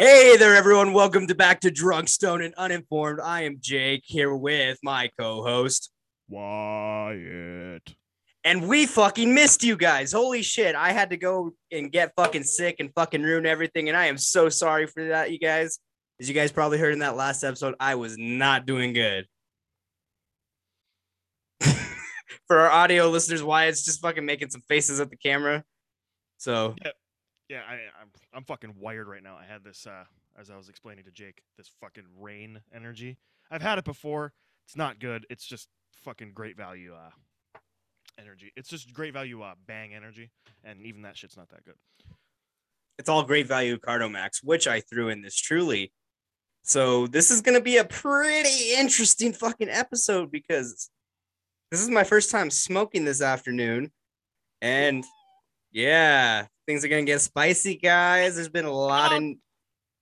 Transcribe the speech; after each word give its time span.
Hey 0.00 0.38
there, 0.38 0.56
everyone. 0.56 0.94
Welcome 0.94 1.26
to 1.26 1.34
back 1.34 1.60
to 1.60 1.70
Drunk, 1.70 2.08
Stone, 2.08 2.40
and 2.40 2.54
Uninformed. 2.54 3.20
I 3.22 3.42
am 3.42 3.58
Jake 3.60 4.00
here 4.06 4.34
with 4.34 4.78
my 4.82 5.10
co 5.18 5.42
host. 5.42 5.90
Wyatt. 6.26 7.82
And 8.42 8.66
we 8.66 8.86
fucking 8.86 9.34
missed 9.34 9.62
you 9.62 9.76
guys. 9.76 10.12
Holy 10.12 10.40
shit. 10.40 10.74
I 10.74 10.92
had 10.92 11.10
to 11.10 11.18
go 11.18 11.50
and 11.70 11.92
get 11.92 12.14
fucking 12.16 12.44
sick 12.44 12.76
and 12.78 12.90
fucking 12.94 13.22
ruin 13.22 13.44
everything. 13.44 13.90
And 13.90 13.98
I 13.98 14.06
am 14.06 14.16
so 14.16 14.48
sorry 14.48 14.86
for 14.86 15.08
that, 15.08 15.32
you 15.32 15.38
guys. 15.38 15.78
As 16.18 16.26
you 16.30 16.34
guys 16.34 16.50
probably 16.50 16.78
heard 16.78 16.94
in 16.94 17.00
that 17.00 17.14
last 17.14 17.44
episode, 17.44 17.74
I 17.78 17.96
was 17.96 18.16
not 18.16 18.64
doing 18.64 18.94
good. 18.94 19.26
for 22.46 22.58
our 22.58 22.70
audio 22.70 23.10
listeners, 23.10 23.42
Wyatt's 23.42 23.84
just 23.84 24.00
fucking 24.00 24.24
making 24.24 24.48
some 24.48 24.62
faces 24.62 24.98
at 24.98 25.10
the 25.10 25.16
camera. 25.18 25.62
So 26.38 26.74
Yeah, 27.50 27.60
I, 27.68 27.74
I'm 28.00 28.08
I'm 28.32 28.44
fucking 28.44 28.74
wired 28.78 29.08
right 29.08 29.22
now. 29.22 29.36
I 29.36 29.50
had 29.50 29.64
this 29.64 29.86
uh, 29.86 30.04
as 30.38 30.50
I 30.50 30.56
was 30.56 30.68
explaining 30.68 31.04
to 31.04 31.10
Jake, 31.10 31.42
this 31.56 31.70
fucking 31.80 32.04
Reign 32.18 32.60
energy. 32.74 33.18
I've 33.50 33.62
had 33.62 33.78
it 33.78 33.84
before. 33.84 34.32
It's 34.66 34.76
not 34.76 35.00
good. 35.00 35.26
It's 35.30 35.44
just 35.44 35.68
fucking 36.04 36.32
great 36.32 36.56
value 36.56 36.94
uh, 36.94 37.10
energy. 38.18 38.52
It's 38.56 38.68
just 38.68 38.92
great 38.92 39.12
value 39.12 39.42
uh, 39.42 39.54
bang 39.66 39.94
energy, 39.94 40.30
and 40.64 40.80
even 40.82 41.02
that 41.02 41.16
shit's 41.16 41.36
not 41.36 41.48
that 41.50 41.64
good. 41.64 41.74
it's 42.98 43.08
all 43.08 43.22
great 43.22 43.48
value 43.48 43.78
Cardomax, 43.78 44.44
which 44.44 44.68
I 44.68 44.80
threw 44.80 45.08
in 45.08 45.22
this 45.22 45.36
truly. 45.36 45.92
So 46.62 47.06
this 47.06 47.30
is 47.30 47.40
gonna 47.40 47.60
be 47.60 47.78
a 47.78 47.84
pretty 47.84 48.74
interesting 48.76 49.32
fucking 49.32 49.70
episode 49.70 50.30
because 50.30 50.90
this 51.70 51.80
is 51.80 51.88
my 51.88 52.04
first 52.04 52.30
time 52.30 52.50
smoking 52.50 53.04
this 53.04 53.22
afternoon. 53.22 53.90
And 54.60 55.04
yeah, 55.72 56.46
things 56.70 56.84
are 56.84 56.88
gonna 56.88 57.02
get 57.02 57.20
spicy, 57.20 57.74
guys. 57.74 58.36
There's 58.36 58.48
been 58.48 58.64
a 58.64 58.72
lot 58.72 59.12
in 59.12 59.38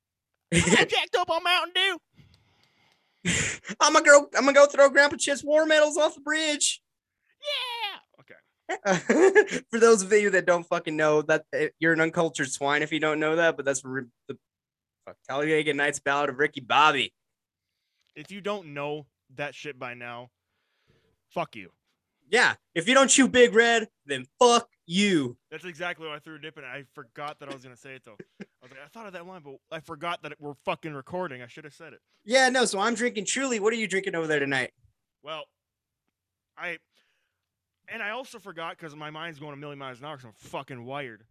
jacked 0.53 1.17
up 1.17 1.31
on 1.31 1.43
Mountain 1.43 1.73
Dew. 1.75 3.33
I'm 3.81 3.95
gonna 3.95 4.05
go 4.05 4.29
I'm 4.37 4.45
gonna 4.45 4.53
go 4.53 4.67
throw 4.67 4.91
Grandpa 4.91 5.17
Chip's 5.17 5.43
war 5.43 5.65
medals 5.65 5.97
off 5.97 6.15
the 6.15 6.21
bridge. 6.21 6.83
Yeah. 7.41 8.21
Okay. 8.21 9.61
For 9.71 9.81
those 9.81 10.03
of 10.03 10.13
you 10.13 10.29
that 10.31 10.47
don't 10.47 10.67
fucking 10.67 10.95
know 10.95 11.23
that 11.23 11.45
uh, 11.59 11.67
you're 11.79 11.95
an 11.95 12.03
uncultured 12.03 12.51
swine 12.53 12.83
if 12.83 12.93
you 12.93 13.01
don't 13.01 13.19
know 13.19 13.37
that, 13.37 13.57
but 13.57 13.65
that's 13.65 13.83
re- 13.83 14.03
the 14.29 14.37
fuck, 15.07 15.17
Talladega 15.27 15.73
Nights 15.73 16.01
Ballad 16.01 16.29
of 16.29 16.39
Ricky 16.39 16.61
Bobby. 16.61 17.15
If 18.15 18.31
you 18.31 18.43
don't 18.43 18.75
know 18.75 19.07
that 19.37 19.55
shit 19.55 19.79
by 19.79 19.95
now, 19.95 20.29
fuck 21.31 21.57
you. 21.57 21.71
Yeah, 22.31 22.57
if 22.75 22.89
you 22.89 22.95
don't 22.95 23.09
chew 23.09 23.27
Big 23.27 23.55
Red, 23.55 23.89
then 24.05 24.27
fuck 24.39 24.69
you. 24.89 25.37
That's 25.51 25.65
exactly 25.65 26.07
what 26.07 26.17
I 26.17 26.19
threw 26.19 26.37
a 26.37 26.39
dip 26.39 26.57
in. 26.57 26.65
I 26.65 26.85
forgot 26.95 27.39
that 27.41 27.49
I 27.51 27.55
was 27.55 27.63
gonna 27.63 27.77
say 27.77 27.95
it 27.95 28.03
though. 28.05 28.17
I 28.41 28.45
was 28.63 28.71
like, 28.71 28.81
I 28.85 28.89
thought 28.89 29.07
of 29.07 29.13
that 29.13 29.27
line, 29.27 29.43
but 29.45 29.57
I 29.71 29.81
forgot 29.81 30.23
that 30.23 30.33
it, 30.33 30.39
we're 30.41 30.55
fucking 30.65 30.95
recording. 30.95 31.43
I 31.43 31.47
should 31.47 31.65
have 31.65 31.75
said 31.75 31.93
it. 31.93 32.01
Yeah, 32.25 32.49
no. 32.49 32.65
So 32.65 32.79
I'm 32.79 32.95
drinking 32.95 33.27
Truly. 33.27 33.61
What 33.61 33.73
are 33.73 33.77
you 33.77 33.87
drinking 33.87 34.15
over 34.15 34.27
there 34.27 34.41
tonight? 34.41 34.73
Well, 35.23 35.45
I 36.57 36.79
and 37.89 38.03
I 38.03 38.11
also 38.11 38.39
forgot 38.39 38.77
because 38.79 38.97
my 38.97 39.11
mind's 39.11 39.39
going 39.39 39.53
a 39.53 39.57
million 39.57 39.79
miles 39.79 39.99
an 40.01 40.07
hour 40.07 40.17
because 40.17 40.27
I'm 40.31 40.51
fucking 40.51 40.85
wired. 40.85 41.23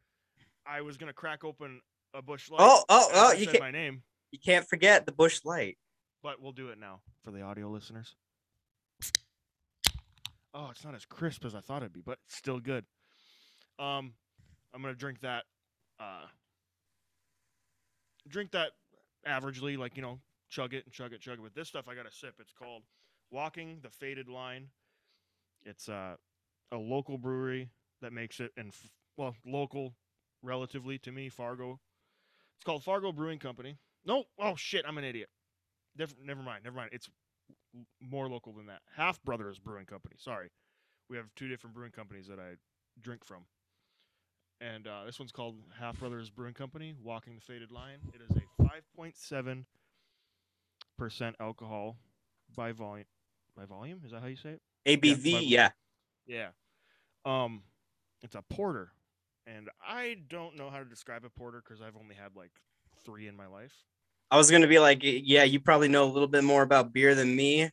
I 0.66 0.81
was 0.81 0.97
gonna 0.97 1.14
crack 1.14 1.44
open 1.44 1.81
a 2.14 2.21
Busch 2.21 2.49
Light. 2.52 2.59
Oh, 2.61 2.83
oh, 2.89 3.09
oh! 3.14 3.31
You 3.33 3.45
said 3.45 3.53
can't, 3.53 3.64
my 3.64 3.71
name, 3.71 4.03
you 4.31 4.39
can't 4.39 4.67
forget 4.67 5.05
the 5.05 5.11
Busch 5.11 5.42
Light. 5.45 5.77
but 6.21 6.42
we'll 6.42 6.52
do 6.52 6.69
it 6.69 6.80
now 6.80 7.02
for 7.23 7.31
the 7.31 7.42
audio 7.42 7.69
listeners. 7.69 8.16
Oh, 10.53 10.69
it's 10.71 10.83
not 10.83 10.95
as 10.95 11.05
crisp 11.05 11.45
as 11.45 11.53
I 11.53 11.59
thought 11.59 11.83
it'd 11.83 11.94
be, 11.94 12.02
but 12.02 12.17
it's 12.25 12.36
still 12.36 12.59
good. 12.59 12.86
Um, 13.80 14.14
I'm 14.73 14.81
gonna 14.81 14.95
drink 14.95 15.22
that. 15.22 15.44
Uh, 16.00 16.25
drink 18.28 18.52
that 18.52 18.72
averagely, 19.28 19.78
like 19.78 19.95
you 19.95 20.02
know, 20.02 20.20
chug 20.50 20.73
it 20.73 20.86
and 20.86 20.94
chug 20.94 21.14
it, 21.14 21.22
chug 21.22 21.36
it. 21.39 21.42
With 21.42 21.53
this 21.53 21.67
stuff, 21.67 21.88
I 21.88 21.95
got 21.95 22.05
to 22.05 22.11
sip. 22.11 22.36
It's 22.39 22.53
called 22.53 22.83
Walking 23.31 23.80
the 23.81 23.89
Faded 23.89 24.28
Line. 24.28 24.67
It's 25.64 25.89
uh, 25.89 26.15
a 26.71 26.77
local 26.77 27.17
brewery 27.17 27.70
that 28.02 28.14
makes 28.14 28.39
it, 28.39 28.52
and 28.58 28.73
well, 29.17 29.36
local 29.45 29.94
relatively 30.44 30.98
to 30.99 31.11
me, 31.11 31.30
Fargo. 31.30 31.80
It's 32.58 32.65
called 32.65 32.83
Fargo 32.83 33.11
Brewing 33.11 33.39
Company. 33.39 33.77
No, 34.05 34.26
oh 34.39 34.55
shit, 34.55 34.86
I'm 34.88 34.98
an 34.98 35.04
idiot. 35.04 35.30
Never 35.98 36.42
mind, 36.42 36.64
never 36.64 36.76
mind. 36.76 36.89
It's 36.94 37.09
more 37.99 38.30
local 38.30 38.54
than 38.54 38.67
that. 38.67 38.82
Half 38.95 39.21
Brothers 39.23 39.59
Brewing 39.59 39.86
Company. 39.86 40.15
Sorry, 40.17 40.49
we 41.09 41.17
have 41.17 41.26
two 41.36 41.48
different 41.48 41.76
brewing 41.76 41.92
companies 41.92 42.27
that 42.27 42.39
I 42.39 42.55
drink 43.02 43.26
from, 43.26 43.45
and 44.62 44.88
uh, 44.88 45.04
this 45.06 45.20
one's 45.20 45.32
called 45.32 45.56
Half 45.80 46.00
Brothers 46.00 46.30
Brewing 46.30 46.54
Company. 46.54 46.94
Walking 47.04 47.36
the 47.36 47.42
Faded 47.42 47.72
Line. 47.72 48.00
It 48.14 48.22
is 48.30 48.36
a 48.38 48.64
5.7 48.64 49.66
percent 50.98 51.36
alcohol 51.40 51.98
by 52.56 52.72
volume. 52.72 53.06
By 53.56 53.66
volume, 53.66 54.02
is 54.06 54.12
that 54.12 54.22
how 54.22 54.28
you 54.28 54.36
say 54.36 54.58
it? 54.86 55.02
ABV. 55.02 55.32
but- 55.34 55.44
Yeah. 55.45 55.70
Yeah. 56.28 56.50
Um, 57.26 57.64
it's 58.22 58.36
a 58.36 58.42
porter, 58.42 58.92
and 59.45 59.70
I 59.86 60.18
don't 60.30 60.56
know 60.56 60.70
how 60.70 60.80
to 60.80 60.86
describe 60.86 61.26
a 61.26 61.30
porter 61.30 61.62
because 61.64 61.82
I've 61.82 61.95
only 62.00 62.16
had 62.16 62.36
like 62.36 62.52
three 63.04 63.28
in 63.28 63.36
my 63.36 63.48
life. 63.48 63.74
I 64.32 64.38
was 64.38 64.50
gonna 64.52 64.68
be 64.68 64.80
like, 64.80 65.00
yeah, 65.02 65.44
you 65.44 65.60
probably 65.60 65.88
know 65.88 66.04
a 66.06 66.12
little 66.12 66.28
bit 66.28 66.44
more 66.44 66.62
about 66.64 66.94
beer 66.94 67.16
than 67.16 67.36
me, 67.36 67.70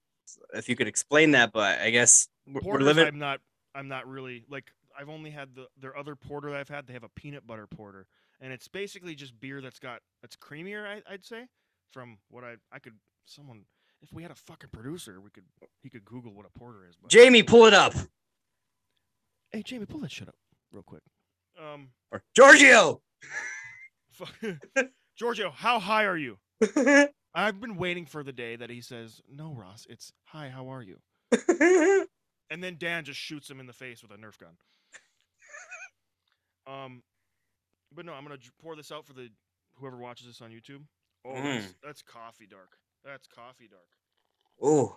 if 0.54 0.68
you 0.68 0.76
could 0.76 0.88
explain 0.88 1.32
that. 1.32 1.52
But 1.52 1.80
I 1.80 1.90
guess 1.90 2.28
we're, 2.46 2.54
we're 2.54 2.60
Porters, 2.62 2.86
living. 2.86 3.06
I'm 3.06 3.18
not. 3.18 3.40
I'm 3.74 3.88
not 3.88 4.08
really 4.08 4.44
like. 4.48 4.70
I've 4.98 5.08
only 5.08 5.30
had 5.30 5.54
the 5.54 5.66
their 5.80 5.96
other 5.96 6.14
porter 6.16 6.50
that 6.50 6.60
I've 6.60 6.68
had. 6.68 6.86
They 6.86 6.92
have 6.92 7.04
a 7.04 7.08
peanut 7.08 7.46
butter 7.46 7.66
porter, 7.66 8.06
and 8.40 8.52
it's 8.52 8.68
basically 8.68 9.14
just 9.14 9.38
beer 9.40 9.60
that's 9.60 9.78
got 9.78 10.00
that's 10.22 10.36
creamier. 10.36 10.86
I, 10.86 11.02
I'd 11.12 11.24
say 11.24 11.46
from 11.90 12.18
what 12.30 12.44
I 12.44 12.54
I 12.72 12.78
could 12.78 12.94
someone 13.26 13.64
if 14.02 14.12
we 14.12 14.22
had 14.22 14.30
a 14.30 14.34
fucking 14.36 14.70
producer, 14.72 15.20
we 15.20 15.30
could 15.30 15.44
he 15.82 15.90
could 15.90 16.04
Google 16.04 16.32
what 16.34 16.46
a 16.46 16.58
porter 16.58 16.86
is. 16.88 16.96
But 17.00 17.10
Jamie, 17.10 17.42
pull 17.42 17.64
it 17.66 17.74
up. 17.74 17.94
hey, 19.50 19.62
Jamie, 19.62 19.86
pull 19.86 20.00
that 20.00 20.10
shit 20.12 20.28
up 20.28 20.36
real 20.72 20.82
quick. 20.82 21.02
Um, 21.60 21.88
Or 22.10 22.22
Giorgio. 22.34 23.00
fu- 24.10 24.56
Giorgio, 25.16 25.50
how 25.50 25.78
high 25.78 26.04
are 26.04 26.16
you? 26.16 26.38
I've 27.34 27.60
been 27.60 27.76
waiting 27.76 28.06
for 28.06 28.22
the 28.22 28.32
day 28.32 28.56
that 28.56 28.70
he 28.70 28.80
says, 28.80 29.20
"No, 29.28 29.54
Ross, 29.54 29.86
it's 29.88 30.12
hi. 30.24 30.48
How 30.50 30.68
are 30.72 30.82
you?" 30.82 30.98
And 32.50 32.62
then 32.62 32.76
Dan 32.78 33.04
just 33.04 33.18
shoots 33.18 33.50
him 33.50 33.58
in 33.58 33.66
the 33.66 33.72
face 33.72 34.02
with 34.02 34.10
a 34.12 34.16
Nerf 34.16 34.38
gun. 34.38 34.56
Um, 36.66 37.02
but 37.94 38.04
no, 38.06 38.12
I'm 38.12 38.24
gonna 38.24 38.38
pour 38.60 38.76
this 38.76 38.92
out 38.92 39.06
for 39.06 39.12
the 39.12 39.28
whoever 39.76 39.96
watches 39.96 40.26
this 40.26 40.40
on 40.40 40.50
YouTube. 40.50 40.82
Oh, 41.26 41.34
that's, 41.34 41.74
that's 41.82 42.02
coffee 42.02 42.46
dark. 42.46 42.76
That's 43.04 43.26
coffee 43.26 43.68
dark. 43.68 43.88
oh, 44.62 44.96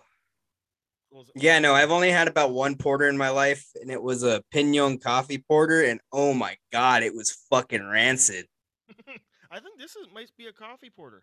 yeah, 1.34 1.58
no, 1.58 1.74
I've 1.74 1.90
only 1.90 2.10
had 2.10 2.28
about 2.28 2.52
one 2.52 2.76
porter 2.76 3.08
in 3.08 3.16
my 3.16 3.30
life, 3.30 3.66
and 3.80 3.90
it 3.90 4.02
was 4.02 4.22
a 4.22 4.42
Pinion 4.50 4.98
coffee 4.98 5.38
porter, 5.38 5.82
and 5.82 6.00
oh 6.12 6.34
my 6.34 6.56
god, 6.72 7.02
it 7.02 7.14
was 7.14 7.36
fucking 7.50 7.86
rancid. 7.86 8.46
I 9.50 9.60
think 9.60 9.78
this 9.78 9.96
is 9.96 10.06
might 10.12 10.30
be 10.36 10.46
a 10.46 10.52
coffee 10.52 10.90
porter. 10.90 11.22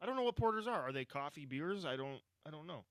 I 0.00 0.06
don't 0.06 0.14
know 0.14 0.22
what 0.22 0.36
porters 0.36 0.68
are. 0.68 0.88
Are 0.88 0.92
they 0.92 1.04
coffee 1.04 1.46
beers? 1.46 1.84
I 1.84 1.96
don't. 1.96 2.20
I 2.46 2.50
don't 2.50 2.66
know. 2.66 2.84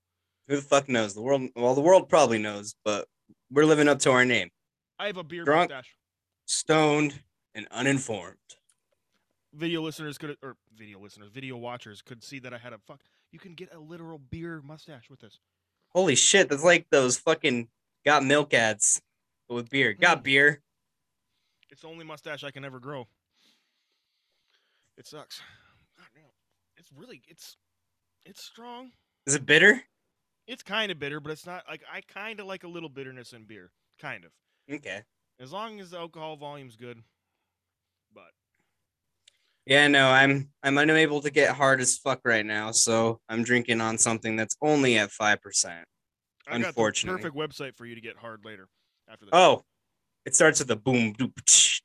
Who 0.48 0.56
the 0.56 0.62
fuck 0.62 0.88
knows? 0.88 1.14
The 1.14 1.22
world, 1.22 1.48
well, 1.56 1.74
the 1.74 1.80
world 1.80 2.08
probably 2.08 2.38
knows, 2.38 2.74
but 2.84 3.06
we're 3.50 3.66
living 3.66 3.88
up 3.88 3.98
to 4.00 4.10
our 4.10 4.24
name. 4.24 4.48
I 4.98 5.06
have 5.06 5.16
a 5.16 5.24
beer 5.24 5.44
Drunk. 5.44 5.70
mustache. 5.70 5.94
Stoned 6.50 7.20
and 7.54 7.68
uninformed. 7.70 8.36
Video 9.52 9.82
listeners 9.82 10.16
could, 10.16 10.34
or 10.42 10.56
video 10.74 10.98
listeners, 10.98 11.28
video 11.28 11.58
watchers 11.58 12.00
could 12.00 12.24
see 12.24 12.38
that 12.38 12.54
I 12.54 12.58
had 12.58 12.72
a 12.72 12.78
fuck. 12.78 13.02
You 13.30 13.38
can 13.38 13.52
get 13.52 13.74
a 13.74 13.78
literal 13.78 14.18
beer 14.18 14.62
mustache 14.64 15.10
with 15.10 15.20
this. 15.20 15.40
Holy 15.90 16.14
shit, 16.14 16.48
that's 16.48 16.64
like 16.64 16.86
those 16.88 17.18
fucking 17.18 17.68
got 18.02 18.24
milk 18.24 18.54
ads 18.54 19.02
but 19.46 19.56
with 19.56 19.68
beer. 19.68 19.92
Got 19.92 20.20
Mm. 20.20 20.22
beer. 20.22 20.62
It's 21.68 21.82
the 21.82 21.88
only 21.88 22.06
mustache 22.06 22.42
I 22.42 22.50
can 22.50 22.64
ever 22.64 22.80
grow. 22.80 23.06
It 24.96 25.06
sucks. 25.06 25.42
It's 26.78 26.90
really 26.96 27.20
it's 27.28 27.58
it's 28.24 28.42
strong. 28.42 28.92
Is 29.26 29.34
it 29.34 29.44
bitter? 29.44 29.82
It's 30.46 30.62
kind 30.62 30.90
of 30.90 30.98
bitter, 30.98 31.20
but 31.20 31.30
it's 31.30 31.44
not 31.44 31.64
like 31.68 31.82
I 31.92 32.00
kind 32.00 32.40
of 32.40 32.46
like 32.46 32.64
a 32.64 32.68
little 32.68 32.88
bitterness 32.88 33.34
in 33.34 33.44
beer. 33.44 33.70
Kind 33.98 34.24
of. 34.24 34.32
Okay. 34.72 35.02
As 35.40 35.52
long 35.52 35.80
as 35.80 35.90
the 35.90 35.98
alcohol 35.98 36.36
volume's 36.36 36.76
good. 36.76 37.00
But 38.12 38.32
Yeah, 39.66 39.86
no, 39.88 40.08
I'm 40.08 40.50
I'm 40.62 40.78
unable 40.78 41.20
to 41.22 41.30
get 41.30 41.54
hard 41.54 41.80
as 41.80 41.96
fuck 41.96 42.20
right 42.24 42.44
now, 42.44 42.72
so 42.72 43.20
I'm 43.28 43.42
drinking 43.44 43.80
on 43.80 43.98
something 43.98 44.36
that's 44.36 44.56
only 44.62 44.98
at 44.98 45.10
five 45.10 45.40
percent. 45.40 45.86
I 46.46 46.58
the 46.58 46.66
Unfortunately. 46.68 47.20
perfect 47.22 47.36
website 47.36 47.76
for 47.76 47.84
you 47.86 47.94
to 47.94 48.00
get 48.00 48.16
hard 48.16 48.44
later 48.44 48.68
after 49.08 49.26
this. 49.26 49.30
Oh, 49.34 49.62
it 50.24 50.34
starts 50.34 50.58
with 50.60 50.70
a 50.70 50.76
boom. 50.76 51.12
doop, 51.14 51.32
tsh, 51.46 51.80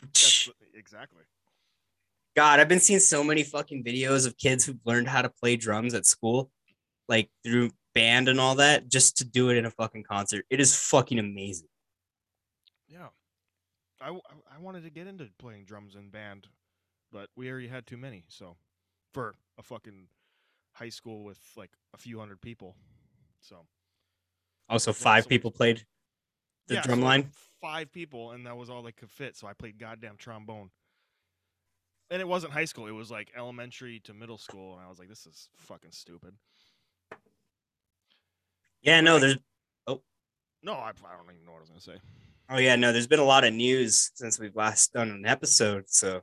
That's 0.00 0.46
what- 0.46 0.56
exactly. 0.74 1.22
God, 2.36 2.58
I've 2.60 2.68
been 2.68 2.80
seeing 2.80 2.98
so 3.00 3.22
many 3.22 3.44
fucking 3.44 3.84
videos 3.84 4.26
of 4.26 4.36
kids 4.36 4.64
who've 4.64 4.80
learned 4.84 5.06
how 5.08 5.22
to 5.22 5.28
play 5.28 5.54
drums 5.56 5.94
at 5.94 6.04
school, 6.04 6.50
like 7.08 7.30
through 7.44 7.70
band 7.94 8.28
and 8.28 8.40
all 8.40 8.56
that, 8.56 8.88
just 8.88 9.18
to 9.18 9.24
do 9.24 9.50
it 9.50 9.56
in 9.56 9.66
a 9.66 9.70
fucking 9.70 10.02
concert. 10.02 10.44
It 10.50 10.58
is 10.60 10.74
fucking 10.76 11.20
amazing. 11.20 11.68
Yeah. 12.94 13.08
I, 14.00 14.10
I- 14.10 14.58
wanted 14.60 14.84
to 14.84 14.90
get 14.90 15.06
into 15.08 15.28
playing 15.38 15.64
drums 15.64 15.94
in 15.96 16.10
band 16.10 16.46
but 17.12 17.28
we 17.36 17.48
already 17.48 17.68
had 17.68 17.86
too 17.86 17.96
many. 17.96 18.24
So 18.28 18.56
for 19.12 19.36
a 19.56 19.62
fucking 19.62 20.08
high 20.72 20.88
school 20.88 21.22
with 21.22 21.38
like 21.56 21.70
a 21.94 21.96
few 21.96 22.18
hundred 22.18 22.40
people, 22.40 22.74
so 23.40 23.56
oh, 23.58 23.66
Also, 24.72 24.90
Yeah, 24.90 24.94
five 24.96 25.22
so- 25.24 25.28
people 25.28 25.50
played 25.52 25.86
the 26.66 26.74
Yeah, 26.74 26.82
drum 26.82 26.98
so, 27.00 27.04
line. 27.04 27.30
five 27.60 27.92
people, 27.92 28.32
and 28.32 28.46
that 28.46 28.56
was 28.56 28.68
all 28.68 28.82
they 28.82 28.90
could 28.90 29.10
fit. 29.10 29.36
So 29.36 29.46
I 29.46 29.52
played 29.52 29.78
goddamn 29.78 30.16
trombone. 30.16 30.70
And 32.10 32.20
it 32.20 32.26
wasn't 32.26 32.52
high 32.52 32.64
school; 32.64 32.86
it 32.88 32.92
was 32.92 33.10
like 33.12 33.30
elementary 33.36 34.00
to 34.00 34.12
middle 34.14 34.38
school, 34.38 34.76
and 34.76 34.84
I 34.84 34.88
was 34.88 34.98
like, 34.98 35.08
"This 35.08 35.24
is 35.26 35.48
fucking 35.56 35.92
stupid." 35.92 36.34
Yeah, 38.82 39.00
no, 39.00 39.18
there's. 39.18 39.38
Oh, 39.86 40.02
no, 40.62 40.72
I, 40.74 40.88
I 40.90 41.16
don't 41.16 41.30
even 41.32 41.44
know 41.46 41.52
what 41.52 41.58
I 41.58 41.60
was 41.60 41.70
gonna 41.70 41.80
say. 41.80 41.98
Oh 42.48 42.58
yeah, 42.58 42.76
no, 42.76 42.92
there's 42.92 43.06
been 43.06 43.20
a 43.20 43.24
lot 43.24 43.44
of 43.44 43.54
news 43.54 44.10
since 44.14 44.38
we've 44.38 44.54
last 44.54 44.92
done 44.92 45.10
an 45.10 45.24
episode, 45.26 45.84
so 45.88 46.20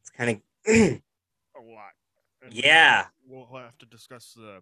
it's 0.00 0.10
kind 0.10 0.30
of. 0.30 0.40
A 0.74 1.60
lot. 1.60 1.92
And 2.42 2.52
Yeah. 2.52 3.06
we'll 3.26 3.46
have 3.46 3.76
to 3.78 3.86
discuss 3.86 4.34
the 4.34 4.60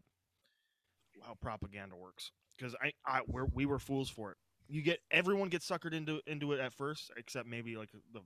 how 1.23 1.35
propaganda 1.35 1.97
works 1.97 2.33
because 2.57 2.75
I, 2.83 2.93
I 3.07 3.21
we're, 3.27 3.47
we 3.47 3.67
were 3.67 3.79
fools 3.79 4.09
for 4.11 4.33
it. 4.33 4.37
You 4.69 4.83
get 4.83 5.01
everyone 5.11 5.49
gets 5.49 5.69
suckered 5.69 5.93
into 5.93 6.21
into 6.27 6.53
it 6.53 6.61
at 6.61 6.73
first, 6.73 7.11
except 7.17 7.47
maybe 7.47 7.77
like 7.77 7.91
the 8.13 8.21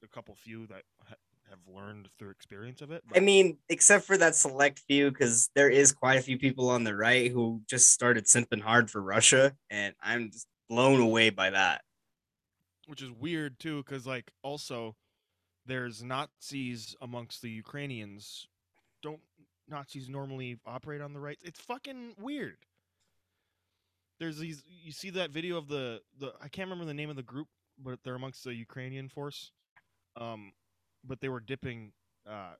the 0.00 0.08
couple 0.08 0.34
few 0.36 0.66
that 0.68 0.82
ha- 1.08 1.16
have 1.50 1.58
learned 1.66 2.08
through 2.18 2.30
experience 2.30 2.82
of 2.82 2.92
it. 2.92 3.02
I 3.14 3.20
mean, 3.20 3.58
except 3.68 4.04
for 4.04 4.16
that 4.18 4.36
select 4.36 4.80
few, 4.80 5.10
because 5.10 5.50
there 5.54 5.70
is 5.70 5.92
quite 5.92 6.18
a 6.18 6.22
few 6.22 6.38
people 6.38 6.70
on 6.70 6.84
the 6.84 6.94
right 6.94 7.30
who 7.32 7.62
just 7.68 7.90
started 7.90 8.26
simping 8.26 8.60
hard 8.60 8.90
for 8.90 9.02
Russia, 9.02 9.56
and 9.70 9.94
I'm 10.00 10.30
just 10.30 10.46
blown 10.68 11.00
away 11.00 11.30
by 11.30 11.50
that. 11.50 11.82
which 12.86 13.02
is 13.02 13.10
weird 13.10 13.58
too 13.58 13.82
because 13.82 14.06
like 14.06 14.30
also 14.42 14.96
there's 15.66 16.02
nazis 16.02 16.96
amongst 17.02 17.42
the 17.42 17.50
ukrainians. 17.50 18.46
Don't 19.02 19.20
nazis 19.68 20.08
normally 20.08 20.58
operate 20.66 21.00
on 21.02 21.12
the 21.12 21.20
right 21.20 21.38
it's 21.42 21.60
fucking 21.60 22.14
weird. 22.18 22.56
There's 24.18 24.38
these 24.38 24.62
you 24.66 24.92
see 24.92 25.10
that 25.10 25.30
video 25.30 25.56
of 25.58 25.68
the 25.68 26.00
the 26.18 26.32
i 26.40 26.48
can't 26.48 26.68
remember 26.68 26.86
the 26.86 26.94
name 26.94 27.10
of 27.10 27.16
the 27.16 27.22
group 27.22 27.48
but 27.78 27.98
they're 28.02 28.14
amongst 28.16 28.44
the 28.44 28.54
ukrainian 28.54 29.08
force. 29.08 29.52
Um 30.16 30.52
but 31.04 31.20
they 31.20 31.28
were 31.28 31.40
dipping 31.40 31.92
uh 32.28 32.54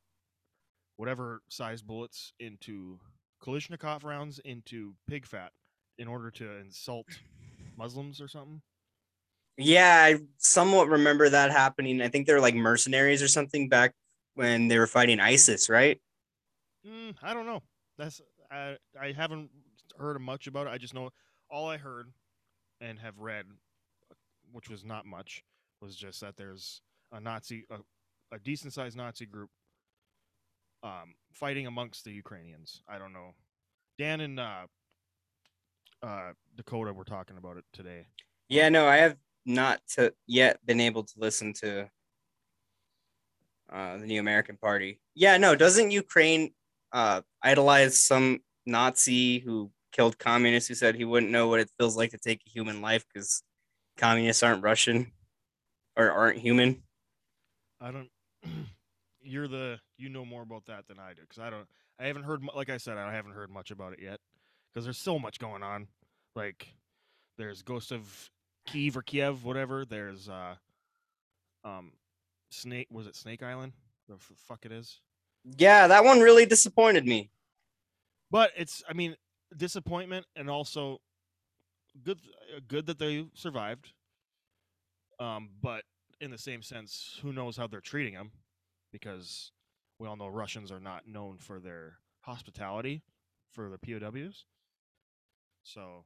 whatever 0.96 1.42
size 1.48 1.80
bullets 1.82 2.32
into 2.40 2.98
Kalashnikov 3.42 4.04
rounds 4.04 4.40
into 4.40 4.94
pig 5.08 5.24
fat 5.26 5.52
in 5.96 6.08
order 6.08 6.30
to 6.32 6.56
insult 6.58 7.06
muslims 7.78 8.20
or 8.20 8.28
something 8.28 8.62
Yeah, 9.56 10.04
I 10.04 10.20
somewhat 10.38 10.88
remember 10.88 11.28
that 11.28 11.50
happening. 11.50 12.00
I 12.00 12.08
think 12.08 12.26
they 12.26 12.32
were 12.32 12.40
like 12.40 12.54
mercenaries 12.54 13.22
or 13.22 13.28
something 13.28 13.68
back 13.68 13.94
when 14.34 14.68
they 14.68 14.78
were 14.78 14.86
fighting 14.86 15.20
ISIS, 15.20 15.68
right? 15.68 16.00
Mm, 16.86 17.14
I 17.22 17.34
don't 17.34 17.46
know. 17.46 17.62
That's 17.96 18.20
I 18.50 18.76
I 19.00 19.12
haven't 19.12 19.50
heard 19.98 20.20
much 20.20 20.46
about 20.46 20.66
it. 20.66 20.70
I 20.70 20.78
just 20.78 20.94
know 20.94 21.10
all 21.50 21.68
I 21.68 21.76
heard 21.76 22.12
and 22.80 22.98
have 23.00 23.18
read, 23.18 23.46
which 24.52 24.70
was 24.70 24.84
not 24.84 25.06
much, 25.06 25.42
was 25.80 25.96
just 25.96 26.20
that 26.20 26.36
there's 26.36 26.80
a 27.12 27.20
Nazi, 27.20 27.64
a, 27.70 27.78
a 28.34 28.38
decent 28.38 28.72
sized 28.72 28.96
Nazi 28.96 29.26
group, 29.26 29.50
um, 30.82 31.14
fighting 31.32 31.66
amongst 31.66 32.04
the 32.04 32.12
Ukrainians. 32.12 32.82
I 32.88 32.98
don't 32.98 33.12
know. 33.12 33.34
Dan 33.98 34.20
and 34.20 34.38
uh, 34.38 34.66
uh, 36.02 36.32
Dakota 36.56 36.92
were 36.92 37.04
talking 37.04 37.36
about 37.36 37.56
it 37.56 37.64
today. 37.72 38.06
Yeah, 38.48 38.68
no, 38.68 38.86
I 38.86 38.96
have 38.96 39.16
not 39.44 39.80
to 39.94 40.12
yet 40.26 40.58
been 40.64 40.80
able 40.80 41.04
to 41.04 41.14
listen 41.16 41.52
to 41.54 41.88
uh, 43.72 43.98
the 43.98 44.06
New 44.06 44.20
American 44.20 44.56
Party. 44.56 45.00
Yeah, 45.14 45.36
no, 45.36 45.54
doesn't 45.54 45.90
Ukraine 45.90 46.52
uh, 46.92 47.22
idolize 47.42 47.98
some 47.98 48.40
Nazi 48.66 49.38
who 49.38 49.70
killed 49.92 50.18
communists 50.18 50.68
who 50.68 50.74
said 50.74 50.94
he 50.94 51.04
wouldn't 51.04 51.32
know 51.32 51.48
what 51.48 51.60
it 51.60 51.70
feels 51.78 51.96
like 51.96 52.10
to 52.10 52.18
take 52.18 52.42
a 52.46 52.50
human 52.50 52.80
life 52.80 53.04
because 53.12 53.42
communists 53.96 54.42
aren't 54.42 54.62
Russian 54.62 55.12
or 55.96 56.10
aren't 56.10 56.38
human? 56.38 56.82
I 57.80 57.90
don't. 57.90 58.08
You're 59.20 59.48
the 59.48 59.78
you 59.98 60.08
know 60.08 60.24
more 60.24 60.42
about 60.42 60.64
that 60.66 60.86
than 60.88 60.98
I 60.98 61.12
do 61.12 61.22
because 61.22 61.38
I 61.38 61.50
don't. 61.50 61.66
I 61.98 62.06
haven't 62.06 62.22
heard 62.22 62.42
like 62.54 62.70
I 62.70 62.76
said 62.76 62.96
I 62.96 63.12
haven't 63.12 63.32
heard 63.32 63.50
much 63.50 63.70
about 63.70 63.92
it 63.92 63.98
yet 64.00 64.20
because 64.72 64.84
there's 64.84 64.98
so 64.98 65.18
much 65.18 65.38
going 65.38 65.62
on. 65.62 65.88
Like 66.34 66.68
there's 67.36 67.62
Ghost 67.62 67.92
of 67.92 68.30
Kiev 68.66 68.96
or 68.96 69.02
Kiev, 69.02 69.44
whatever. 69.44 69.84
There's 69.84 70.28
uh, 70.28 70.54
um, 71.64 71.92
Snake. 72.50 72.88
Was 72.90 73.06
it 73.06 73.16
Snake 73.16 73.42
Island? 73.42 73.72
The 74.08 74.14
f- 74.14 74.32
fuck 74.36 74.64
it 74.64 74.72
is. 74.72 75.00
Yeah, 75.56 75.86
that 75.86 76.04
one 76.04 76.20
really 76.20 76.46
disappointed 76.46 77.06
me. 77.06 77.30
But 78.30 78.52
it's 78.56 78.82
I 78.88 78.92
mean 78.92 79.16
disappointment 79.56 80.26
and 80.36 80.50
also 80.50 81.00
good 82.04 82.18
uh, 82.54 82.60
good 82.66 82.86
that 82.86 82.98
they 82.98 83.26
survived. 83.34 83.92
Um, 85.18 85.50
but 85.60 85.82
in 86.20 86.30
the 86.30 86.38
same 86.38 86.62
sense, 86.62 87.18
who 87.22 87.32
knows 87.32 87.56
how 87.56 87.66
they're 87.66 87.80
treating 87.80 88.14
them? 88.14 88.30
Because 88.92 89.52
we 89.98 90.06
all 90.06 90.16
know 90.16 90.28
Russians 90.28 90.70
are 90.70 90.80
not 90.80 91.06
known 91.06 91.38
for 91.38 91.58
their 91.58 91.98
hospitality 92.22 93.02
for 93.52 93.68
the 93.68 93.78
POWs. 93.78 94.44
So 95.68 96.04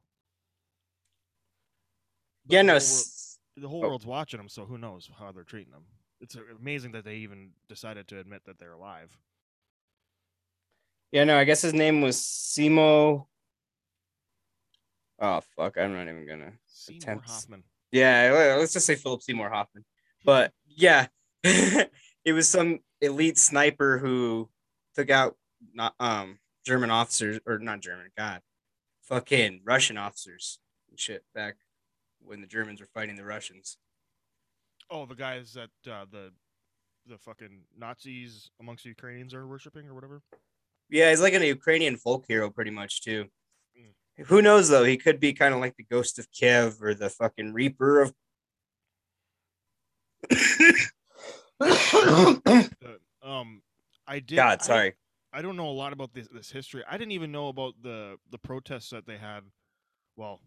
but 2.45 2.53
Yeah, 2.53 2.61
the 2.61 2.67
no, 2.67 2.73
whole 2.73 2.79
world- 2.89 3.07
the 3.55 3.69
whole 3.69 3.85
Oh. 3.85 3.87
world's 3.89 4.05
watching 4.05 4.37
them, 4.37 4.49
so 4.49 4.65
who 4.65 4.77
knows 4.77 5.09
how 5.17 5.31
they're 5.31 5.43
treating 5.45 5.71
them? 5.71 5.85
It's 6.19 6.35
amazing 6.35 6.91
that 6.93 7.05
they 7.05 7.17
even 7.17 7.53
decided 7.69 8.07
to 8.09 8.19
admit 8.19 8.43
that 8.45 8.57
they're 8.59 8.73
alive. 8.73 9.17
yeah, 11.11 11.23
no, 11.25 11.37
I 11.37 11.43
guess 11.43 11.61
his 11.61 11.73
name 11.75 12.01
was 12.01 12.17
Simo. 12.17 13.27
Oh 15.19 15.41
fuck, 15.55 15.77
I'm 15.77 15.93
not 15.93 16.07
even 16.07 16.25
gonna. 16.25 16.57
Seymour 16.65 16.97
Attempts. 17.01 17.31
Hoffman. 17.31 17.63
Yeah, 17.91 18.55
let's 18.57 18.73
just 18.73 18.87
say 18.87 18.95
Philip 18.95 19.21
Seymour 19.21 19.49
Hoffman. 19.51 19.85
But 20.25 20.53
yeah, 20.65 21.07
it 21.43 22.33
was 22.33 22.49
some 22.49 22.79
elite 22.99 23.37
sniper 23.37 23.99
who 23.99 24.49
took 24.95 25.09
out 25.11 25.37
not 25.73 25.93
um 25.99 26.39
German 26.65 26.89
officers 26.89 27.39
or 27.45 27.59
not 27.59 27.79
German, 27.81 28.11
God, 28.17 28.41
fucking 29.13 29.61
Russian 29.63 29.97
officers 29.97 30.59
and 30.89 30.99
shit 30.99 31.23
back 31.35 31.55
when 32.19 32.41
the 32.41 32.47
Germans 32.47 32.81
were 32.81 32.89
fighting 32.93 33.15
the 33.15 33.23
Russians. 33.23 33.77
Oh, 34.89 35.05
the 35.05 35.15
guys 35.15 35.53
that 35.53 35.91
uh, 35.91 36.05
the 36.11 36.31
the 37.05 37.17
fucking 37.17 37.61
Nazis 37.77 38.49
amongst 38.59 38.83
the 38.83 38.89
Ukrainians 38.89 39.33
are 39.33 39.45
worshiping 39.45 39.87
or 39.87 39.93
whatever. 39.93 40.21
Yeah, 40.89 41.09
he's 41.09 41.21
like 41.21 41.33
a 41.33 41.45
Ukrainian 41.45 41.97
folk 41.97 42.25
hero, 42.27 42.49
pretty 42.49 42.71
much 42.71 43.01
too. 43.01 43.25
Who 44.25 44.41
knows 44.41 44.69
though? 44.69 44.83
He 44.83 44.97
could 44.97 45.19
be 45.19 45.33
kind 45.33 45.53
of 45.53 45.59
like 45.59 45.75
the 45.75 45.83
ghost 45.83 46.19
of 46.19 46.31
Kiev 46.31 46.81
or 46.81 46.93
the 46.93 47.09
fucking 47.09 47.53
Reaper 47.53 48.01
of. 48.01 48.13
Um, 53.25 53.61
I 54.05 54.19
did. 54.19 54.35
God, 54.35 54.61
sorry. 54.61 54.95
I, 55.33 55.41
don't 55.41 55.57
know 55.57 55.67
a 55.67 55.71
lot 55.71 55.93
about 55.93 56.13
this 56.13 56.27
this 56.29 56.51
history. 56.51 56.83
I 56.89 56.97
didn't 56.97 57.11
even 57.13 57.31
know 57.31 57.47
about 57.47 57.75
the 57.81 58.17
the 58.31 58.37
protests 58.37 58.89
that 58.91 59.05
they 59.05 59.17
had. 59.17 59.41
Well, 60.15 60.39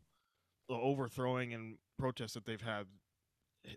the 0.69 0.75
overthrowing 0.75 1.53
and 1.55 1.77
protests 1.99 2.35
that 2.35 2.45
they've 2.45 2.61
had. 2.61 2.87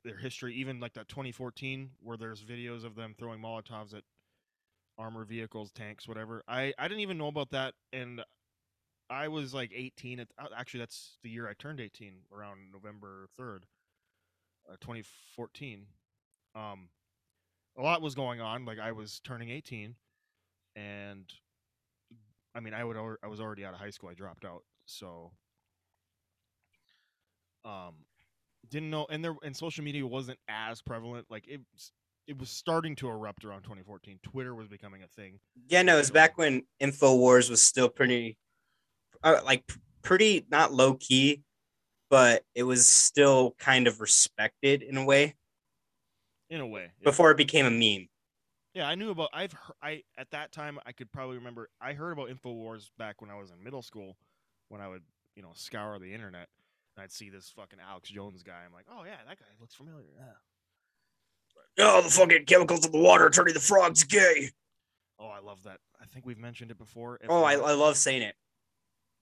Their 0.05 0.17
history, 0.17 0.53
even 0.53 0.79
like 0.79 0.93
that 0.93 1.07
2014, 1.07 1.89
where 2.03 2.15
there's 2.15 2.43
videos 2.43 2.85
of 2.85 2.93
them 2.93 3.15
throwing 3.17 3.41
Molotovs 3.41 3.95
at 3.95 4.03
armor 4.99 5.25
vehicles, 5.25 5.71
tanks, 5.71 6.07
whatever. 6.07 6.43
I 6.47 6.73
I 6.77 6.87
didn't 6.87 6.99
even 7.01 7.17
know 7.17 7.27
about 7.27 7.49
that, 7.51 7.73
and 7.91 8.21
I 9.09 9.27
was 9.29 9.53
like 9.53 9.71
18. 9.73 10.19
At, 10.19 10.27
uh, 10.37 10.47
actually, 10.55 10.81
that's 10.81 11.17
the 11.23 11.29
year 11.29 11.49
I 11.49 11.53
turned 11.53 11.79
18, 11.79 12.13
around 12.31 12.71
November 12.71 13.27
3rd, 13.39 13.63
uh, 14.69 14.75
2014. 14.79 15.87
Um, 16.55 16.89
a 17.77 17.81
lot 17.81 18.01
was 18.01 18.13
going 18.13 18.41
on. 18.41 18.65
Like 18.65 18.79
I 18.79 18.91
was 18.91 19.19
turning 19.23 19.49
18, 19.49 19.95
and 20.79 21.29
I 22.55 22.59
mean, 22.61 22.73
I 22.73 22.83
would 22.83 22.97
I 23.23 23.27
was 23.27 23.39
already 23.39 23.65
out 23.65 23.73
of 23.73 23.79
high 23.79 23.89
school. 23.91 24.09
I 24.09 24.13
dropped 24.13 24.45
out, 24.45 24.63
so 24.85 25.31
um, 27.65 27.95
didn't 28.69 28.89
know. 28.89 29.07
And 29.09 29.23
there 29.23 29.35
and 29.43 29.55
social 29.55 29.83
media 29.83 30.05
wasn't 30.05 30.39
as 30.47 30.81
prevalent. 30.81 31.27
Like 31.29 31.47
it 31.47 31.61
was- 31.73 31.91
it 32.27 32.37
was 32.37 32.51
starting 32.51 32.95
to 32.97 33.09
erupt 33.09 33.43
around 33.43 33.63
2014. 33.63 34.19
Twitter 34.21 34.53
was 34.53 34.67
becoming 34.67 35.01
a 35.01 35.07
thing. 35.07 35.39
Yeah, 35.67 35.81
no, 35.81 35.95
it 35.95 35.99
was 35.99 36.11
back 36.11 36.37
when 36.37 36.67
Infowars 36.79 37.49
was 37.49 37.65
still 37.65 37.89
pretty, 37.89 38.37
uh, 39.23 39.41
like 39.45 39.65
pretty 40.03 40.45
not 40.49 40.73
low 40.73 40.95
key, 40.95 41.43
but 42.09 42.45
it 42.55 42.63
was 42.63 42.89
still 42.89 43.53
kind 43.59 43.87
of 43.87 44.01
respected 44.01 44.83
in 44.83 44.97
a 44.97 45.05
way 45.05 45.37
In 46.49 46.61
a 46.61 46.67
way, 46.67 46.91
yeah. 46.99 47.05
before 47.05 47.31
it 47.31 47.37
became 47.37 47.65
a 47.65 47.71
meme. 47.71 48.08
Yeah, 48.79 48.87
I 48.87 48.95
knew 48.95 49.09
about. 49.11 49.27
I've 49.33 49.51
heard, 49.51 49.75
I 49.83 50.03
at 50.17 50.31
that 50.31 50.53
time 50.53 50.79
I 50.85 50.93
could 50.93 51.11
probably 51.11 51.35
remember. 51.35 51.67
I 51.81 51.91
heard 51.91 52.13
about 52.13 52.29
Infowars 52.29 52.91
back 52.97 53.19
when 53.19 53.29
I 53.29 53.35
was 53.37 53.51
in 53.51 53.61
middle 53.61 53.81
school, 53.81 54.15
when 54.69 54.79
I 54.79 54.87
would 54.87 55.03
you 55.35 55.41
know 55.41 55.51
scour 55.53 55.99
the 55.99 56.13
internet 56.13 56.47
and 56.95 57.03
I'd 57.03 57.11
see 57.11 57.29
this 57.29 57.49
fucking 57.53 57.79
Alex 57.85 58.09
Jones 58.09 58.41
guy. 58.41 58.61
I'm 58.65 58.71
like, 58.71 58.85
oh 58.89 59.03
yeah, 59.03 59.17
that 59.27 59.37
guy 59.37 59.45
looks 59.59 59.75
familiar. 59.75 60.05
Yeah. 60.17 61.85
Oh, 61.85 62.01
the 62.01 62.09
fucking 62.09 62.45
chemicals 62.45 62.85
in 62.85 62.93
the 62.93 62.99
water 62.99 63.25
are 63.25 63.29
turning 63.29 63.53
the 63.53 63.59
frogs 63.59 64.05
gay. 64.05 64.49
Oh, 65.19 65.27
I 65.27 65.39
love 65.39 65.63
that. 65.63 65.79
I 66.01 66.05
think 66.05 66.25
we've 66.25 66.39
mentioned 66.39 66.71
it 66.71 66.77
before. 66.77 67.19
If 67.21 67.29
Oh, 67.29 67.43
I, 67.43 67.55
I 67.55 67.73
love 67.73 67.97
saying 67.97 68.21
it. 68.21 68.35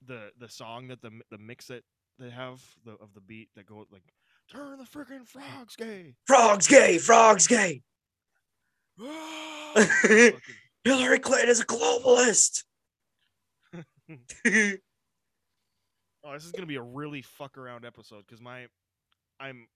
the 0.06 0.30
the 0.38 0.48
song 0.48 0.86
that 0.86 1.02
the 1.02 1.10
the 1.32 1.38
mix 1.38 1.66
that 1.66 1.82
they 2.20 2.30
have 2.30 2.62
the 2.84 2.92
of 2.92 3.12
the 3.12 3.20
beat 3.20 3.48
that 3.56 3.66
go 3.66 3.84
like 3.90 4.04
turn 4.48 4.78
the 4.78 4.84
freaking 4.84 5.26
frogs 5.26 5.74
gay. 5.74 6.14
Frogs 6.28 6.68
gay, 6.68 6.98
frogs 6.98 7.48
gay. 7.48 7.82
Hillary 10.84 11.20
Clinton 11.20 11.48
is 11.48 11.60
a 11.60 11.66
globalist. 11.66 12.64
oh, 13.74 13.82
this 16.32 16.44
is 16.44 16.52
gonna 16.52 16.66
be 16.66 16.76
a 16.76 16.82
really 16.82 17.22
fuck 17.22 17.56
around 17.58 17.84
episode 17.84 18.24
because 18.26 18.40
my 18.40 18.66
I'm 19.38 19.68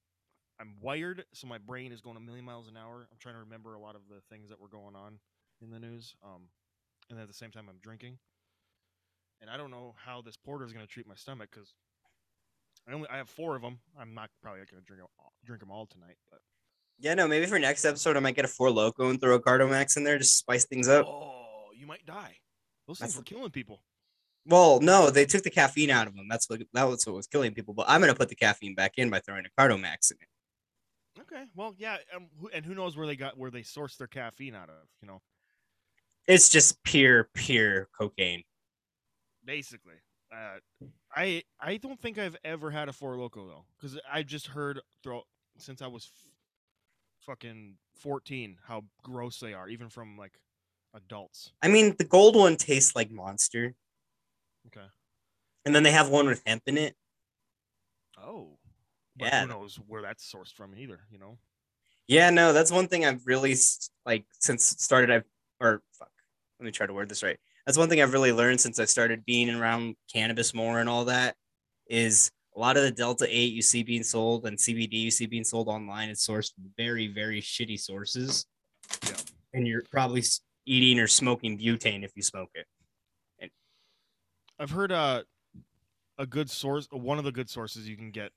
I'm 0.60 0.74
wired, 0.80 1.24
so 1.32 1.46
my 1.46 1.58
brain 1.58 1.92
is 1.92 2.00
going 2.00 2.16
a 2.16 2.20
million 2.20 2.44
miles 2.44 2.68
an 2.68 2.76
hour. 2.76 3.06
I'm 3.10 3.18
trying 3.20 3.34
to 3.34 3.40
remember 3.40 3.74
a 3.74 3.80
lot 3.80 3.94
of 3.94 4.02
the 4.08 4.20
things 4.28 4.48
that 4.48 4.60
were 4.60 4.68
going 4.68 4.96
on 4.96 5.18
in 5.60 5.70
the 5.70 5.78
news. 5.78 6.14
Um, 6.24 6.48
and 7.10 7.18
at 7.20 7.28
the 7.28 7.34
same 7.34 7.50
time, 7.50 7.66
I'm 7.68 7.78
drinking, 7.82 8.18
and 9.40 9.50
I 9.50 9.56
don't 9.56 9.70
know 9.70 9.94
how 10.04 10.20
this 10.22 10.36
porter 10.36 10.64
is 10.64 10.72
gonna 10.72 10.86
treat 10.86 11.06
my 11.06 11.14
stomach 11.14 11.50
because 11.52 11.74
I 12.88 12.92
only 12.92 13.08
I 13.08 13.18
have 13.18 13.28
four 13.28 13.54
of 13.54 13.62
them. 13.62 13.78
I'm 13.98 14.14
not 14.14 14.30
probably 14.42 14.60
not 14.60 14.70
gonna 14.70 14.82
drink 14.82 15.02
'em 15.02 15.08
all, 15.18 15.32
drink 15.44 15.60
them 15.60 15.70
all 15.70 15.86
tonight, 15.86 16.16
but 16.28 16.40
yeah, 16.98 17.14
no, 17.14 17.26
maybe 17.28 17.46
for 17.46 17.58
next 17.58 17.84
episode 17.84 18.16
I 18.16 18.20
might 18.20 18.36
get 18.36 18.44
a 18.44 18.48
four 18.48 18.70
loco 18.70 19.10
and 19.10 19.20
throw 19.20 19.34
a 19.34 19.42
Cardomax 19.42 19.96
in 19.96 20.04
there 20.04 20.18
to 20.18 20.24
spice 20.24 20.64
things 20.64 20.88
up. 20.88 21.06
oh, 21.06 21.66
you 21.74 21.86
might 21.86 22.04
die. 22.06 22.36
Those 22.86 22.98
That's 22.98 23.14
things 23.14 23.20
were 23.20 23.24
killing 23.24 23.50
people. 23.50 23.82
Well, 24.46 24.80
no, 24.80 25.10
they 25.10 25.24
took 25.24 25.44
the 25.44 25.50
caffeine 25.50 25.90
out 25.90 26.08
of 26.08 26.16
them. 26.16 26.26
That's 26.28 26.50
what 26.50 26.62
that 26.72 26.84
was 26.84 27.06
what 27.06 27.14
was 27.14 27.26
killing 27.28 27.54
people. 27.54 27.74
But 27.74 27.86
I'm 27.88 28.00
gonna 28.00 28.14
put 28.14 28.28
the 28.28 28.34
caffeine 28.34 28.74
back 28.74 28.94
in 28.96 29.08
by 29.10 29.20
throwing 29.20 29.44
a 29.46 29.60
Cardomax 29.60 30.10
in 30.10 30.18
it. 30.20 31.20
Okay, 31.20 31.44
well, 31.54 31.74
yeah, 31.78 31.98
um, 32.16 32.26
who, 32.40 32.48
and 32.48 32.64
who 32.64 32.74
knows 32.74 32.96
where 32.96 33.06
they 33.06 33.16
got 33.16 33.38
where 33.38 33.50
they 33.50 33.62
source 33.62 33.96
their 33.96 34.06
caffeine 34.08 34.54
out 34.54 34.68
of? 34.68 34.88
You 35.00 35.08
know, 35.08 35.20
It's 36.26 36.48
just 36.48 36.82
pure, 36.82 37.28
pure 37.34 37.88
cocaine. 37.96 38.42
basically. 39.44 39.94
Uh, 40.34 40.58
I 41.14 41.42
I 41.60 41.76
don't 41.76 42.00
think 42.00 42.18
I've 42.18 42.36
ever 42.42 42.70
had 42.70 42.88
a 42.88 42.92
four 42.92 43.16
loco 43.16 43.46
though, 43.46 43.64
because 43.76 43.98
I 44.10 44.22
just 44.22 44.46
heard 44.48 44.80
throw 45.02 45.22
since 45.58 45.82
I 45.82 45.86
was 45.86 46.10
fucking 47.26 47.76
fourteen 47.94 48.56
how 48.66 48.84
gross 49.02 49.38
they 49.38 49.54
are, 49.54 49.68
even 49.68 49.88
from 49.88 50.16
like 50.16 50.32
adults. 50.94 51.52
I 51.62 51.68
mean, 51.68 51.94
the 51.98 52.04
gold 52.04 52.36
one 52.36 52.56
tastes 52.56 52.94
like 52.94 53.10
Monster, 53.10 53.74
Okay. 54.66 54.86
and 55.64 55.74
then 55.74 55.82
they 55.82 55.90
have 55.92 56.08
one 56.08 56.26
with 56.26 56.42
hemp 56.46 56.62
in 56.66 56.76
it. 56.78 56.96
Oh. 58.18 58.58
But 59.16 59.26
Yeah. 59.26 59.42
who 59.42 59.48
knows 59.48 59.76
where 59.76 60.02
that's 60.02 60.30
sourced 60.30 60.52
from 60.52 60.74
either? 60.74 61.00
You 61.10 61.18
know. 61.18 61.38
Yeah, 62.06 62.30
no, 62.30 62.52
that's 62.52 62.70
one 62.70 62.88
thing 62.88 63.04
I've 63.04 63.26
really 63.26 63.54
like 64.04 64.26
since 64.40 64.64
started. 64.64 65.10
I've 65.10 65.24
or 65.60 65.82
fuck. 65.92 66.10
Let 66.58 66.66
me 66.66 66.72
try 66.72 66.86
to 66.86 66.92
word 66.92 67.08
this 67.08 67.22
right. 67.22 67.38
That's 67.66 67.78
one 67.78 67.88
thing 67.88 68.02
I've 68.02 68.12
really 68.12 68.32
learned 68.32 68.60
since 68.60 68.78
I 68.80 68.84
started 68.86 69.24
being 69.24 69.48
around 69.50 69.96
cannabis 70.12 70.52
more 70.52 70.80
and 70.80 70.88
all 70.88 71.04
that 71.06 71.36
is 71.86 72.30
a 72.54 72.60
lot 72.60 72.76
of 72.76 72.82
the 72.82 72.90
Delta 72.90 73.26
Eight 73.28 73.52
you 73.52 73.62
see 73.62 73.82
being 73.82 74.02
sold 74.02 74.46
and 74.46 74.58
CBD 74.58 74.94
you 74.94 75.10
see 75.10 75.26
being 75.26 75.44
sold 75.44 75.68
online 75.68 76.10
is 76.10 76.20
sourced 76.20 76.54
from 76.54 76.64
very 76.76 77.08
very 77.08 77.40
shitty 77.40 77.80
sources. 77.80 78.46
Yeah. 79.04 79.16
And 79.54 79.66
you're 79.66 79.82
probably 79.90 80.22
eating 80.66 80.98
or 80.98 81.06
smoking 81.06 81.58
butane 81.58 82.04
if 82.04 82.12
you 82.14 82.22
smoke 82.22 82.50
it. 82.54 82.66
I've 84.62 84.70
heard 84.70 84.92
uh, 84.92 85.22
a 86.18 86.26
good 86.26 86.48
source. 86.48 86.86
One 86.92 87.18
of 87.18 87.24
the 87.24 87.32
good 87.32 87.50
sources 87.50 87.88
you 87.88 87.96
can 87.96 88.12
get 88.12 88.30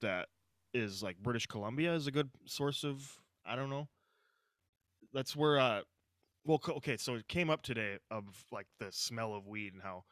that 0.00 0.28
is 0.72 1.02
like 1.02 1.18
British 1.18 1.46
Columbia 1.46 1.94
is 1.94 2.06
a 2.06 2.10
good 2.10 2.30
source 2.46 2.82
of. 2.82 3.18
I 3.44 3.56
don't 3.56 3.68
know. 3.68 3.88
That's 5.12 5.36
where. 5.36 5.58
uh 5.58 5.82
Well, 6.46 6.62
okay. 6.66 6.96
So 6.96 7.16
it 7.16 7.28
came 7.28 7.50
up 7.50 7.60
today 7.60 7.98
of 8.10 8.24
like 8.50 8.66
the 8.80 8.90
smell 8.90 9.34
of 9.34 9.46
weed 9.46 9.74
and 9.74 9.82
how 9.82 10.04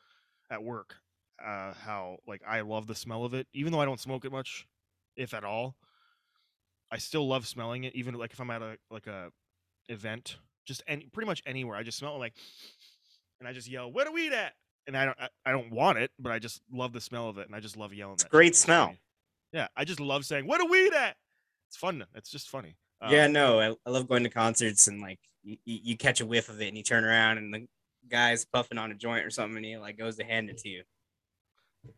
at 0.51 0.63
work, 0.63 0.97
uh 1.43 1.75
how 1.75 2.19
like 2.26 2.43
I 2.47 2.61
love 2.62 2.87
the 2.87 2.95
smell 2.95 3.25
of 3.25 3.35
it, 3.35 3.47
even 3.53 3.73
though 3.73 3.81
I 3.81 3.85
don't 3.85 4.00
smoke 4.00 4.25
it 4.25 4.33
much, 4.33 4.67
if 5.17 5.35
at 5.35 5.45
all. 5.45 5.76
I 6.91 6.99
still 6.99 7.26
love 7.26 7.47
smelling 7.47 7.85
it, 7.85 7.95
even 7.95 8.14
like 8.14 8.33
if 8.33 8.41
I'm 8.41 8.50
at 8.50 8.62
a 8.62 8.79
like 8.91 9.07
a 9.07 9.33
event, 9.88 10.38
just 10.64 10.83
any 10.87 11.07
pretty 11.07 11.26
much 11.26 11.43
anywhere. 11.47 11.76
I 11.76 11.83
just 11.83 11.99
smell 11.99 12.17
it 12.17 12.19
like, 12.19 12.35
and 13.41 13.49
I 13.49 13.53
just 13.53 13.69
yell, 13.69 13.91
"Where 13.91 14.05
the 14.05 14.12
weed 14.12 14.33
at?" 14.33 14.55
and 14.87 14.97
I 14.97 15.07
don't 15.07 15.19
I, 15.21 15.29
I 15.47 15.53
don't 15.53 15.71
want 15.71 15.99
it, 15.99 16.11
but 16.19 16.33
I 16.33 16.38
just 16.38 16.62
love 16.71 16.93
the 16.93 17.00
smell 17.00 17.29
of 17.29 17.38
it, 17.38 17.47
and 17.47 17.55
I 17.57 17.61
just 17.61 17.76
love 17.76 17.93
yelling. 17.93 18.14
It's 18.14 18.25
that 18.25 18.31
great 18.31 18.55
smell. 18.55 18.97
Yeah, 19.53 19.69
I 19.76 19.85
just 19.85 20.00
love 20.00 20.25
saying 20.25 20.47
"Where 20.47 20.59
the 20.59 20.67
weed 20.67 20.93
at?" 20.93 21.17
It's 21.69 21.76
fun. 21.76 22.05
It's 22.14 22.31
just 22.31 22.49
funny. 22.49 22.76
yeah, 23.03 23.26
Um, 23.26 23.33
no, 23.33 23.61
I, 23.61 23.75
I 23.87 23.91
love 23.91 24.09
going 24.09 24.23
to 24.23 24.31
concerts 24.31 24.87
and 24.87 25.00
like 25.00 25.19
you, 25.43 25.57
you 25.64 25.97
catch 25.97 26.21
a 26.21 26.26
whiff 26.26 26.49
of 26.49 26.61
it 26.61 26.69
and 26.69 26.76
you 26.76 26.83
turn 26.85 27.05
around 27.05 27.38
and 27.38 27.53
the 27.53 27.67
guy's 28.09 28.45
puffing 28.45 28.79
on 28.79 28.93
a 28.93 28.95
joint 28.95 29.25
or 29.25 29.31
something 29.31 29.57
and 29.57 29.67
he 29.67 29.76
like 29.76 29.99
goes 29.99 30.17
to 30.17 30.25
hand 30.25 30.50
it 30.50 30.59
to 30.59 30.69
you. 30.69 30.85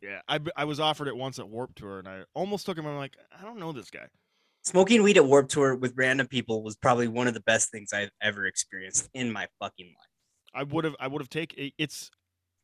Yeah. 0.03 0.21
I, 0.29 0.41
I 0.57 0.65
was 0.65 0.81
offered 0.81 1.09
it 1.09 1.17
once 1.17 1.39
at 1.39 1.49
Warped 1.49 1.77
Tour, 1.77 1.99
and 1.99 2.09
I 2.09 2.23
almost 2.35 2.67
took 2.67 2.79
him. 2.79 2.87
I'm 2.87 2.97
like, 2.97 3.17
I 3.39 3.43
don't 3.45 3.59
know 3.59 3.73
this 3.73 3.91
guy. 3.91 4.07
Smoking 4.63 5.03
weed 5.03 5.17
at 5.17 5.25
Warped 5.25 5.51
Tour 5.51 5.77
with 5.77 5.95
random 5.97 6.27
people 6.27 6.63
was 6.63 6.75
probably 6.77 7.07
one 7.07 7.29
of 7.29 7.35
the 7.35 7.41
best 7.41 7.71
things 7.71 7.93
I've 7.93 8.11
ever 8.21 8.47
experienced 8.47 9.09
in 9.15 9.31
my 9.33 9.47
fucking 9.61 9.87
life. 9.87 10.11
I 10.55 10.63
would 10.65 10.85
have 10.85 10.97
I 10.99 11.07
would 11.07 11.21
have 11.21 11.29
taken 11.29 11.71
it's 11.79 12.11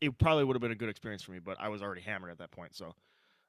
it 0.01 0.19
probably 0.19 0.43
would 0.43 0.57
have 0.57 0.61
been 0.61 0.73
a 0.73 0.77
good 0.77 0.89
experience 0.89 1.23
for 1.23 1.31
me, 1.31 1.39
but 1.39 1.59
I 1.61 1.69
was 1.69 1.81
already 1.81 2.01
hammered 2.01 2.33
at 2.33 2.39
that 2.39 2.51
point, 2.51 2.75
so 2.75 2.93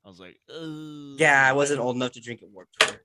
I 0.06 0.10
was 0.10 0.20
like, 0.20 0.38
"Ugh." 0.50 1.15
Yeah, 1.18 1.48
I 1.48 1.53
wasn't 1.53 1.80
old 1.80 1.96
enough 1.96 2.12
to 2.12 2.22
drink 2.22 2.44
at 2.44 2.50
Warped 2.50 2.80
Tour. 2.80 3.01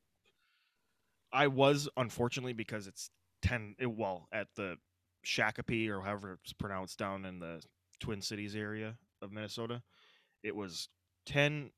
I 1.32 1.46
was 1.46 1.88
unfortunately 1.96 2.52
because 2.52 2.86
it's 2.86 3.08
ten. 3.40 3.74
It, 3.78 3.90
well, 3.90 4.28
at 4.32 4.48
the 4.56 4.76
Shakopee 5.24 5.88
or 5.88 6.02
however 6.02 6.38
it's 6.42 6.52
pronounced 6.52 6.98
down 6.98 7.24
in 7.24 7.38
the 7.38 7.62
Twin 8.00 8.20
Cities 8.20 8.54
area 8.54 8.96
of 9.22 9.32
Minnesota, 9.32 9.82
it 10.42 10.54
was 10.54 10.88
ten. 11.26 11.70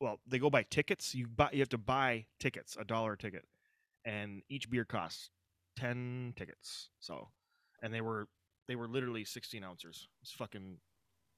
Well, 0.00 0.20
they 0.26 0.38
go 0.38 0.50
by 0.50 0.64
tickets. 0.64 1.14
You 1.14 1.26
buy. 1.26 1.50
You 1.52 1.60
have 1.60 1.68
to 1.70 1.78
buy 1.78 2.26
tickets, 2.38 2.76
a 2.78 2.84
dollar 2.84 3.14
a 3.14 3.18
ticket, 3.18 3.44
and 4.04 4.42
each 4.48 4.70
beer 4.70 4.84
costs 4.84 5.30
ten 5.76 6.32
tickets. 6.36 6.90
So, 7.00 7.28
and 7.82 7.92
they 7.92 8.00
were 8.00 8.28
they 8.66 8.76
were 8.76 8.88
literally 8.88 9.24
sixteen 9.24 9.64
ounces. 9.64 10.08
It's 10.22 10.32
fucking 10.32 10.78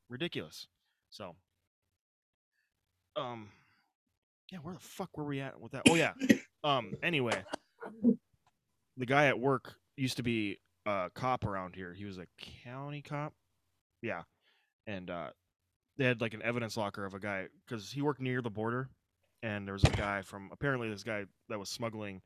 ridiculous. 0.09 0.67
So, 1.11 1.37
um, 3.17 3.49
yeah, 4.51 4.59
where 4.59 4.75
the 4.75 4.81
fuck 4.81 5.17
were 5.17 5.25
we 5.25 5.41
at 5.41 5.61
with 5.61 5.73
that? 5.73 5.83
Oh 5.89 5.95
yeah. 5.95 6.13
Um. 6.63 6.93
Anyway, 7.03 7.43
the 8.99 9.07
guy 9.07 9.29
at 9.29 9.41
work 9.41 9.77
used 9.97 10.19
to 10.19 10.23
be 10.23 10.59
a 10.85 11.11
cop 11.15 11.47
around 11.47 11.75
here. 11.75 11.95
He 11.95 12.05
was 12.05 12.19
a 12.19 12.27
county 12.63 13.01
cop. 13.01 13.33
Yeah, 14.03 14.25
and 14.87 15.09
uh, 15.09 15.29
they 16.01 16.07
had 16.07 16.23
like 16.23 16.33
an 16.33 16.41
evidence 16.43 16.79
locker 16.79 17.05
of 17.05 17.13
a 17.13 17.19
guy 17.19 17.47
because 17.69 17.93
he 17.93 18.01
worked 18.01 18.23
near 18.23 18.41
the 18.41 18.49
border, 18.49 18.89
and 19.43 19.67
there 19.67 19.75
was 19.75 19.85
a 19.85 19.91
guy 19.91 20.23
from 20.23 20.49
apparently 20.51 20.89
this 20.89 21.03
guy 21.03 21.27
that 21.51 21.59
was 21.59 21.69
smuggling 21.69 22.23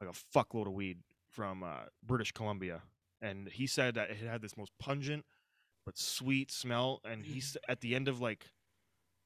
like 0.00 0.08
a 0.08 0.38
fuckload 0.38 0.66
of 0.66 0.72
weed 0.72 0.96
from 1.28 1.62
uh, 1.62 1.84
British 2.02 2.32
Columbia, 2.32 2.80
and 3.20 3.48
he 3.48 3.66
said 3.66 3.96
that 3.96 4.08
it 4.08 4.16
had 4.16 4.40
this 4.40 4.56
most 4.56 4.72
pungent 4.80 5.26
but 5.84 5.98
sweet 5.98 6.50
smell, 6.50 7.02
and 7.04 7.22
he's 7.26 7.54
at 7.68 7.82
the 7.82 7.94
end 7.94 8.08
of 8.08 8.20
like. 8.20 8.46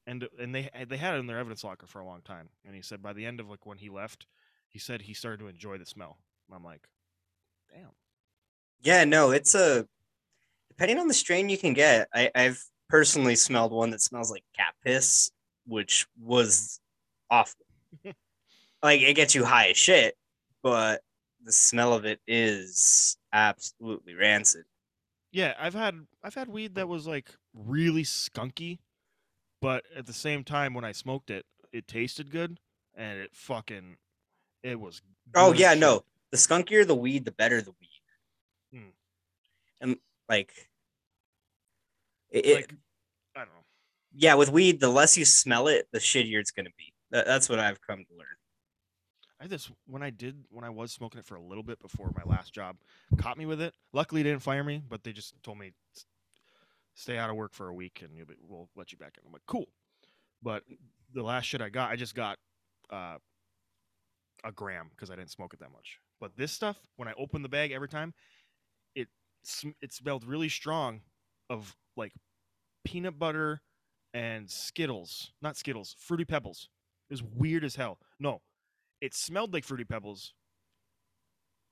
And, 0.05 0.25
and 0.39 0.55
they 0.55 0.69
they 0.87 0.95
had 0.95 1.15
it 1.15 1.19
in 1.19 1.27
their 1.27 1.37
evidence 1.37 1.65
locker 1.65 1.85
for 1.85 1.99
a 1.99 2.05
long 2.05 2.21
time, 2.21 2.49
and 2.65 2.73
he 2.75 2.81
said 2.81 3.01
by 3.01 3.11
the 3.11 3.25
end 3.25 3.41
of 3.41 3.49
like 3.49 3.65
when 3.65 3.77
he 3.77 3.89
left, 3.89 4.25
he 4.69 4.79
said 4.79 5.01
he 5.01 5.13
started 5.13 5.39
to 5.39 5.47
enjoy 5.47 5.77
the 5.77 5.85
smell. 5.85 6.17
I'm 6.53 6.63
like, 6.63 6.87
damn. 7.73 7.91
Yeah, 8.79 9.03
no, 9.03 9.31
it's 9.31 9.53
a 9.53 9.85
depending 10.69 10.97
on 10.97 11.09
the 11.09 11.13
strain 11.13 11.49
you 11.49 11.57
can 11.57 11.73
get. 11.73 12.07
I, 12.13 12.31
I've 12.33 12.63
personally 12.89 13.35
smelled 13.35 13.71
one 13.71 13.89
that 13.91 14.01
smells 14.01 14.31
like 14.31 14.43
cat 14.55 14.73
piss, 14.83 15.31
which 15.65 16.07
was 16.21 16.79
awful. 17.29 17.65
like 18.83 19.01
it 19.01 19.15
gets 19.15 19.35
you 19.35 19.43
high 19.45 19.69
as 19.69 19.77
shit, 19.77 20.15
but 20.63 21.01
the 21.43 21.51
smell 21.51 21.93
of 21.93 22.05
it 22.05 22.19
is 22.27 23.17
absolutely 23.33 24.13
rancid. 24.13 24.65
Yeah, 25.31 25.53
I've 25.59 25.73
had 25.73 25.95
I've 26.23 26.35
had 26.35 26.47
weed 26.49 26.75
that 26.75 26.87
was 26.87 27.07
like 27.07 27.29
really 27.53 28.03
skunky, 28.03 28.79
but 29.61 29.83
at 29.95 30.05
the 30.05 30.13
same 30.13 30.43
time 30.43 30.73
when 30.73 30.85
I 30.85 30.91
smoked 30.93 31.29
it, 31.29 31.45
it 31.71 31.87
tasted 31.87 32.31
good 32.31 32.59
and 32.95 33.19
it 33.19 33.31
fucking 33.33 33.97
it 34.63 34.79
was 34.79 35.01
Oh 35.35 35.53
yeah, 35.53 35.71
shit. 35.71 35.79
no. 35.79 36.03
The 36.31 36.37
skunkier 36.37 36.85
the 36.85 36.95
weed, 36.95 37.25
the 37.25 37.31
better 37.31 37.61
the 37.61 37.71
weed. 37.71 38.79
Hmm. 38.79 38.89
And 39.81 39.97
like 40.29 40.69
it, 42.31 42.55
like 42.55 42.73
I 43.35 43.39
don't 43.39 43.49
know. 43.49 43.65
yeah, 44.13 44.33
with 44.35 44.49
weed, 44.49 44.79
the 44.79 44.89
less 44.89 45.17
you 45.17 45.25
smell 45.25 45.67
it, 45.67 45.87
the 45.91 45.99
shittier 45.99 46.39
it's 46.39 46.51
gonna 46.51 46.69
be. 46.77 46.93
That, 47.11 47.25
that's 47.25 47.49
what 47.49 47.59
I've 47.59 47.81
come 47.81 47.99
to 47.99 48.17
learn. 48.17 48.27
I 49.39 49.43
had 49.43 49.51
this 49.51 49.69
when 49.85 50.01
I 50.01 50.09
did 50.09 50.35
when 50.49 50.63
I 50.63 50.69
was 50.69 50.91
smoking 50.91 51.19
it 51.19 51.25
for 51.25 51.35
a 51.35 51.41
little 51.41 51.63
bit 51.63 51.79
before 51.79 52.11
my 52.15 52.23
last 52.25 52.53
job 52.53 52.77
caught 53.17 53.37
me 53.37 53.45
with 53.45 53.61
it. 53.61 53.73
Luckily, 53.93 54.23
they 54.23 54.29
didn't 54.31 54.41
fire 54.41 54.63
me, 54.63 54.81
but 54.87 55.03
they 55.03 55.13
just 55.13 55.35
told 55.43 55.59
me 55.59 55.73
stay 56.95 57.17
out 57.17 57.29
of 57.29 57.35
work 57.35 57.53
for 57.53 57.67
a 57.67 57.73
week 57.73 58.01
and 58.03 58.17
you'll 58.17 58.25
be, 58.25 58.33
we'll 58.41 58.67
let 58.75 58.91
you 58.91 58.97
back 58.97 59.15
in. 59.17 59.27
I'm 59.27 59.31
like, 59.31 59.43
cool. 59.45 59.67
But 60.41 60.63
the 61.13 61.21
last 61.21 61.45
shit 61.45 61.61
I 61.61 61.69
got, 61.69 61.91
I 61.91 61.95
just 61.95 62.15
got 62.15 62.39
uh, 62.89 63.17
a 64.43 64.51
gram 64.51 64.89
because 64.89 65.11
I 65.11 65.15
didn't 65.15 65.29
smoke 65.29 65.53
it 65.53 65.59
that 65.59 65.71
much. 65.71 65.99
But 66.19 66.35
this 66.35 66.51
stuff, 66.51 66.77
when 66.95 67.07
I 67.07 67.13
open 67.15 67.43
the 67.43 67.49
bag 67.49 67.71
every 67.71 67.87
time, 67.87 68.15
it 68.95 69.07
sm- 69.43 69.77
it 69.81 69.93
smelled 69.93 70.25
really 70.25 70.49
strong 70.49 71.01
of 71.49 71.75
like 71.95 72.13
peanut 72.85 73.17
butter 73.19 73.61
and 74.13 74.49
Skittles, 74.49 75.31
not 75.41 75.57
Skittles, 75.57 75.95
Fruity 75.99 76.25
Pebbles. 76.25 76.69
It 77.09 77.13
was 77.13 77.23
weird 77.23 77.63
as 77.63 77.75
hell. 77.75 77.99
No, 78.19 78.41
it 79.01 79.13
smelled 79.13 79.53
like 79.53 79.63
Fruity 79.63 79.85
Pebbles, 79.85 80.33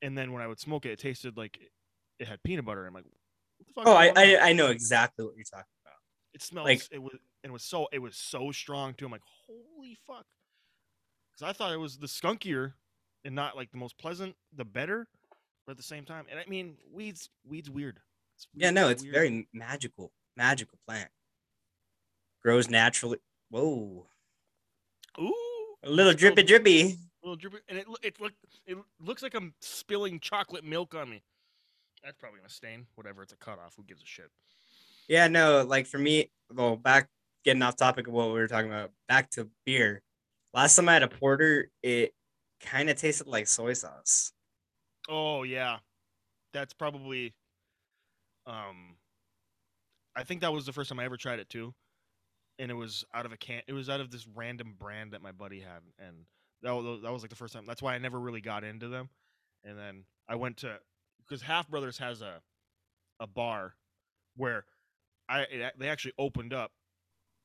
and 0.02 0.18
then 0.18 0.32
when 0.32 0.42
I 0.42 0.48
would 0.48 0.60
smoke 0.60 0.86
it, 0.86 0.92
it 0.92 1.00
tasted 1.00 1.38
like 1.38 1.58
it- 2.20 2.28
had 2.28 2.42
peanut 2.44 2.66
butter. 2.66 2.86
I'm 2.86 2.94
like, 2.94 3.04
what 3.04 3.68
the 3.68 3.74
fuck? 3.74 3.88
Oh, 3.88 3.94
I. 3.94 4.12
I 4.16 4.50
I 4.50 4.54
know 4.54 4.68
exactly 4.68 5.26
what 5.26 5.36
you're 5.36 5.44
talking 5.44 5.66
about. 5.84 5.98
It 6.34 6.42
smells. 6.42 6.66
Like- 6.66 6.88
it 6.92 7.02
was. 7.02 7.16
It 7.44 7.52
was 7.52 7.64
so. 7.64 7.88
It 7.92 8.00
was 8.00 8.16
so 8.16 8.52
strong 8.52 8.94
too. 8.94 9.06
I'm 9.06 9.12
like, 9.12 9.22
holy 9.48 9.98
fuck. 10.08 10.26
Because 11.32 11.50
I 11.50 11.54
thought 11.54 11.74
it 11.74 11.78
was 11.80 11.98
the 11.98 12.08
skunkier, 12.08 12.74
and 13.26 13.36
not 13.36 13.56
like 13.58 13.72
the 13.72 13.78
most 13.78 13.98
pleasant, 13.98 14.36
the 14.56 14.66
better. 14.66 15.08
But 15.66 15.72
at 15.72 15.78
the 15.78 15.84
same 15.84 16.06
time, 16.06 16.26
and 16.30 16.40
I 16.40 16.46
mean, 16.48 16.78
weeds. 16.92 17.30
Weeds 17.46 17.70
weird. 17.70 18.00
It's 18.36 18.48
Yeah, 18.54 18.72
no, 18.72 18.90
it's 18.90 19.04
weird. 19.04 19.14
very 19.14 19.48
magical, 19.54 20.12
magical 20.36 20.78
plant. 20.88 21.10
Grows 22.44 22.70
naturally. 22.70 23.20
Whoa, 23.50 24.08
Ooh. 25.20 25.34
a 25.84 25.90
little 25.90 26.14
drippy 26.14 26.44
drippy. 26.44 26.82
a 26.82 26.98
little 27.24 27.36
drippy, 27.36 27.58
and 27.70 27.78
it 27.80 27.88
it 28.04 28.20
look 28.20 28.34
it 28.66 28.78
looks 29.00 29.24
like 29.24 29.34
I'm 29.34 29.54
spilling 29.62 30.20
chocolate 30.20 30.64
milk 30.64 30.94
on 30.96 31.10
me. 31.10 31.24
That's 32.04 32.18
probably 32.18 32.40
gonna 32.40 32.50
stain. 32.50 32.86
Whatever. 32.96 33.24
It's 33.24 33.34
a 33.34 33.38
cutoff. 33.38 33.76
Who 33.78 33.84
gives 33.84 34.04
a 34.04 34.06
shit? 34.06 34.30
Yeah, 35.08 35.28
no, 35.28 35.64
like 35.64 35.86
for 35.88 35.98
me, 36.00 36.32
well, 36.54 36.76
back 36.76 37.10
getting 37.44 37.62
off 37.62 37.76
topic 37.76 38.08
of 38.08 38.14
what 38.14 38.28
we 38.28 38.34
were 38.34 38.48
talking 38.48 38.70
about, 38.72 38.92
back 39.08 39.30
to 39.32 39.50
beer. 39.66 40.02
Last 40.54 40.76
time 40.76 40.90
I 40.90 40.94
had 40.94 41.04
a 41.04 41.08
porter, 41.08 41.70
it 41.84 42.14
kind 42.60 42.90
of 42.90 42.98
tasted 42.98 43.28
like 43.28 43.48
soy 43.48 43.74
sauce. 43.74 44.32
Oh 45.08 45.44
yeah, 45.44 45.78
that's 46.54 46.74
probably. 46.74 47.34
Um, 48.48 48.98
I 50.16 50.24
think 50.24 50.42
that 50.42 50.54
was 50.54 50.66
the 50.66 50.74
first 50.74 50.90
time 50.90 51.00
I 51.00 51.06
ever 51.06 51.18
tried 51.18 51.40
it 51.40 51.50
too, 51.50 51.74
and 52.60 52.72
it 52.72 52.76
was 52.76 53.04
out 53.14 53.26
of 53.26 53.32
a 53.32 53.38
can. 53.38 53.62
It 53.68 53.74
was 53.74 53.90
out 53.90 54.00
of 54.00 54.12
this 54.12 54.28
random 54.34 54.76
brand 54.78 55.12
that 55.12 55.22
my 55.22 55.32
buddy 55.32 55.60
had, 55.60 55.82
and 56.00 56.26
that 56.62 56.72
was, 56.74 57.02
that 57.02 57.12
was 57.12 57.22
like 57.22 57.30
the 57.30 57.36
first 57.36 57.54
time. 57.54 57.66
That's 57.66 57.82
why 57.82 57.96
I 57.96 57.98
never 57.98 58.20
really 58.20 58.42
got 58.42 58.64
into 58.64 58.88
them, 58.88 59.10
and 59.64 59.78
then 59.78 60.06
I 60.28 60.36
went 60.36 60.58
to 60.58 60.80
because 61.28 61.42
Half 61.42 61.70
Brothers 61.70 61.98
has 61.98 62.22
a 62.22 62.42
a 63.20 63.28
bar 63.28 63.76
where 64.36 64.66
I 65.30 65.42
it, 65.42 65.74
they 65.78 65.90
actually 65.90 66.14
opened 66.18 66.54
up 66.54 66.72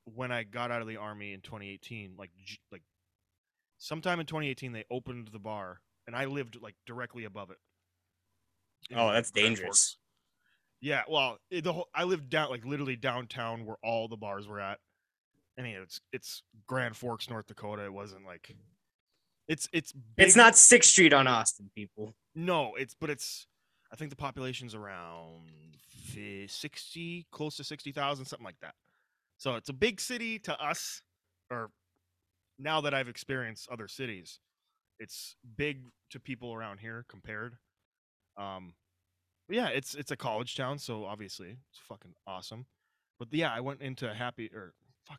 when 0.05 0.33
I 0.33 0.43
got 0.43 0.71
out 0.71 0.83
of 0.83 0.89
the 0.89 0.97
army 0.97 1.33
in 1.33 1.41
2018, 1.41 2.15
like 2.19 2.31
like 2.71 2.83
sometime 3.79 4.21
in 4.21 4.27
2018 4.27 4.73
they 4.73 4.85
opened 4.91 5.29
the 5.33 5.39
bar 5.39 5.81
and 6.07 6.15
I 6.15 6.27
lived 6.27 6.61
like 6.61 6.75
directly 6.87 7.25
above 7.25 7.51
it. 7.51 7.59
Oh, 8.95 9.13
that's 9.13 9.31
dangerous. 9.31 9.97
Yeah, 10.81 11.03
well, 11.09 11.39
it, 11.51 11.65
the 11.65 11.73
whole 11.73 11.89
I 11.95 12.05
lived 12.05 12.31
down 12.31 12.51
like 12.51 12.65
literally 12.65 12.97
downtown 12.97 13.67
where 13.67 13.77
all 13.83 14.09
the 14.09 14.17
bars 14.17 14.49
were 14.49 14.61
at. 14.61 14.79
I 15.59 15.63
mean, 15.63 15.77
it's 15.83 16.01
it's 16.13 16.43
Grand 16.67 16.97
Forks, 16.97 17.29
North 17.29 17.47
Dakota. 17.47 17.85
It 17.85 17.93
wasn't 17.93 18.25
like 18.25 18.55
it's 19.47 19.69
it's 19.73 19.93
It's 20.17 20.37
not 20.37 20.57
Sixth 20.57 20.91
Street 20.91 21.13
on 21.13 21.27
Austin, 21.27 21.71
people. 21.75 22.15
no, 22.35 22.75
it's 22.77 22.95
but 22.99 23.11
it's. 23.11 23.47
I 23.93 23.97
think 23.97 24.11
the 24.11 24.17
population's 24.17 24.75
around 24.75 25.77
sixty, 26.47 27.27
close 27.31 27.57
to 27.57 27.65
sixty 27.65 27.93
thousand, 27.93 28.25
something 28.25 28.45
like 28.45 28.61
that. 28.63 28.75
So 29.37 29.57
it's 29.57 29.69
a 29.69 29.75
big 29.75 30.01
city 30.01 30.39
to 30.41 30.59
us, 30.63 31.03
or 31.51 31.71
now 32.59 32.81
that 32.83 32.95
I've 32.95 33.09
experienced 33.09 33.69
other 33.71 33.89
cities, 33.89 34.39
it's 34.99 35.35
big 35.57 35.83
to 36.11 36.21
people 36.21 36.55
around 36.55 36.79
here 36.79 37.05
compared. 37.09 37.57
Um, 38.37 38.75
but 39.51 39.57
yeah, 39.57 39.67
it's 39.71 39.97
it's 39.97 40.13
a 40.13 40.17
college 40.17 40.55
town, 40.55 40.79
so 40.79 41.05
obviously 41.05 41.49
it's 41.49 41.81
fucking 41.89 42.15
awesome. 42.25 42.67
But 43.19 43.29
yeah, 43.33 43.53
I 43.53 43.59
went 43.59 43.81
into 43.81 44.15
Happy 44.15 44.49
or 44.55 44.75
fuck, 45.05 45.19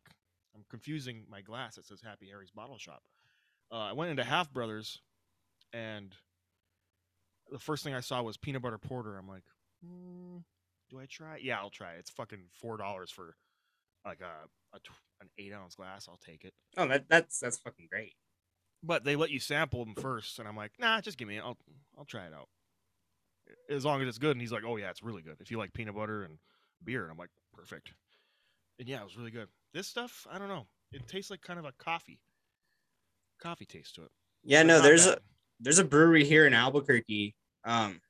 I'm 0.55 0.63
confusing 0.69 1.25
my 1.29 1.41
glass. 1.41 1.77
It 1.77 1.85
says 1.85 1.99
Happy 2.01 2.27
Harry's 2.29 2.49
Bottle 2.49 2.77
Shop. 2.77 3.03
Uh, 3.69 3.89
I 3.89 3.91
went 3.91 4.09
into 4.09 4.23
Half 4.23 4.53
Brothers, 4.53 5.01
and 5.73 6.15
the 7.51 7.59
first 7.59 7.83
thing 7.83 7.93
I 7.93 7.99
saw 7.99 8.21
was 8.21 8.37
peanut 8.37 8.61
butter 8.61 8.77
porter. 8.77 9.17
I'm 9.17 9.27
like, 9.27 9.43
hmm, 9.83 10.37
do 10.89 10.97
I 10.97 11.07
try? 11.09 11.37
Yeah, 11.43 11.59
I'll 11.59 11.69
try. 11.69 11.95
it. 11.95 11.99
It's 11.99 12.09
fucking 12.11 12.45
four 12.53 12.77
dollars 12.77 13.11
for 13.11 13.35
like 14.05 14.21
a, 14.21 14.47
a 14.73 14.79
tw- 14.79 14.91
an 15.19 15.29
eight 15.39 15.51
ounce 15.51 15.75
glass. 15.75 16.07
I'll 16.07 16.21
take 16.25 16.45
it. 16.45 16.53
Oh, 16.77 16.87
that 16.87 17.09
that's 17.09 17.37
that's 17.37 17.57
fucking 17.57 17.87
great. 17.91 18.13
But 18.81 19.03
they 19.03 19.17
let 19.17 19.29
you 19.29 19.41
sample 19.41 19.83
them 19.83 19.93
first, 19.93 20.39
and 20.39 20.47
I'm 20.47 20.55
like, 20.55 20.71
nah, 20.79 21.01
just 21.01 21.17
give 21.17 21.27
me 21.27 21.35
it. 21.35 21.43
I'll 21.43 21.57
I'll 21.97 22.05
try 22.05 22.27
it 22.27 22.33
out. 22.33 22.47
As 23.69 23.85
long 23.85 24.01
as 24.01 24.07
it's 24.07 24.17
good. 24.17 24.31
And 24.31 24.41
he's 24.41 24.51
like, 24.51 24.63
oh 24.65 24.77
yeah, 24.77 24.89
it's 24.89 25.03
really 25.03 25.21
good. 25.21 25.37
If 25.39 25.51
you 25.51 25.57
like 25.57 25.73
peanut 25.73 25.95
butter 25.95 26.23
and 26.23 26.37
beer, 26.83 27.03
and 27.03 27.11
I'm 27.11 27.17
like, 27.17 27.29
perfect. 27.53 27.93
And 28.79 28.87
yeah, 28.87 29.01
it 29.01 29.05
was 29.05 29.17
really 29.17 29.31
good. 29.31 29.47
This 29.73 29.87
stuff, 29.87 30.25
I 30.29 30.37
don't 30.37 30.49
know. 30.49 30.67
It 30.91 31.07
tastes 31.07 31.31
like 31.31 31.41
kind 31.41 31.59
of 31.59 31.65
a 31.65 31.71
coffee, 31.79 32.19
coffee 33.41 33.65
taste 33.65 33.95
to 33.95 34.03
it. 34.03 34.11
Yeah, 34.43 34.63
but 34.63 34.67
no, 34.67 34.81
there's 34.81 35.05
bad. 35.07 35.17
a 35.17 35.21
there's 35.61 35.79
a 35.79 35.85
brewery 35.85 36.25
here 36.25 36.45
in 36.47 36.53
Albuquerque. 36.53 37.35
Um, 37.63 38.01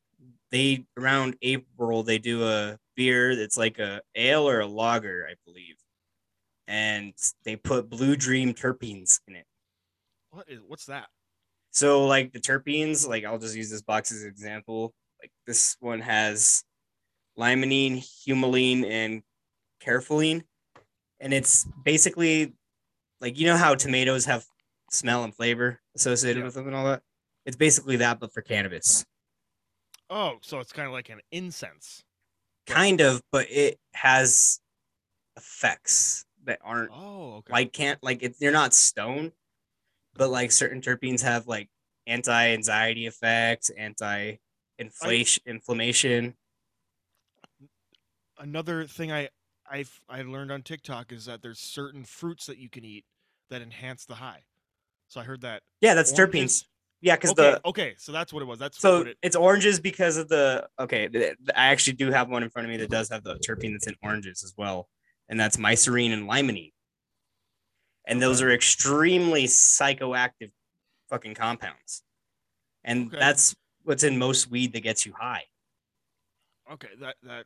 they 0.52 0.86
around 0.98 1.36
April 1.42 2.04
they 2.04 2.18
do 2.18 2.46
a 2.46 2.78
beer 2.96 3.36
that's 3.36 3.58
like 3.58 3.80
a 3.80 4.02
ale 4.16 4.48
or 4.48 4.62
a 4.62 4.68
lager, 4.68 5.28
I 5.30 5.36
believe, 5.46 5.76
and 6.68 7.14
they 7.44 7.56
put 7.56 7.90
Blue 7.90 8.16
Dream 8.16 8.54
terpenes 8.54 9.20
in 9.28 9.36
it. 9.36 9.46
what 10.32 10.50
is 10.50 10.60
what's 10.68 10.86
that? 10.86 11.08
So 11.72 12.06
like 12.06 12.34
the 12.34 12.40
terpenes, 12.40 13.08
like 13.08 13.26
I'll 13.26 13.40
just 13.40 13.56
use 13.56 13.70
this 13.70 13.82
box 13.82 14.12
as 14.12 14.24
an 14.24 14.30
example. 14.30 14.94
Like 15.22 15.32
this 15.46 15.78
one 15.80 16.00
has 16.02 16.64
limonene, 17.38 17.98
humulene, 18.00 18.86
and 18.86 19.22
caryophyllene, 19.84 20.44
and 21.20 21.34
it's 21.34 21.66
basically 21.84 22.54
like 23.20 23.38
you 23.40 23.46
know 23.46 23.58
how 23.58 23.76
tomatoes 23.76 24.26
have 24.26 24.46
smell 24.90 25.24
and 25.24 25.36
flavor 25.36 25.80
associated 25.96 26.40
Yeah. 26.40 26.46
with 26.46 26.56
them 26.56 26.68
and 26.68 26.76
all 26.76 26.86
that. 26.86 27.04
It's 27.46 27.56
basically 27.56 27.98
that, 27.98 28.20
but 28.20 28.34
for 28.34 28.42
cannabis, 28.42 29.06
Oh, 30.10 30.38
so 30.42 30.60
it's 30.60 30.74
kind 30.74 30.88
of 30.88 30.94
like 30.94 31.10
an 31.10 31.22
incense. 31.32 32.04
Kind 32.68 33.02
of, 33.02 33.22
but 33.32 33.48
it 33.50 33.80
has 33.94 34.60
effects 35.38 36.26
that 36.44 36.60
aren't 36.64 36.92
Oh, 36.92 37.36
okay. 37.38 37.54
like 37.54 37.74
can't 37.74 38.02
like 38.04 38.22
it, 38.24 38.36
they're 38.40 38.52
not 38.52 38.74
stone, 38.74 39.32
but 40.16 40.30
like 40.30 40.52
certain 40.52 40.82
terpenes 40.82 41.22
have 41.22 41.48
like 41.48 41.70
anti-anxiety 42.08 43.06
effects, 43.08 43.70
anti-inflation, 44.82 45.44
inflammation. 45.46 46.36
another 48.40 48.86
thing 48.88 49.12
I 49.12 49.30
I 49.70 49.86
I 50.10 50.22
learned 50.24 50.52
on 50.52 50.62
TikTok 50.64 51.12
is 51.12 51.26
that 51.26 51.42
there's 51.42 51.60
certain 51.60 52.04
fruits 52.04 52.46
that 52.48 52.58
you 52.58 52.70
can 52.70 52.84
eat 52.84 53.06
that 53.50 53.62
enhance 53.62 54.06
the 54.06 54.16
high. 54.16 54.44
So 55.08 55.20
I 55.20 55.24
heard 55.24 55.42
that. 55.42 55.62
Yeah, 55.82 55.94
that's 55.94 56.12
oranges- 56.18 56.64
terpenes. 56.64 56.68
Yeah, 57.04 57.16
because 57.16 57.32
Okay, 57.32 57.52
the 57.52 57.62
okay, 57.68 57.96
so 57.98 58.12
that's 58.12 58.32
what 58.32 58.44
it 58.44 58.46
was. 58.46 58.60
That's 58.60 58.78
so 58.80 59.00
what 59.00 59.08
it. 59.08 59.18
it's 59.24 59.36
oranges 59.36 59.80
because 59.80 60.18
of 60.18 60.30
the 60.30 60.68
okay. 60.80 61.10
I 61.56 61.68
actually 61.68 61.94
do 61.94 62.12
have 62.12 62.30
one 62.30 62.44
in 62.44 62.50
front 62.52 62.68
of 62.68 62.70
me 62.72 62.78
that 62.78 62.92
does 62.92 63.10
have 63.10 63.24
the 63.24 63.36
terpene 63.40 63.72
that's 63.74 63.88
in 63.88 63.96
oranges 64.04 64.44
as 64.44 64.54
well, 64.56 64.88
and 65.28 65.40
that's 65.40 65.58
myrcene 65.58 66.14
and 66.14 66.30
limonene. 66.30 66.74
And 68.06 68.22
those 68.22 68.42
are 68.44 68.52
extremely 68.52 69.46
psychoactive 69.46 70.52
fucking 71.10 71.34
compounds, 71.34 72.04
and 72.84 73.08
Okay. 73.08 73.18
that's 73.18 73.56
what's 73.84 74.04
in 74.04 74.18
most 74.18 74.50
weed 74.50 74.74
that 74.74 74.82
gets 74.82 75.06
you 75.06 75.14
high. 75.18 75.44
Okay, 76.72 76.90
that 77.00 77.16
that 77.24 77.46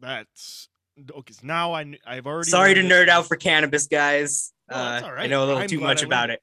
that's 0.00 0.68
okay. 1.12 1.34
Now 1.42 1.74
I 1.74 1.94
I've 2.06 2.26
already. 2.26 2.50
Sorry 2.50 2.74
to 2.74 2.82
nerd 2.82 3.08
out 3.08 3.26
for 3.26 3.36
cannabis, 3.36 3.86
guys. 3.86 4.52
No, 4.70 4.76
uh, 4.76 5.14
I 5.16 5.26
know 5.26 5.44
a 5.44 5.46
little 5.46 5.62
I'm 5.62 5.68
too 5.68 5.80
much 5.80 6.02
about 6.02 6.30
it. 6.30 6.42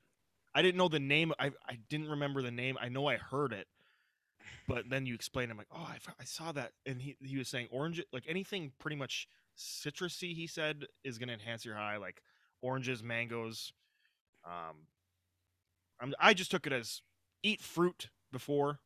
I 0.54 0.62
didn't 0.62 0.78
know 0.78 0.88
the 0.88 1.00
name. 1.00 1.34
I 1.40 1.52
I 1.68 1.78
didn't 1.90 2.10
remember 2.10 2.42
the 2.42 2.52
name. 2.52 2.78
I 2.80 2.90
know 2.90 3.08
I 3.08 3.18
heard 3.18 3.52
it, 3.52 3.68
but 4.68 4.90
then 4.90 5.06
you 5.06 5.14
explained. 5.14 5.52
I'm 5.52 5.58
like, 5.58 5.68
oh, 5.76 5.90
I 6.20 6.24
saw 6.24 6.52
that, 6.54 6.72
and 6.86 7.02
he 7.02 7.18
he 7.22 7.38
was 7.38 7.50
saying 7.50 7.68
orange, 7.72 8.02
like 8.14 8.24
anything 8.28 8.72
pretty 8.80 8.96
much 8.96 9.28
citrusy. 9.58 10.34
He 10.34 10.48
said 10.48 10.86
is 11.04 11.18
going 11.18 11.28
to 11.28 11.34
enhance 11.34 11.66
your 11.66 11.76
high, 11.76 11.98
like 11.98 12.22
oranges, 12.62 13.04
mangoes. 13.04 13.74
Um, 14.46 14.88
I'm, 16.00 16.14
I 16.20 16.34
just 16.34 16.52
took 16.52 16.66
it 16.68 16.74
as 16.74 17.02
eat 17.44 17.62
fruit 17.62 18.10
before 18.32 18.80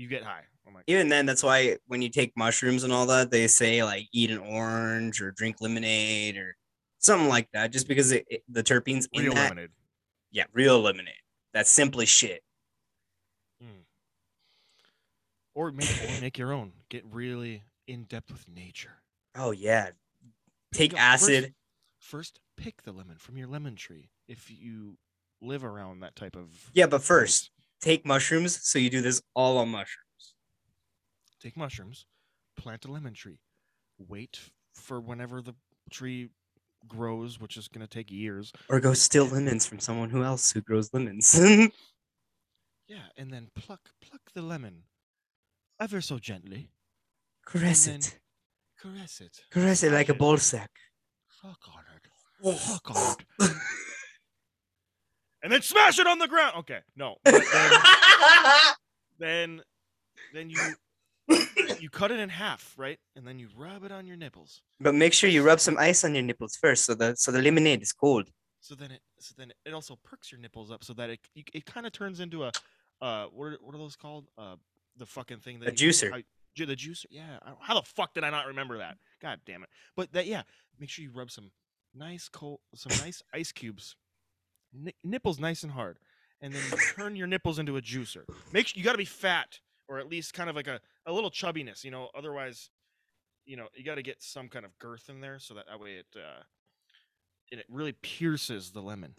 you 0.00 0.08
get 0.08 0.22
high. 0.24 0.42
Like, 0.72 0.84
Even 0.86 1.08
then, 1.08 1.26
that's 1.26 1.42
why 1.42 1.76
when 1.88 2.00
you 2.00 2.08
take 2.08 2.32
mushrooms 2.36 2.84
and 2.84 2.92
all 2.92 3.04
that, 3.06 3.30
they 3.32 3.46
say 3.48 3.82
like 3.82 4.06
eat 4.12 4.30
an 4.30 4.38
orange 4.38 5.20
or 5.20 5.32
drink 5.32 5.56
lemonade 5.60 6.36
or 6.36 6.56
something 6.98 7.28
like 7.28 7.48
that, 7.52 7.72
just 7.72 7.88
because 7.88 8.12
it, 8.12 8.24
it- 8.30 8.44
the 8.48 8.62
terpenes 8.62 9.08
in 9.12 9.24
real 9.24 9.34
that. 9.34 9.50
lemonade. 9.50 9.70
Yeah, 10.30 10.44
real 10.52 10.80
lemonade. 10.80 11.14
That's 11.52 11.70
simply 11.70 12.06
shit. 12.06 12.42
Hmm. 13.60 13.80
Or 15.54 15.72
make 15.72 15.90
or 15.90 16.20
make 16.20 16.38
your 16.38 16.52
own. 16.52 16.72
Get 16.88 17.04
really 17.10 17.64
in 17.88 18.04
depth 18.04 18.30
with 18.30 18.48
nature. 18.48 19.02
Oh 19.34 19.50
yeah, 19.50 19.90
take 20.72 20.92
No, 20.92 20.98
first- 20.98 21.02
acid. 21.30 21.54
First, 21.98 22.40
pick 22.56 22.82
the 22.84 22.92
lemon 22.92 23.16
from 23.16 23.36
your 23.36 23.46
lemon 23.48 23.74
tree 23.76 24.08
if 24.26 24.50
you 24.50 24.96
live 25.42 25.64
around 25.64 26.00
that 26.00 26.16
type 26.16 26.34
of. 26.36 26.70
Yeah, 26.72 26.86
but 26.86 27.02
first, 27.02 27.50
take 27.80 28.06
mushrooms. 28.06 28.58
So 28.62 28.78
you 28.78 28.90
do 28.90 29.00
this 29.00 29.22
all 29.34 29.58
on 29.58 29.68
mushrooms. 29.70 30.34
Take 31.40 31.56
mushrooms, 31.56 32.06
plant 32.56 32.84
a 32.84 32.92
lemon 32.92 33.14
tree, 33.14 33.38
wait 33.98 34.38
for 34.74 35.00
whenever 35.00 35.40
the 35.40 35.54
tree 35.90 36.28
grows, 36.86 37.40
which 37.40 37.56
is 37.56 37.68
going 37.68 37.86
to 37.86 37.90
take 37.90 38.10
years. 38.10 38.52
Or 38.68 38.78
go 38.80 38.92
steal 38.92 39.24
lemons 39.24 39.64
from 39.66 39.78
someone 39.78 40.10
who 40.10 40.22
else 40.22 40.52
who 40.52 40.60
grows 40.60 40.92
lemons. 40.92 41.40
Yeah, 42.90 43.06
and 43.16 43.32
then 43.32 43.46
pluck 43.54 43.90
pluck 44.02 44.20
the 44.34 44.42
lemon 44.42 44.82
ever 45.80 46.00
so 46.00 46.18
gently. 46.18 46.72
Caress 47.46 47.86
it. 47.86 48.18
Caress 48.82 49.20
it. 49.20 49.38
Caress 49.52 49.84
it 49.84 49.92
like 49.92 50.08
a 50.08 50.14
ball 50.14 50.38
sack. 50.38 50.72
Fuck 51.40 51.60
on 51.72 51.84
it. 51.94 52.08
Oh. 52.42 52.52
Fuck 52.52 52.90
on 52.90 53.16
it. 53.38 53.52
And 55.42 55.50
then 55.52 55.62
smash 55.62 55.98
it 55.98 56.06
on 56.06 56.18
the 56.18 56.28
ground. 56.28 56.54
Okay, 56.58 56.80
no. 56.96 57.16
Then, 57.24 57.38
then 59.18 59.62
then 60.34 60.50
you 60.50 61.36
you 61.78 61.90
cut 61.90 62.10
it 62.10 62.18
in 62.20 62.28
half, 62.28 62.74
right? 62.76 62.98
And 63.16 63.26
then 63.26 63.38
you 63.38 63.48
rub 63.56 63.84
it 63.84 63.92
on 63.92 64.06
your 64.06 64.16
nipples. 64.16 64.62
but 64.80 64.94
make 64.94 65.12
sure 65.12 65.28
you 65.30 65.42
rub 65.42 65.60
some 65.60 65.76
ice 65.78 66.04
on 66.04 66.14
your 66.14 66.22
nipples 66.24 66.56
first, 66.56 66.84
so 66.86 66.94
the 66.94 67.14
so 67.16 67.30
the 67.32 67.40
lemonade 67.42 67.82
is 67.82 67.92
cold. 67.92 68.28
So 68.60 68.74
then 68.74 68.90
it 68.92 69.00
so 69.18 69.34
then 69.36 69.52
it 69.64 69.72
also 69.74 69.98
perks 70.04 70.30
your 70.32 70.40
nipples 70.40 70.70
up 70.70 70.84
so 70.84 70.92
that 70.94 71.10
it 71.10 71.20
you, 71.34 71.42
it 71.52 71.64
kind 71.66 71.86
of 71.86 71.92
turns 71.92 72.20
into 72.20 72.44
a 72.44 72.52
uh 73.02 73.26
what 73.26 73.46
are, 73.46 73.58
what 73.62 73.74
are 73.74 73.78
those 73.78 73.96
called? 73.96 74.26
Uh 74.38 74.56
the 74.96 75.06
fucking 75.06 75.38
thing 75.38 75.60
that 75.60 75.68
A 75.68 75.70
you- 75.72 75.90
juicer. 75.90 76.10
how- 76.10 76.18
the 76.66 76.76
juicer. 76.76 77.06
Yeah. 77.10 77.38
How 77.60 77.74
the 77.74 77.82
fuck 77.82 78.12
did 78.12 78.22
I 78.24 78.28
not 78.30 78.46
remember 78.46 78.78
that? 78.78 78.96
God 79.22 79.40
damn 79.46 79.62
it. 79.62 79.70
But 79.96 80.12
that 80.12 80.26
yeah, 80.26 80.42
make 80.78 80.90
sure 80.90 81.02
you 81.02 81.10
rub 81.10 81.30
some 81.30 81.50
nice 81.94 82.28
cold 82.28 82.60
some 82.74 82.96
nice 83.04 83.22
ice 83.32 83.50
cubes. 83.52 83.96
Ni- 84.72 84.94
nipples 85.04 85.38
nice 85.38 85.62
and 85.62 85.72
hard. 85.72 85.98
And 86.40 86.52
then 86.52 86.62
you 86.70 86.78
turn 86.96 87.16
your 87.16 87.26
nipples 87.26 87.58
into 87.58 87.76
a 87.76 87.82
juicer. 87.82 88.22
Make 88.52 88.68
sure 88.68 88.78
you 88.78 88.84
got 88.84 88.92
to 88.92 88.98
be 88.98 89.04
fat 89.04 89.58
or 89.88 89.98
at 89.98 90.08
least 90.08 90.34
kind 90.34 90.48
of 90.48 90.56
like 90.56 90.68
a, 90.68 90.80
a 91.06 91.12
little 91.12 91.30
chubbiness, 91.30 91.84
you 91.84 91.90
know, 91.90 92.08
otherwise 92.16 92.70
you 93.46 93.56
know, 93.56 93.66
you 93.74 93.84
got 93.84 93.96
to 93.96 94.02
get 94.02 94.22
some 94.22 94.48
kind 94.48 94.64
of 94.64 94.78
girth 94.78 95.08
in 95.08 95.20
there 95.20 95.38
so 95.38 95.54
that 95.54 95.66
that 95.66 95.80
way 95.80 95.94
it 95.94 96.06
uh 96.16 96.42
it, 97.50 97.58
it 97.58 97.66
really 97.68 97.92
pierces 98.00 98.70
the 98.70 98.80
lemon. 98.80 99.14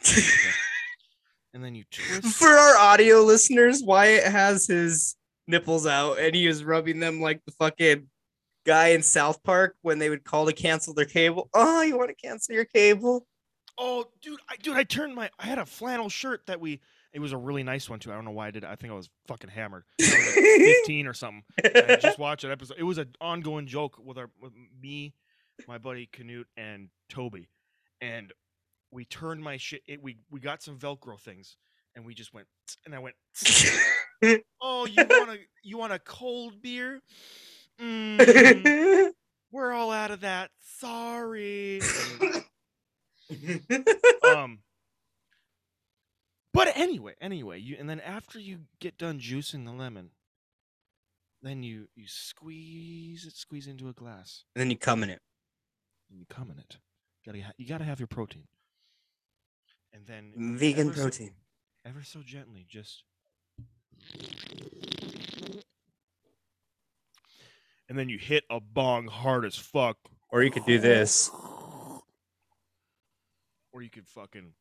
and 1.54 1.64
then 1.64 1.76
you 1.76 1.84
twist 1.92 2.38
For 2.38 2.48
our 2.48 2.78
audio 2.78 3.18
listeners, 3.24 3.84
Wyatt 3.84 4.24
has 4.24 4.68
his 4.68 5.18
nipples 5.48 5.86
out 5.86 6.18
and 6.18 6.34
he 6.34 6.48
is 6.48 6.64
rubbing 6.64 7.02
them 7.02 7.20
like 7.20 7.42
the 7.46 7.52
fucking 7.60 8.08
guy 8.66 8.90
in 8.90 9.04
South 9.04 9.44
Park 9.44 9.76
when 9.82 10.00
they 10.00 10.10
would 10.10 10.24
call 10.24 10.46
to 10.46 10.54
cancel 10.54 10.94
their 10.94 11.06
cable. 11.06 11.50
Oh, 11.54 11.82
you 11.82 11.98
want 11.98 12.10
to 12.10 12.16
cancel 12.16 12.56
your 12.56 12.66
cable? 12.66 13.26
Oh, 13.78 14.06
dude, 14.22 14.40
I 14.50 14.56
dude, 14.58 14.76
I 14.78 14.84
turned 14.84 15.16
my 15.16 15.30
I 15.40 15.46
had 15.46 15.58
a 15.60 15.66
flannel 15.66 16.10
shirt 16.10 16.46
that 16.48 16.60
we 16.60 16.80
it 17.14 17.20
was 17.20 17.32
a 17.34 17.38
really 17.38 17.64
nice 17.64 17.90
one 17.90 18.00
too. 18.00 18.12
I 18.12 18.16
don't 18.16 18.26
know 18.26 18.32
why 18.32 18.48
I 18.48 18.52
did. 18.52 18.64
it. 18.64 18.70
I 18.70 18.76
think 18.76 18.92
I 18.92 18.96
was 18.96 19.10
fucking 19.28 19.50
hammered. 19.50 19.84
I 20.00 20.04
was 20.04 20.36
like 20.36 20.46
15 20.86 21.08
or 21.08 21.14
something. 21.14 21.44
I 21.64 21.98
just 22.02 22.20
watched 22.20 22.44
that 22.44 22.52
episode. 22.52 22.78
It 22.80 22.84
was 22.84 22.98
an 22.98 23.14
ongoing 23.20 23.68
joke 23.68 23.98
with 24.04 24.18
our 24.18 24.30
with 24.40 24.54
me, 24.82 25.14
my 25.68 25.78
buddy 25.78 26.08
Canute 26.12 26.48
and 26.56 26.90
Toby. 27.10 27.50
And 28.02 28.32
we 28.92 29.06
turned 29.06 29.42
my 29.44 29.58
shit 29.58 29.82
it, 29.88 30.02
we 30.02 30.18
we 30.30 30.40
got 30.40 30.62
some 30.62 30.78
velcro 30.78 31.20
things 31.20 31.58
and 31.96 32.06
we 32.06 32.14
just 32.14 32.34
went 32.34 32.48
and 32.86 32.96
I 32.96 33.00
went 33.00 33.16
Oh, 34.62 34.86
you 34.86 35.06
want 35.10 35.32
a 35.32 35.38
you 35.64 35.78
want 35.78 35.94
a 35.94 36.00
cold 36.00 36.62
beer? 36.62 37.02
Mm, 37.82 39.12
we're 39.52 39.72
all 39.72 39.90
out 39.90 40.12
of 40.12 40.22
that. 40.22 40.52
Sorry. 40.60 41.82
um 44.36 44.60
but 46.54 46.72
anyway 46.76 47.14
anyway 47.22 47.60
you 47.60 47.76
and 47.80 47.90
then 47.90 48.00
after 48.00 48.40
you 48.40 48.60
get 48.80 48.98
done 48.98 49.20
juicing 49.20 49.66
the 49.66 49.72
lemon 49.72 50.10
then 51.42 51.64
you 51.64 51.88
you 51.96 52.06
squeeze 52.08 53.26
it 53.26 53.34
squeeze 53.36 53.68
into 53.68 53.90
a 53.90 53.94
glass 53.94 54.44
and 54.56 54.62
then 54.62 54.70
you 54.70 54.78
come 54.78 55.02
in 55.04 55.10
it. 55.10 55.22
and 56.10 56.20
you 56.20 56.26
come 56.30 56.52
in 56.52 56.60
it 56.60 56.78
gotta 57.26 57.40
you 57.58 57.66
gotta 57.68 57.84
have 57.86 58.00
your 58.00 58.08
protein 58.08 58.44
and 59.94 60.06
then 60.08 60.34
Vegan 60.58 60.88
ever 60.88 60.96
so- 60.96 61.02
protein. 61.04 61.32
ever 61.86 62.04
so 62.04 62.22
gently 62.24 62.66
just 62.68 63.04
and 67.90 67.98
then 67.98 68.10
you 68.10 68.18
hit 68.18 68.44
a 68.50 68.60
bong 68.60 69.08
hard 69.08 69.46
as 69.46 69.56
fuck 69.56 69.98
Or 70.30 70.44
you 70.44 70.50
could 70.52 70.66
do 70.66 70.80
this. 70.80 71.30
Or 73.74 73.82
you 73.82 73.90
could 73.90 74.08
fucking 74.08 74.54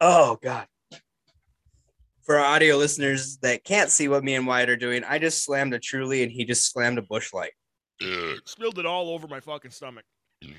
Oh 0.00 0.38
god. 0.42 0.66
For 2.22 2.36
our 2.38 2.44
audio 2.44 2.76
listeners 2.76 3.36
that 3.38 3.64
can't 3.64 3.90
see 3.90 4.08
what 4.08 4.24
me 4.24 4.34
and 4.34 4.46
Wyatt 4.46 4.68
are 4.68 4.76
doing, 4.76 5.04
I 5.04 5.18
just 5.18 5.44
slammed 5.44 5.74
a 5.74 5.78
truly 5.78 6.22
and 6.22 6.30
he 6.30 6.44
just 6.44 6.70
slammed 6.72 6.98
a 6.98 7.02
Busch 7.02 7.32
Light. 7.32 7.52
spilled 8.44 8.78
it 8.78 8.86
all 8.86 9.10
over 9.10 9.28
my 9.28 9.40
fucking 9.40 9.70
stomach. 9.70 10.04
Mm-hmm. 10.42 10.54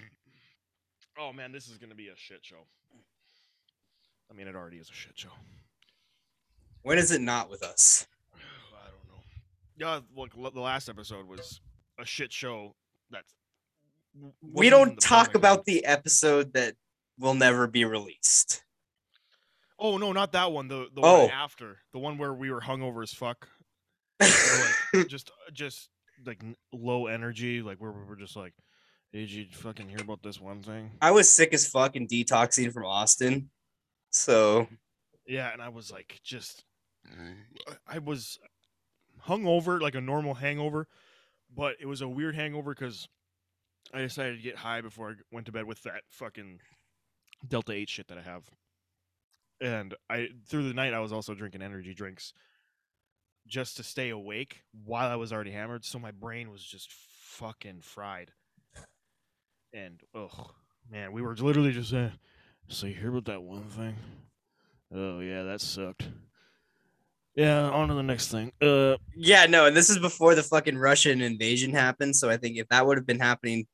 Oh 1.19 1.31
man, 1.33 1.51
this 1.51 1.67
is 1.67 1.77
gonna 1.77 1.95
be 1.95 2.07
a 2.07 2.15
shit 2.15 2.39
show. 2.41 2.65
I 4.31 4.33
mean, 4.35 4.47
it 4.47 4.55
already 4.55 4.77
is 4.77 4.89
a 4.89 4.93
shit 4.93 5.13
show. 5.15 5.29
When 6.81 6.97
is 6.97 7.11
it 7.11 7.21
not 7.21 7.49
with 7.49 7.63
us? 7.63 8.07
I 8.33 8.87
don't 8.87 9.07
know. 9.15 9.23
Yeah, 9.77 9.99
look, 10.15 10.53
the 10.53 10.59
last 10.59 10.89
episode 10.89 11.27
was 11.27 11.61
a 11.99 12.05
shit 12.05 12.31
show. 12.33 12.75
That's 13.11 13.33
w- 13.33 13.42
We 14.41 14.69
don't 14.69 14.99
talk 14.99 15.27
point. 15.27 15.35
about 15.37 15.65
the 15.65 15.85
episode 15.85 16.53
that 16.53 16.75
will 17.17 17.33
never 17.33 17.67
be 17.67 17.85
released. 17.85 18.63
Oh 19.79 19.97
no, 19.97 20.11
not 20.13 20.31
that 20.33 20.51
one. 20.51 20.67
The 20.67 20.87
the 20.93 21.01
Oh. 21.01 21.23
one 21.23 21.31
after 21.31 21.77
the 21.93 21.99
one 21.99 22.17
where 22.17 22.33
we 22.33 22.51
were 22.51 22.61
hungover 22.61 23.03
as 23.03 23.13
fuck. 23.13 23.47
Like, 24.93 25.07
just 25.07 25.31
just 25.51 25.89
like 26.25 26.41
low 26.71 27.07
energy, 27.07 27.61
like 27.61 27.79
where 27.79 27.91
we 27.91 28.03
were 28.03 28.15
just 28.15 28.35
like, 28.35 28.53
did 29.11 29.29
you 29.31 29.47
fucking 29.51 29.89
hear 29.89 29.99
about 30.01 30.21
this 30.23 30.39
one 30.39 30.61
thing? 30.61 30.91
I 31.01 31.11
was 31.11 31.27
sick 31.29 31.53
as 31.53 31.67
fuck 31.67 31.95
and 31.95 32.07
detoxing 32.07 32.71
from 32.71 32.85
Austin. 32.85 33.49
So 34.11 34.67
Yeah, 35.27 35.51
and 35.51 35.61
I 35.61 35.69
was 35.69 35.91
like, 35.91 36.19
just, 36.23 36.63
I- 37.09 37.95
I 37.95 37.99
was 37.99 38.37
hungover, 39.27 39.81
like 39.81 39.95
a 39.95 40.01
normal 40.01 40.35
hangover, 40.35 40.87
but 41.53 41.75
it 41.81 41.85
was 41.87 42.01
a 42.01 42.07
weird 42.07 42.35
hangover 42.35 42.73
because 42.75 43.07
I 43.93 43.99
decided 43.99 44.37
to 44.37 44.43
get 44.43 44.57
high 44.57 44.81
before 44.81 45.11
I 45.11 45.13
went 45.31 45.45
to 45.47 45.51
bed 45.51 45.65
with 45.65 45.81
that 45.83 46.03
fucking 46.09 46.59
Delta 47.47 47.73
8 47.73 47.89
shit 47.89 48.07
that 48.07 48.17
I 48.17 48.21
have. 48.21 48.43
And 49.61 49.95
I 50.09 50.29
through 50.47 50.67
the 50.67 50.73
night 50.73 50.93
I 50.93 50.99
was 50.99 51.13
also 51.13 51.33
drinking 51.33 51.61
energy 51.61 51.93
drinks 51.93 52.33
just 53.47 53.77
to 53.77 53.83
stay 53.83 54.09
awake 54.09 54.63
while 54.85 55.09
I 55.09 55.15
was 55.15 55.33
already 55.33 55.51
hammered, 55.51 55.85
so 55.85 55.99
my 55.99 56.11
brain 56.11 56.49
was 56.49 56.63
just 56.63 56.91
fucking 56.91 57.81
fried. 57.81 58.31
And 59.73 60.01
oh 60.13 60.51
man, 60.91 61.11
we 61.11 61.21
were 61.21 61.35
literally 61.35 61.71
just 61.71 61.89
saying, 61.89 62.11
so 62.67 62.87
you 62.87 62.93
hear 62.93 63.09
about 63.09 63.25
that 63.25 63.43
one 63.43 63.63
thing? 63.63 63.95
Oh 64.93 65.19
yeah, 65.19 65.43
that 65.43 65.61
sucked. 65.61 66.07
Yeah, 67.35 67.69
on 67.69 67.87
to 67.87 67.95
the 67.95 68.03
next 68.03 68.29
thing. 68.29 68.51
Uh 68.61 68.97
yeah, 69.15 69.45
no, 69.45 69.65
and 69.65 69.75
this 69.75 69.89
is 69.89 69.97
before 69.97 70.35
the 70.35 70.43
fucking 70.43 70.77
Russian 70.77 71.21
invasion 71.21 71.71
happened. 71.71 72.15
So 72.15 72.29
I 72.29 72.37
think 72.37 72.57
if 72.57 72.67
that 72.69 72.85
would 72.85 72.97
have 72.97 73.07
been 73.07 73.19
happening 73.19 73.65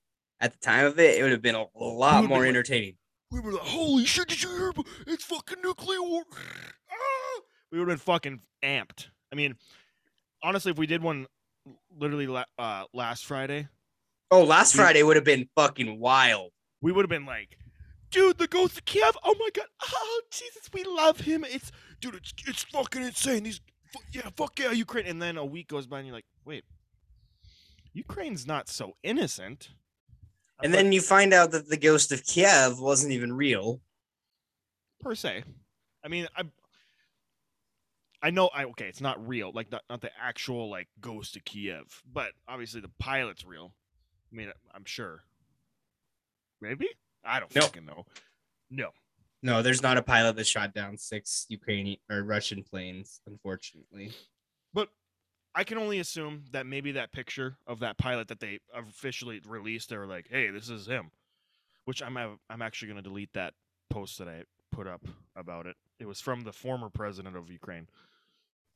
at 0.41 0.51
the 0.53 0.57
time 0.59 0.85
of 0.85 0.99
it, 0.99 1.19
it 1.19 1.23
would 1.23 1.31
have 1.31 1.41
been 1.41 1.55
a 1.55 1.65
lot 1.75 2.25
more 2.25 2.39
like- 2.39 2.47
entertaining. 2.49 2.95
we 3.31 3.39
were 3.39 3.51
like, 3.53 3.61
holy 3.61 4.05
shit, 4.05 4.27
did 4.27 4.41
you 4.41 4.49
hear 4.49 4.71
it's 5.07 5.23
fucking 5.25 5.57
nuclear 5.63 6.01
war? 6.01 6.23
Ah! 6.91 7.41
We 7.71 7.77
would 7.79 7.87
have 7.89 7.97
been 7.99 8.03
fucking 8.03 8.41
amped. 8.63 9.07
I 9.31 9.35
mean, 9.35 9.55
honestly, 10.41 10.71
if 10.71 10.77
we 10.79 10.87
did 10.87 11.03
one 11.03 11.27
literally 11.95 12.25
la- 12.27 12.45
uh, 12.57 12.85
last 12.93 13.25
Friday, 13.25 13.67
Oh, 14.31 14.43
last 14.43 14.73
We- 14.75 14.79
Friday 14.79 15.03
would 15.03 15.15
have 15.17 15.25
been 15.25 15.47
fucking 15.55 15.99
wild. 15.99 16.51
we 16.81 16.91
would 16.91 17.03
have 17.03 17.09
been 17.09 17.25
like, 17.25 17.57
dude, 18.11 18.37
the 18.37 18.47
ghost 18.47 18.77
of 18.77 18.85
Kiev. 18.85 19.15
Oh 19.23 19.35
my 19.39 19.49
god. 19.53 19.65
Oh 19.93 20.21
Jesus, 20.31 20.69
we 20.73 20.83
love 20.83 21.19
him. 21.19 21.43
It's 21.47 21.71
dude, 22.01 22.15
it's 22.15 22.33
it's 22.47 22.63
fucking 22.63 23.03
insane. 23.03 23.43
These 23.43 23.61
yeah, 24.11 24.29
fuck 24.37 24.57
yeah, 24.59 24.71
Ukraine. 24.71 25.05
And 25.07 25.21
then 25.21 25.37
a 25.37 25.45
week 25.45 25.67
goes 25.67 25.85
by 25.87 25.97
and 25.99 26.07
you're 26.07 26.15
like, 26.15 26.25
wait, 26.45 26.63
Ukraine's 27.93 28.45
not 28.47 28.69
so 28.69 28.93
innocent. 29.03 29.69
And 30.61 30.73
then 30.73 30.91
you 30.91 31.01
find 31.01 31.33
out 31.33 31.51
that 31.51 31.69
the 31.69 31.77
ghost 31.77 32.11
of 32.11 32.23
Kiev 32.25 32.79
wasn't 32.79 33.13
even 33.13 33.31
real. 33.33 33.81
per 34.99 35.15
se. 35.15 35.43
I 36.03 36.07
mean, 36.07 36.27
I 36.35 36.43
I 38.21 38.29
know 38.31 38.47
I 38.53 38.65
okay, 38.65 38.87
it's 38.87 39.01
not 39.01 39.25
real, 39.25 39.51
like 39.53 39.71
not 39.71 39.83
not 39.89 40.01
the 40.01 40.11
actual 40.21 40.69
like 40.69 40.87
ghost 40.99 41.35
of 41.37 41.45
Kiev, 41.45 42.01
but 42.11 42.31
obviously 42.47 42.81
the 42.81 42.91
pilot's 42.99 43.45
real. 43.45 43.73
I 44.31 44.35
mean, 44.35 44.51
I'm 44.73 44.85
sure. 44.85 45.23
Maybe 46.61 46.87
I 47.23 47.39
don't 47.39 47.53
Nope. 47.55 47.65
fucking 47.65 47.85
know. 47.85 48.05
No, 48.69 48.89
No, 49.41 49.61
there's 49.61 49.81
not 49.81 49.97
a 49.97 50.01
pilot 50.01 50.35
that 50.35 50.45
shot 50.45 50.73
down 50.73 50.97
six 50.97 51.45
Ukrainian 51.49 51.97
or 52.11 52.23
Russian 52.23 52.63
planes, 52.63 53.21
unfortunately. 53.25 54.11
I 55.55 55.63
can 55.63 55.77
only 55.77 55.99
assume 55.99 56.45
that 56.51 56.65
maybe 56.65 56.91
that 56.93 57.11
picture 57.11 57.57
of 57.67 57.79
that 57.79 57.97
pilot 57.97 58.27
that 58.27 58.39
they 58.39 58.59
officially 58.73 59.41
released, 59.45 59.89
they 59.89 59.97
were 59.97 60.05
like, 60.07 60.27
"Hey, 60.29 60.49
this 60.49 60.69
is 60.69 60.85
him," 60.87 61.11
which 61.85 62.01
I'm 62.01 62.17
I'm 62.17 62.61
actually 62.61 62.89
gonna 62.89 63.01
delete 63.01 63.33
that 63.33 63.53
post 63.89 64.17
that 64.19 64.27
I 64.29 64.43
put 64.71 64.87
up 64.87 65.05
about 65.35 65.65
it. 65.65 65.75
it 65.99 66.05
was 66.07 66.21
from 66.21 66.41
the 66.41 66.53
former 66.53 66.89
president 66.89 67.35
of 67.35 67.51
Ukraine. 67.51 67.89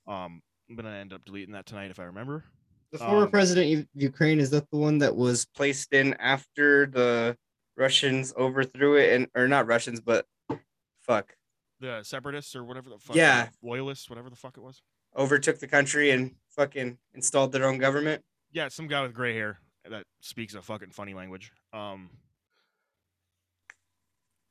Um, 0.07 0.41
I'm 0.69 0.75
gonna 0.75 0.89
end 0.95 1.13
up 1.13 1.23
deleting 1.23 1.53
that 1.53 1.65
tonight 1.65 1.89
if 1.91 1.99
I 1.99 2.03
remember. 2.03 2.43
The 2.91 2.97
former 2.97 3.25
Um, 3.25 3.31
president 3.31 3.79
of 3.79 3.87
Ukraine 3.93 4.39
is 4.39 4.49
that 4.49 4.69
the 4.71 4.77
one 4.77 4.97
that 4.97 5.15
was 5.15 5.45
placed 5.45 5.93
in 5.93 6.15
after 6.15 6.85
the 6.87 7.37
Russians 7.77 8.33
overthrew 8.35 8.97
it, 8.97 9.13
and 9.13 9.29
or 9.35 9.47
not 9.47 9.67
Russians, 9.67 10.01
but 10.01 10.27
fuck, 10.99 11.35
The 11.79 12.03
separatists 12.03 12.55
or 12.55 12.63
whatever 12.65 12.89
the 12.89 12.97
fuck. 12.99 13.15
Yeah. 13.15 13.49
Loyalists, 13.61 14.09
whatever 14.09 14.29
the 14.29 14.35
fuck 14.35 14.57
it 14.57 14.61
was. 14.61 14.81
Overtook 15.15 15.59
the 15.59 15.67
country 15.67 16.11
and 16.11 16.31
fucking 16.55 16.97
installed 17.13 17.51
their 17.51 17.65
own 17.65 17.77
government. 17.77 18.23
Yeah, 18.51 18.67
some 18.69 18.87
guy 18.87 19.01
with 19.01 19.13
gray 19.13 19.33
hair 19.33 19.59
that 19.89 20.05
speaks 20.21 20.53
a 20.53 20.61
fucking 20.61 20.91
funny 20.91 21.13
language. 21.13 21.51
Um, 21.71 22.09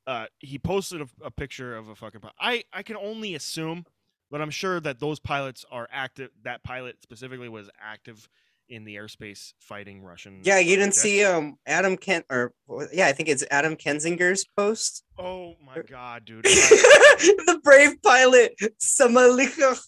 uh, 0.06 0.26
he 0.38 0.58
posted 0.58 1.00
a, 1.00 1.06
a 1.22 1.30
picture 1.30 1.76
of 1.76 1.88
a 1.88 1.94
fucking. 1.94 2.20
pi- 2.20 2.32
I 2.40 2.64
I 2.72 2.82
can 2.82 2.96
only 2.96 3.34
assume, 3.34 3.86
but 4.30 4.40
I'm 4.40 4.50
sure 4.50 4.80
that 4.80 4.98
those 4.98 5.20
pilots 5.20 5.64
are 5.70 5.88
active. 5.92 6.30
That 6.44 6.62
pilot 6.64 6.96
specifically 7.02 7.48
was 7.48 7.70
active 7.80 8.28
in 8.68 8.84
the 8.84 8.96
airspace 8.96 9.52
fighting 9.60 10.02
Russian. 10.02 10.40
Yeah, 10.42 10.58
you 10.58 10.76
didn't 10.76 10.94
jets. 10.94 11.02
see 11.02 11.24
um 11.24 11.56
Adam 11.66 11.96
Kent 11.96 12.26
or 12.30 12.52
yeah, 12.92 13.06
I 13.06 13.12
think 13.12 13.28
it's 13.28 13.44
Adam 13.50 13.76
Kinzinger's 13.76 14.44
post. 14.56 15.04
Oh 15.18 15.54
my 15.64 15.82
god, 15.82 16.24
dude! 16.24 16.44
the 16.44 17.60
brave 17.62 18.02
pilot, 18.02 18.54
Samalika 18.80 19.78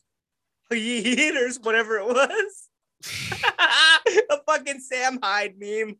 Yeeters, 0.72 1.62
whatever 1.64 1.96
it 1.98 2.06
was. 2.06 2.68
a 4.30 4.38
fucking 4.46 4.80
Sam 4.80 5.18
Hyde 5.22 5.54
meme. 5.58 5.96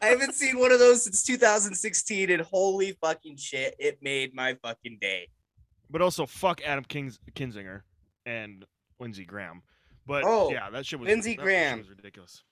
I 0.00 0.06
haven't 0.06 0.34
seen 0.34 0.58
one 0.58 0.72
of 0.72 0.78
those 0.78 1.04
since 1.04 1.22
2016, 1.24 2.30
and 2.30 2.40
holy 2.42 2.92
fucking 3.00 3.36
shit, 3.36 3.74
it 3.78 3.98
made 4.02 4.34
my 4.34 4.54
fucking 4.62 4.98
day. 5.00 5.28
but 5.90 6.00
also 6.00 6.24
fuck 6.24 6.62
Adam 6.64 6.84
Kings, 6.84 7.18
Kinzinger 7.34 7.82
and 8.24 8.64
Lindsey 8.98 9.24
Graham. 9.26 9.62
But 10.06 10.24
Oh, 10.24 10.50
yeah, 10.50 10.70
that 10.70 10.86
shit 10.86 10.98
was 10.98 11.08
Lindsey 11.08 11.34
Graham. 11.34 11.78
was 11.78 11.90
ridiculous. 11.90 12.42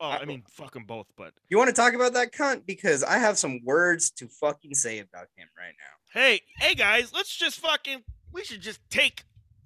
Oh, 0.00 0.08
I- 0.08 0.18
I 0.18 0.24
mean, 0.24 0.42
fuck 0.50 0.72
them 0.74 0.84
both. 0.84 1.06
But 1.16 1.32
You 1.48 1.56
want 1.58 1.68
to 1.68 1.74
talk 1.74 1.94
about 1.94 2.14
that 2.14 2.32
cunt? 2.32 2.66
Because 2.66 3.04
I 3.04 3.18
have 3.18 3.38
some 3.38 3.60
words 3.64 4.10
to 4.12 4.26
fucking 4.26 4.74
say 4.74 4.98
about 4.98 5.28
him 5.36 5.48
right 5.56 5.74
now. 5.78 6.20
hey, 6.20 6.40
hey 6.58 6.74
guys, 6.74 7.12
let's 7.14 7.34
just 7.36 7.60
fucking. 7.60 8.02
We 8.32 8.42
should 8.44 8.60
just 8.62 8.80
take 8.90 9.22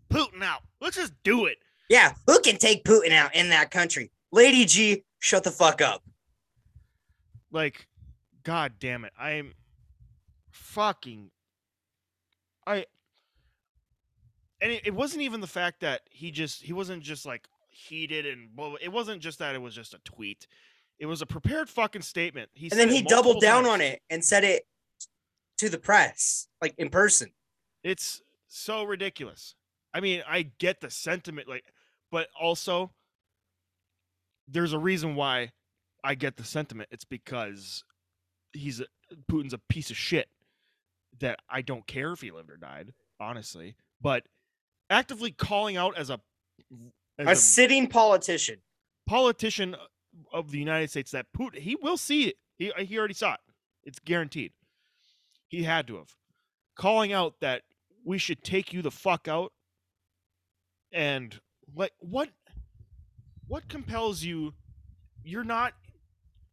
Putin 0.09 0.43
out. 0.43 0.63
Let's 0.81 0.97
just 0.97 1.13
do 1.23 1.47
it. 1.47 1.59
Yeah, 1.89 2.13
who 2.27 2.41
can 2.41 2.57
take 2.57 2.85
Putin 2.85 3.13
out 3.13 3.35
in 3.35 3.51
that 3.51 3.71
country? 3.71 4.11
Lady 4.33 4.65
G, 4.65 5.05
shut 5.21 5.45
the 5.45 5.51
fuck 5.51 5.81
up. 5.81 6.03
Like, 7.53 7.87
god 8.43 8.75
damn 8.79 9.05
it, 9.05 9.13
I'm 9.19 9.55
fucking. 10.51 11.31
I. 12.67 12.87
And 14.61 14.73
it, 14.73 14.87
it 14.87 14.95
wasn't 14.95 15.23
even 15.23 15.41
the 15.41 15.47
fact 15.47 15.81
that 15.81 16.03
he 16.11 16.31
just 16.31 16.63
he 16.63 16.73
wasn't 16.73 17.03
just 17.03 17.27
like 17.27 17.47
heated 17.69 18.27
and 18.27 18.55
blah. 18.57 18.75
it 18.81 18.91
wasn't 18.91 19.21
just 19.21 19.39
that 19.39 19.55
it 19.55 19.63
was 19.63 19.75
just 19.75 19.95
a 19.95 19.99
tweet. 20.05 20.47
It 20.99 21.07
was 21.07 21.21
a 21.23 21.27
prepared 21.27 21.69
fucking 21.69 22.03
statement. 22.03 22.49
He 22.55 22.71
and 22.71 22.81
then 22.81 22.89
he 22.89 23.03
doubled 23.03 23.41
down 23.41 23.65
times. 23.65 23.75
on 23.75 23.81
it 23.83 24.01
and 24.09 24.25
said 24.25 24.45
it 24.45 24.67
to 25.59 25.69
the 25.69 25.79
press, 25.79 26.49
like 26.61 26.75
in 26.79 26.89
person. 26.89 27.31
It's 27.83 28.23
so 28.49 28.85
ridiculous. 28.85 29.55
I 29.97 30.01
mean, 30.01 30.23
I 30.29 30.43
get 30.59 30.83
the 30.83 30.91
sentiment, 30.91 31.49
like, 31.49 31.65
but 32.13 32.29
also 32.39 32.91
there's 34.47 34.75
a 34.75 34.79
reason 34.79 35.15
why 35.15 35.53
I 36.05 36.15
get 36.17 36.37
the 36.37 36.45
sentiment. 36.45 36.91
It's 36.93 37.07
because 37.07 37.83
he's 38.53 38.81
a, 38.81 38.85
Putin's 39.33 39.55
a 39.55 39.61
piece 39.71 39.91
of 39.91 39.97
shit 39.97 40.29
that 41.21 41.39
I 41.49 41.63
don't 41.63 41.87
care 41.87 42.13
if 42.13 42.21
he 42.21 42.31
lived 42.31 42.51
or 42.51 42.59
died, 42.59 42.93
honestly. 43.19 43.77
But 43.99 44.25
actively 44.91 45.31
calling 45.31 45.79
out 45.79 45.97
as 45.97 46.11
a 46.11 46.21
as 47.19 47.27
A 47.27 47.35
sitting 47.35 47.87
politician. 47.89 48.59
politician 49.07 49.77
uh, 49.77 49.79
of 50.31 50.51
the 50.51 50.59
United 50.59 50.91
States 50.91 51.13
that 51.13 51.25
Putin 51.35 51.61
he 51.61 51.75
will 51.75 51.97
see 51.97 52.25
it. 52.25 52.37
He 52.59 52.71
uh, 52.71 52.85
he 52.85 52.99
already 52.99 53.15
saw 53.15 53.33
it. 53.33 53.41
It's 53.83 53.99
guaranteed. 53.99 54.53
He 55.49 55.63
had 55.63 55.87
to 55.87 55.97
have 55.97 56.15
calling 56.75 57.15
out 57.15 57.37
that 57.41 57.63
we 58.05 58.19
should 58.19 58.45
take 58.45 58.75
you 58.75 58.83
the 58.83 58.91
fuck 58.91 59.27
out. 59.27 59.55
And 60.93 61.39
what 61.73 61.93
what 61.99 62.31
what 63.49 63.69
compels 63.69 64.23
you? 64.23 64.55
You're 65.25 65.45
not 65.45 65.73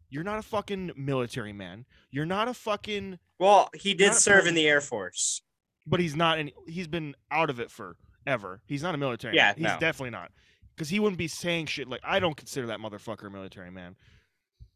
you're 0.09 0.23
not 0.23 0.39
a 0.39 0.43
fucking 0.43 0.91
military 0.95 1.53
man. 1.53 1.85
You're 2.11 2.25
not 2.25 2.47
a 2.47 2.53
fucking 2.53 3.19
Well, 3.39 3.69
he 3.73 3.93
did 3.93 4.13
serve 4.13 4.45
in 4.47 4.53
the 4.53 4.67
Air 4.67 4.81
Force. 4.81 5.41
but 5.87 5.99
he's 5.99 6.15
not 6.15 6.39
and 6.39 6.51
he's 6.67 6.87
been 6.87 7.15
out 7.31 7.49
of 7.49 7.59
it 7.59 7.71
forever. 7.71 8.61
He's 8.67 8.83
not 8.83 8.95
a 8.95 8.97
military 8.97 9.35
Yeah, 9.35 9.47
man. 9.47 9.55
He's 9.57 9.63
no. 9.65 9.79
definitely 9.79 10.11
not. 10.11 10.31
Because 10.75 10.89
he 10.89 10.99
wouldn't 10.99 11.17
be 11.19 11.27
saying 11.27 11.67
shit 11.67 11.87
like 11.87 12.01
I 12.03 12.19
don't 12.19 12.35
consider 12.37 12.67
that 12.67 12.79
motherfucker 12.79 13.27
a 13.27 13.29
military 13.29 13.71
man. 13.71 13.95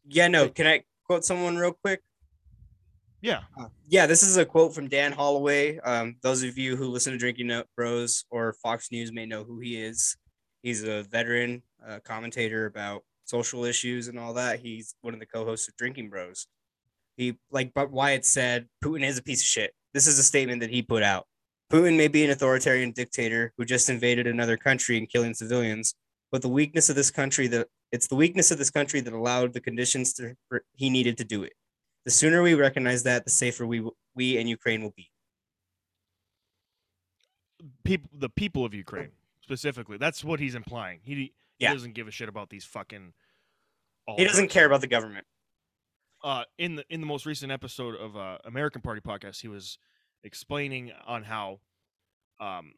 Yeah, 0.06 0.28
no. 0.28 0.48
Can 0.48 0.66
I 0.66 0.84
quote 1.04 1.24
someone 1.24 1.56
real 1.56 1.72
quick? 1.72 2.02
Yeah. 3.20 3.40
Yeah, 3.88 4.06
this 4.06 4.22
is 4.22 4.36
a 4.36 4.44
quote 4.44 4.74
from 4.74 4.88
Dan 4.88 5.12
Holloway. 5.12 5.78
Um, 5.78 6.16
those 6.22 6.42
of 6.42 6.56
you 6.56 6.76
who 6.76 6.86
listen 6.88 7.12
to 7.12 7.18
Drinking 7.18 7.62
Bros 7.76 8.24
or 8.30 8.52
Fox 8.52 8.92
News 8.92 9.12
may 9.12 9.26
know 9.26 9.44
who 9.44 9.58
he 9.58 9.76
is. 9.76 10.16
He's 10.62 10.84
a 10.84 11.02
veteran 11.04 11.62
uh, 11.86 11.98
commentator 12.04 12.66
about 12.66 13.02
social 13.24 13.64
issues 13.64 14.08
and 14.08 14.18
all 14.18 14.34
that. 14.34 14.60
He's 14.60 14.94
one 15.00 15.14
of 15.14 15.20
the 15.20 15.26
co-hosts 15.26 15.68
of 15.68 15.76
Drinking 15.76 16.10
Bros. 16.10 16.46
He 17.16 17.38
like, 17.50 17.72
but 17.74 17.90
Wyatt 17.90 18.24
said, 18.24 18.68
Putin 18.84 19.04
is 19.04 19.18
a 19.18 19.22
piece 19.22 19.40
of 19.40 19.46
shit. 19.46 19.74
This 19.94 20.06
is 20.06 20.18
a 20.18 20.22
statement 20.22 20.60
that 20.60 20.70
he 20.70 20.82
put 20.82 21.02
out. 21.02 21.26
Putin 21.72 21.96
may 21.96 22.08
be 22.08 22.24
an 22.24 22.30
authoritarian 22.30 22.92
dictator 22.92 23.52
who 23.58 23.64
just 23.64 23.90
invaded 23.90 24.26
another 24.26 24.56
country 24.56 24.96
and 24.96 25.08
killing 25.08 25.34
civilians, 25.34 25.94
but 26.30 26.40
the 26.40 26.48
weakness 26.48 26.88
of 26.88 26.96
this 26.96 27.10
country 27.10 27.46
that 27.48 27.66
it's 27.90 28.06
the 28.06 28.14
weakness 28.14 28.50
of 28.50 28.58
this 28.58 28.70
country 28.70 29.00
that 29.00 29.12
allowed 29.12 29.52
the 29.52 29.60
conditions 29.60 30.12
to, 30.14 30.34
for, 30.48 30.62
he 30.74 30.88
needed 30.88 31.18
to 31.18 31.24
do 31.24 31.42
it. 31.42 31.52
The 32.08 32.12
sooner 32.12 32.40
we 32.40 32.54
recognize 32.54 33.02
that, 33.02 33.26
the 33.26 33.30
safer 33.30 33.66
we 33.66 33.86
we 34.14 34.38
and 34.38 34.48
Ukraine 34.48 34.80
will 34.82 34.94
be. 34.96 35.10
people 37.84 38.08
the 38.14 38.30
people 38.30 38.64
of 38.64 38.72
Ukraine 38.72 39.10
specifically. 39.42 39.98
That's 39.98 40.24
what 40.24 40.40
he's 40.40 40.54
implying. 40.54 41.00
He 41.02 41.14
he 41.14 41.32
Yeah. 41.58 41.74
doesn't 41.74 41.92
give 41.92 42.08
a 42.08 42.10
shit 42.10 42.30
about 42.30 42.48
these 42.48 42.64
fucking. 42.64 43.12
He 44.16 44.24
doesn't 44.24 44.48
care 44.48 44.64
about 44.64 44.80
the 44.80 44.86
government. 44.86 45.26
Uh, 46.24 46.44
in 46.56 46.76
the 46.76 46.84
in 46.88 47.00
the 47.02 47.06
most 47.06 47.26
recent 47.26 47.52
episode 47.52 47.94
of 47.94 48.16
uh, 48.16 48.38
American 48.46 48.80
Party 48.80 49.02
podcast, 49.02 49.42
he 49.42 49.48
was 49.48 49.78
explaining 50.24 50.92
on 51.06 51.24
how, 51.24 51.60
um, 52.40 52.72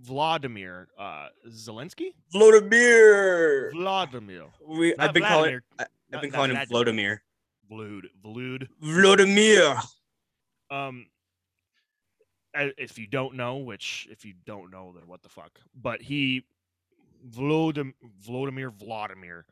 Vladimir 0.00 0.88
uh, 0.98 1.28
Zelensky, 1.48 2.14
Vladimir. 2.32 3.70
Vladimir, 3.74 4.46
We, 4.66 4.96
I've 4.96 5.12
been 5.12 5.22
calling. 5.22 5.60
Vladimir, 5.60 5.62
I- 5.78 5.86
I've 6.12 6.20
been 6.20 6.30
not 6.30 6.36
calling 6.36 6.50
him 6.50 6.56
Vladimir. 6.56 6.68
Vladimir. 6.68 7.22
Vlad. 7.70 8.68
Vladimir. 8.80 9.76
Um, 10.70 11.06
if 12.54 12.98
you 12.98 13.06
don't 13.06 13.36
know, 13.36 13.58
which 13.58 14.08
if 14.10 14.24
you 14.24 14.34
don't 14.44 14.70
know, 14.70 14.92
then 14.94 15.06
what 15.06 15.22
the 15.22 15.28
fuck? 15.28 15.58
But 15.80 16.02
he, 16.02 16.44
Volodymyr 17.28 17.92
Vladimir 18.72 19.44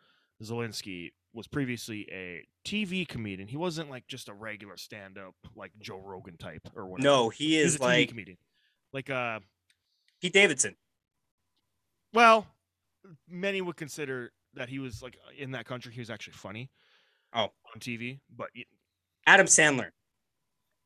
Zelensky 0.42 1.12
was 1.33 1.46
previously 1.46 2.09
a 2.11 2.46
TV 2.64 3.07
comedian. 3.07 3.48
He 3.48 3.57
wasn't 3.57 3.90
like 3.90 4.07
just 4.07 4.28
a 4.28 4.35
regular 4.35 4.76
stand-up 4.76 5.35
like 5.54 5.72
Joe 5.81 6.00
Rogan 6.04 6.37
type 6.37 6.68
or 6.74 6.87
whatever. 6.87 7.09
No, 7.09 7.28
he 7.28 7.57
is 7.59 7.78
like 7.81 8.09
comedian. 8.09 8.38
Like 8.92 9.11
uh, 9.11 9.40
Pete 10.20 10.33
Davidson. 10.33 10.76
well, 12.12 12.46
many 13.28 13.61
would 13.61 13.76
consider 13.76 14.33
that 14.54 14.68
he 14.68 14.78
was 14.78 15.02
like 15.02 15.16
in 15.37 15.52
that 15.52 15.66
country. 15.66 15.92
He 15.92 16.00
was 16.00 16.11
actually 16.11 16.35
funny. 16.35 16.70
Oh. 17.34 17.44
on 17.74 17.80
TV, 17.80 18.20
but 18.34 18.48
Adam 19.26 19.46
Sandler. 19.46 19.90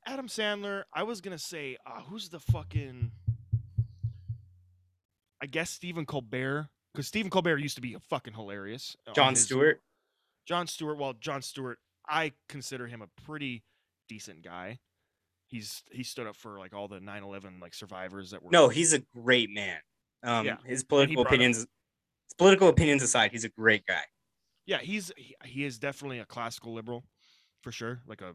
Adam 0.06 0.26
Sandler, 0.26 0.82
I 0.92 1.04
was 1.04 1.20
gonna 1.20 1.38
say, 1.38 1.76
uh, 1.86 2.00
who's 2.02 2.28
the 2.28 2.40
fucking? 2.40 3.12
I 5.40 5.46
guess 5.46 5.70
Stephen 5.70 6.06
Colbert, 6.06 6.68
because 6.92 7.06
Stephen 7.08 7.30
Colbert 7.30 7.58
used 7.58 7.74
to 7.76 7.80
be 7.80 7.96
fucking 8.08 8.34
hilarious. 8.34 8.96
Jon 9.14 9.30
his- 9.34 9.44
Stewart. 9.44 9.80
Jon 10.46 10.66
Stewart. 10.66 10.98
Well, 10.98 11.12
Jon 11.14 11.40
Stewart, 11.42 11.78
I 12.08 12.32
consider 12.48 12.86
him 12.86 13.02
a 13.02 13.06
pretty 13.22 13.62
decent 14.08 14.42
guy. 14.42 14.80
He's 15.48 15.82
he 15.92 16.02
stood 16.02 16.26
up 16.26 16.34
for 16.36 16.58
like 16.58 16.72
all 16.74 16.88
the 16.88 16.98
9/11 17.00 17.60
like 17.60 17.74
survivors 17.74 18.30
that 18.30 18.42
were. 18.42 18.50
No, 18.50 18.68
he's 18.68 18.92
a 18.92 19.00
great 19.00 19.50
man. 19.50 19.80
Um, 20.24 20.46
Yeah, 20.46 20.56
his 20.64 20.82
political 20.82 21.22
brought 21.22 21.26
up- 21.26 21.32
opinions, 21.34 21.58
his 21.58 22.34
political 22.38 22.68
opinions 22.68 23.02
aside, 23.02 23.32
he's 23.32 23.44
a 23.44 23.48
great 23.50 23.84
guy. 23.86 24.02
Yeah, 24.66 24.78
he's 24.78 25.12
he, 25.16 25.34
he 25.44 25.64
is 25.64 25.78
definitely 25.78 26.18
a 26.18 26.24
classical 26.24 26.72
liberal, 26.72 27.04
for 27.62 27.72
sure. 27.72 28.00
Like 28.06 28.20
a 28.20 28.34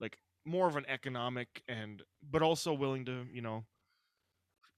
like 0.00 0.18
more 0.44 0.66
of 0.66 0.76
an 0.76 0.86
economic 0.88 1.62
and 1.68 2.02
but 2.30 2.42
also 2.42 2.72
willing 2.72 3.04
to 3.04 3.26
you 3.32 3.42
know 3.42 3.64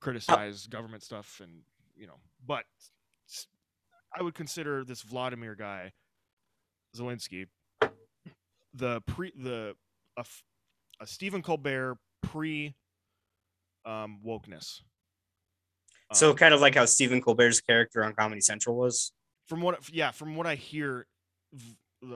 criticize 0.00 0.66
government 0.66 1.02
stuff 1.02 1.40
and 1.42 1.60
you 1.94 2.06
know 2.06 2.16
but 2.44 2.64
I 4.14 4.22
would 4.22 4.34
consider 4.34 4.84
this 4.84 5.02
Vladimir 5.02 5.54
guy 5.54 5.92
Zelensky 6.96 7.46
the 8.74 9.00
pre 9.06 9.32
the 9.36 9.74
a, 10.16 10.24
a 11.00 11.06
Stephen 11.06 11.42
Colbert 11.42 11.98
pre 12.22 12.74
um, 13.84 14.20
wokeness. 14.26 14.80
So 16.12 16.30
Um, 16.30 16.36
kind 16.36 16.52
of 16.52 16.60
like 16.60 16.74
how 16.74 16.84
Stephen 16.84 17.22
Colbert's 17.22 17.60
character 17.60 18.04
on 18.04 18.14
Comedy 18.14 18.40
Central 18.40 18.76
was. 18.76 19.12
From 19.48 19.60
what 19.60 19.88
yeah 19.92 20.10
from 20.10 20.36
what 20.36 20.46
I 20.46 20.54
hear, 20.54 21.06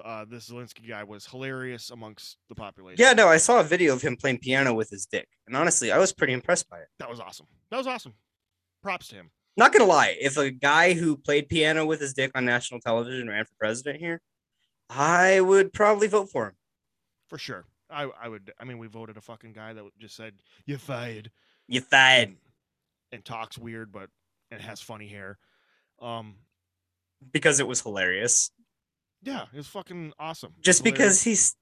uh, 0.04 0.24
this 0.24 0.50
Zelensky 0.50 0.88
guy 0.88 1.04
was 1.04 1.26
hilarious 1.26 1.90
amongst 1.90 2.38
the 2.48 2.54
population. 2.54 3.02
Yeah, 3.02 3.12
no, 3.12 3.28
I 3.28 3.36
saw 3.36 3.60
a 3.60 3.64
video 3.64 3.94
of 3.94 4.02
him 4.02 4.16
playing 4.16 4.38
piano 4.38 4.74
with 4.74 4.90
his 4.90 5.06
dick, 5.06 5.28
and 5.46 5.56
honestly, 5.56 5.92
I 5.92 5.98
was 5.98 6.12
pretty 6.12 6.32
impressed 6.32 6.68
by 6.68 6.78
it. 6.78 6.88
that 6.98 7.08
was 7.10 7.20
awesome. 7.20 7.46
That 7.70 7.78
was 7.78 7.86
awesome. 7.86 8.14
Props 8.82 9.08
to 9.08 9.16
him. 9.16 9.30
Not 9.56 9.72
gonna 9.72 9.84
lie, 9.84 10.16
if 10.20 10.36
a 10.36 10.50
guy 10.50 10.92
who 10.92 11.16
played 11.16 11.48
piano 11.48 11.86
with 11.86 12.00
his 12.00 12.12
dick 12.14 12.30
on 12.34 12.44
national 12.44 12.80
television 12.80 13.28
ran 13.28 13.44
for 13.44 13.54
president 13.58 14.00
here, 14.00 14.20
I 14.90 15.40
would 15.40 15.72
probably 15.72 16.08
vote 16.08 16.30
for 16.30 16.46
him. 16.48 16.56
For 17.28 17.38
sure. 17.38 17.64
I 17.90 18.10
I 18.20 18.28
would. 18.28 18.52
I 18.60 18.64
mean, 18.64 18.78
we 18.78 18.86
voted 18.86 19.16
a 19.16 19.20
fucking 19.20 19.52
guy 19.52 19.72
that 19.72 19.84
just 19.98 20.16
said 20.16 20.34
you 20.66 20.76
fired 20.76 21.30
You 21.68 21.80
fired 21.80 22.28
and, 22.28 22.36
and 23.12 23.24
talks 23.24 23.56
weird, 23.58 23.92
but 23.92 24.10
and 24.50 24.60
has 24.60 24.80
funny 24.80 25.08
hair. 25.08 25.38
Um, 26.00 26.34
because 27.32 27.60
it 27.60 27.66
was 27.66 27.80
hilarious. 27.80 28.50
yeah, 29.22 29.42
it 29.52 29.56
was 29.56 29.66
fucking 29.66 30.12
awesome. 30.18 30.52
Just 30.60 30.80
Hilarious. 30.84 30.98
because 30.98 31.22
he's 31.22 31.56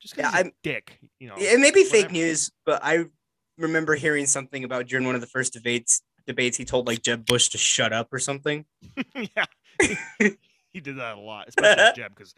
just 0.00 0.16
yeah, 0.16 0.30
because 0.30 0.34
he's 0.34 0.34
a 0.34 0.36
I'm- 0.46 0.52
dick, 0.62 0.98
you 1.20 1.28
know. 1.28 1.34
it 1.38 1.60
may 1.60 1.70
be 1.70 1.84
fake 1.84 2.06
whatever. 2.06 2.12
news, 2.12 2.50
but 2.66 2.80
I 2.82 3.04
remember 3.58 3.94
hearing 3.94 4.26
something 4.26 4.64
about 4.64 4.86
during 4.88 5.06
one 5.06 5.14
of 5.14 5.20
the 5.20 5.26
first 5.26 5.52
debates 5.52 6.02
debates 6.26 6.56
he 6.56 6.64
told 6.64 6.86
like 6.86 7.02
Jeb 7.02 7.24
Bush 7.26 7.48
to 7.50 7.58
shut 7.58 7.92
up 7.92 8.12
or 8.12 8.18
something. 8.18 8.64
yeah, 9.14 9.44
he 10.72 10.80
did 10.80 10.96
that 10.98 11.16
a 11.16 11.20
lot, 11.20 11.48
especially 11.48 11.84
with 11.84 11.94
Jeb. 11.96 12.14
Because 12.14 12.34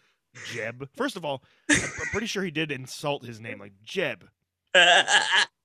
Jeb, 0.52 0.88
first 0.96 1.16
of 1.16 1.24
all, 1.24 1.42
I'm 1.70 1.76
I'm 1.82 2.06
pretty 2.12 2.26
sure 2.26 2.42
he 2.44 2.50
did 2.50 2.70
insult 2.72 3.24
his 3.24 3.40
name, 3.40 3.58
like 3.60 3.72
Jeb. 3.82 4.24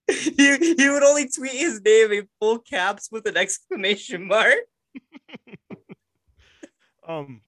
he, 0.08 0.58
he 0.78 0.90
would 0.90 1.04
only 1.04 1.28
tweet 1.28 1.52
his 1.52 1.82
name 1.82 2.12
in 2.12 2.28
full 2.40 2.60
caps 2.60 3.10
with 3.12 3.26
an 3.28 3.36
exclamation 3.38 4.28
mark. 4.28 4.56
Um, 7.10 7.42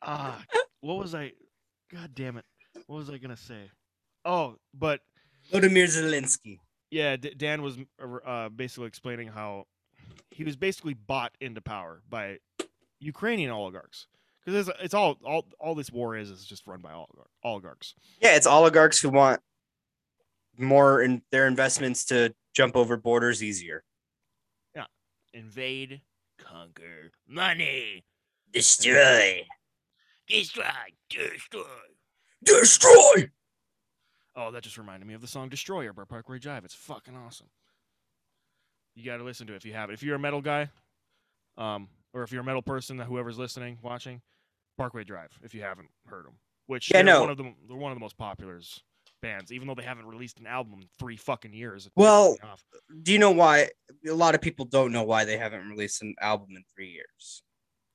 ah, 0.00 0.40
what 0.80 0.96
was 0.96 1.12
I? 1.14 1.32
God 1.92 2.14
damn 2.14 2.36
it! 2.36 2.44
What 2.86 2.98
was 2.98 3.10
I 3.10 3.18
gonna 3.18 3.36
say? 3.36 3.68
Oh, 4.24 4.54
but 4.72 5.00
Vladimir 5.50 5.86
Zelensky. 5.86 6.58
yeah, 6.90 7.16
D- 7.16 7.34
Dan 7.36 7.62
was 7.62 7.76
uh, 8.24 8.48
basically 8.50 8.86
explaining 8.86 9.26
how 9.28 9.64
he 10.30 10.44
was 10.44 10.54
basically 10.54 10.94
bought 10.94 11.32
into 11.40 11.60
power 11.60 12.00
by 12.08 12.38
Ukrainian 13.00 13.50
oligarchs 13.50 14.06
because 14.44 14.68
it's, 14.68 14.78
it's 14.80 14.94
all 14.94 15.18
all 15.24 15.46
all 15.58 15.74
this 15.74 15.90
war 15.90 16.16
is 16.16 16.30
is 16.30 16.44
just 16.44 16.64
run 16.66 16.80
by 16.80 16.92
oligar- 16.92 17.26
oligarchs. 17.42 17.94
Yeah, 18.20 18.36
it's 18.36 18.46
oligarchs 18.46 19.00
who 19.00 19.10
want 19.10 19.40
more 20.56 21.02
in 21.02 21.22
their 21.32 21.48
investments 21.48 22.04
to 22.06 22.32
jump 22.54 22.76
over 22.76 22.96
borders 22.96 23.42
easier. 23.42 23.82
Yeah, 24.76 24.86
invade, 25.32 26.02
conquer, 26.38 27.10
money, 27.28 28.04
Destroy. 28.54 29.44
destroy, 30.28 30.62
destroy. 31.10 31.62
Destroy. 32.44 33.30
Oh, 34.36 34.50
that 34.52 34.62
just 34.62 34.78
reminded 34.78 35.06
me 35.06 35.14
of 35.14 35.20
the 35.20 35.26
song 35.26 35.48
"Destroyer" 35.48 35.92
by 35.92 36.04
Parkway 36.04 36.38
Drive. 36.38 36.64
It's 36.64 36.74
fucking 36.74 37.16
awesome. 37.16 37.48
You 38.94 39.04
got 39.04 39.16
to 39.16 39.24
listen 39.24 39.46
to 39.48 39.54
it 39.54 39.56
if 39.56 39.64
you 39.64 39.72
have 39.72 39.90
it. 39.90 39.94
If 39.94 40.02
you're 40.04 40.14
a 40.14 40.20
metal 40.20 40.40
guy, 40.40 40.70
um, 41.58 41.88
or 42.12 42.22
if 42.22 42.30
you're 42.30 42.42
a 42.42 42.44
metal 42.44 42.62
person, 42.62 42.96
whoever's 42.98 43.38
listening, 43.38 43.78
watching, 43.82 44.22
Parkway 44.78 45.02
Drive. 45.02 45.30
If 45.42 45.52
you 45.52 45.62
haven't 45.62 45.88
heard 46.06 46.24
them, 46.24 46.34
which 46.66 46.90
Yeah, 46.90 46.98
they're 47.02 47.04
no. 47.14 47.20
one 47.22 47.30
of 47.30 47.36
the 47.36 47.52
they're 47.66 47.76
one 47.76 47.90
of 47.90 47.96
the 47.96 48.00
most 48.00 48.16
popular 48.16 48.60
bands, 49.20 49.52
even 49.52 49.66
though 49.66 49.74
they 49.74 49.82
haven't 49.82 50.06
released 50.06 50.38
an 50.38 50.46
album 50.46 50.74
in 50.80 50.88
three 50.98 51.16
fucking 51.16 51.52
years. 51.54 51.90
Well. 51.96 52.36
Do 53.02 53.12
you 53.12 53.18
know 53.18 53.32
why? 53.32 53.70
A 54.08 54.12
lot 54.12 54.36
of 54.36 54.40
people 54.40 54.64
don't 54.64 54.92
know 54.92 55.02
why 55.02 55.24
they 55.24 55.38
haven't 55.38 55.68
released 55.68 56.02
an 56.02 56.14
album 56.20 56.50
in 56.56 56.62
three 56.72 56.90
years. 56.90 57.42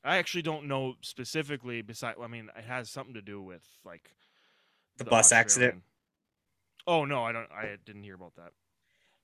I 0.04 0.18
actually 0.18 0.44
don't 0.44 0.68
know 0.68 0.96
specifically. 1.02 1.82
Besides, 1.82 2.18
I 2.22 2.28
mean, 2.28 2.50
it 2.58 2.64
has 2.66 2.90
something 2.90 3.14
to 3.16 3.22
do 3.22 3.42
with 3.42 3.66
like 3.86 4.10
The 4.98 5.06
bus 5.06 5.32
accident? 5.32 5.82
Oh 6.88 7.06
no, 7.06 7.24
I 7.24 7.32
don't. 7.32 7.52
I 7.52 7.78
didn't 7.86 8.04
hear 8.04 8.16
about 8.16 8.36
that. 8.36 8.52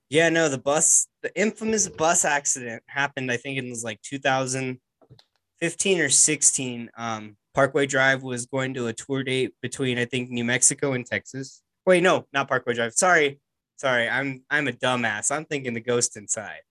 Yeah, 0.10 0.30
no, 0.30 0.50
the 0.50 0.58
bus, 0.60 1.08
the 1.24 1.36
infamous 1.40 1.88
bus 1.90 2.26
accident 2.26 2.84
happened. 2.88 3.32
I 3.32 3.38
think 3.38 3.58
it 3.58 3.68
was 3.68 3.84
like 3.84 4.00
2015 4.04 6.00
or 6.00 6.10
16. 6.10 6.90
Um, 6.96 7.38
Parkway 7.56 7.88
Drive 7.88 8.22
was 8.22 8.46
going 8.46 8.74
to 8.76 8.88
a 8.88 8.94
tour 8.94 9.24
date 9.24 9.54
between 9.62 9.98
I 9.98 10.06
think 10.06 10.30
New 10.30 10.44
Mexico 10.44 10.94
and 10.94 11.06
Texas. 11.06 11.62
Wait, 11.86 12.04
no, 12.04 12.28
not 12.34 12.48
Parkway 12.48 12.74
Drive. 12.74 12.94
Sorry, 12.94 13.40
sorry, 13.78 14.08
I'm 14.10 14.44
I'm 14.50 14.68
a 14.68 14.74
dumbass. 14.74 15.32
I'm 15.32 15.46
thinking 15.46 15.74
the 15.74 15.82
Ghost 15.82 16.18
Inside. 16.18 16.62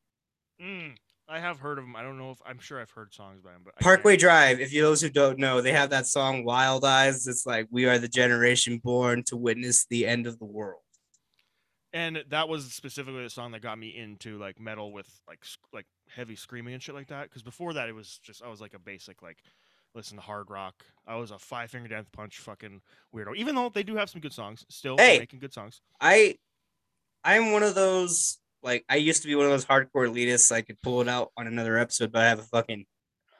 Mm, 0.63 0.95
I 1.35 1.41
have 1.41 1.59
heard 1.59 1.79
of 1.79 1.85
them. 1.85 1.97
I 1.97 2.03
don't 2.03 2.17
know 2.17 2.31
if 2.31 2.39
I'm 2.47 2.59
sure 2.61 2.81
I've 2.81 2.91
heard 2.93 3.13
songs 3.13 3.41
by 3.43 3.51
them, 3.51 3.63
but 3.65 3.77
Parkway 3.81 4.17
Drive. 4.17 4.61
If 4.61 4.73
you 4.73 4.83
those 4.83 5.01
who 5.01 5.11
don't 5.11 5.39
know, 5.39 5.61
they 5.61 5.73
have 5.73 5.91
that 5.91 6.07
song 6.07 6.45
"Wild 6.45 6.85
Eyes." 6.85 7.27
It's 7.27 7.45
like 7.45 7.67
we 7.71 7.87
are 7.87 7.99
the 7.99 8.07
generation 8.09 8.79
born 8.79 9.25
to 9.25 9.37
witness 9.37 9.85
the 9.85 10.07
end 10.07 10.27
of 10.29 10.39
the 10.39 10.45
world. 10.45 10.81
and 11.93 12.23
that 12.29 12.49
was 12.49 12.73
specifically 12.73 13.23
the 13.23 13.31
song 13.31 13.53
that 13.53 13.63
got 13.63 13.79
me 13.79 13.89
into 13.97 14.39
like 14.39 14.61
metal 14.61 14.93
with 14.93 15.09
like 15.27 15.45
like 15.73 15.87
heavy 16.09 16.37
screaming 16.37 16.73
and 16.75 16.83
shit 16.83 16.95
like 16.95 17.09
that. 17.09 17.25
Because 17.25 17.43
before 17.43 17.73
that, 17.75 17.89
it 17.89 17.95
was 17.95 18.19
just 18.23 18.41
I 18.43 18.49
was 18.49 18.61
like 18.61 18.75
a 18.75 18.79
basic 18.79 19.21
like 19.21 19.39
listen 19.95 20.17
to 20.17 20.23
hard 20.23 20.51
rock. 20.51 20.85
I 21.07 21.17
was 21.17 21.31
a 21.33 21.39
Five 21.39 21.71
Finger 21.71 21.89
Death 21.89 22.13
Punch 22.13 22.39
fucking 22.39 22.81
weirdo. 23.15 23.35
Even 23.37 23.57
though 23.57 23.71
they 23.71 23.83
do 23.83 23.97
have 23.97 24.09
some 24.11 24.21
good 24.21 24.33
songs, 24.33 24.65
still 24.69 24.97
Hey. 24.99 25.19
making 25.19 25.41
good 25.41 25.53
songs. 25.53 25.81
I 26.01 26.37
I'm 27.25 27.51
one 27.53 27.63
of 27.65 27.75
those 27.75 28.39
like 28.65 28.85
I 28.89 28.97
used 28.97 29.23
to 29.23 29.29
be 29.29 29.35
one 29.35 29.45
of 29.45 29.53
those 29.53 29.67
hardcore 29.67 30.09
elitists. 30.09 30.51
I 30.51 30.63
could 30.63 30.81
pull 30.83 31.01
it 31.03 31.09
out 31.09 31.31
on 31.37 31.47
another 31.47 31.79
episode, 31.79 32.11
but 32.11 32.23
I 32.23 32.29
have 32.29 32.41
a 32.41 32.45
fucking 32.45 32.87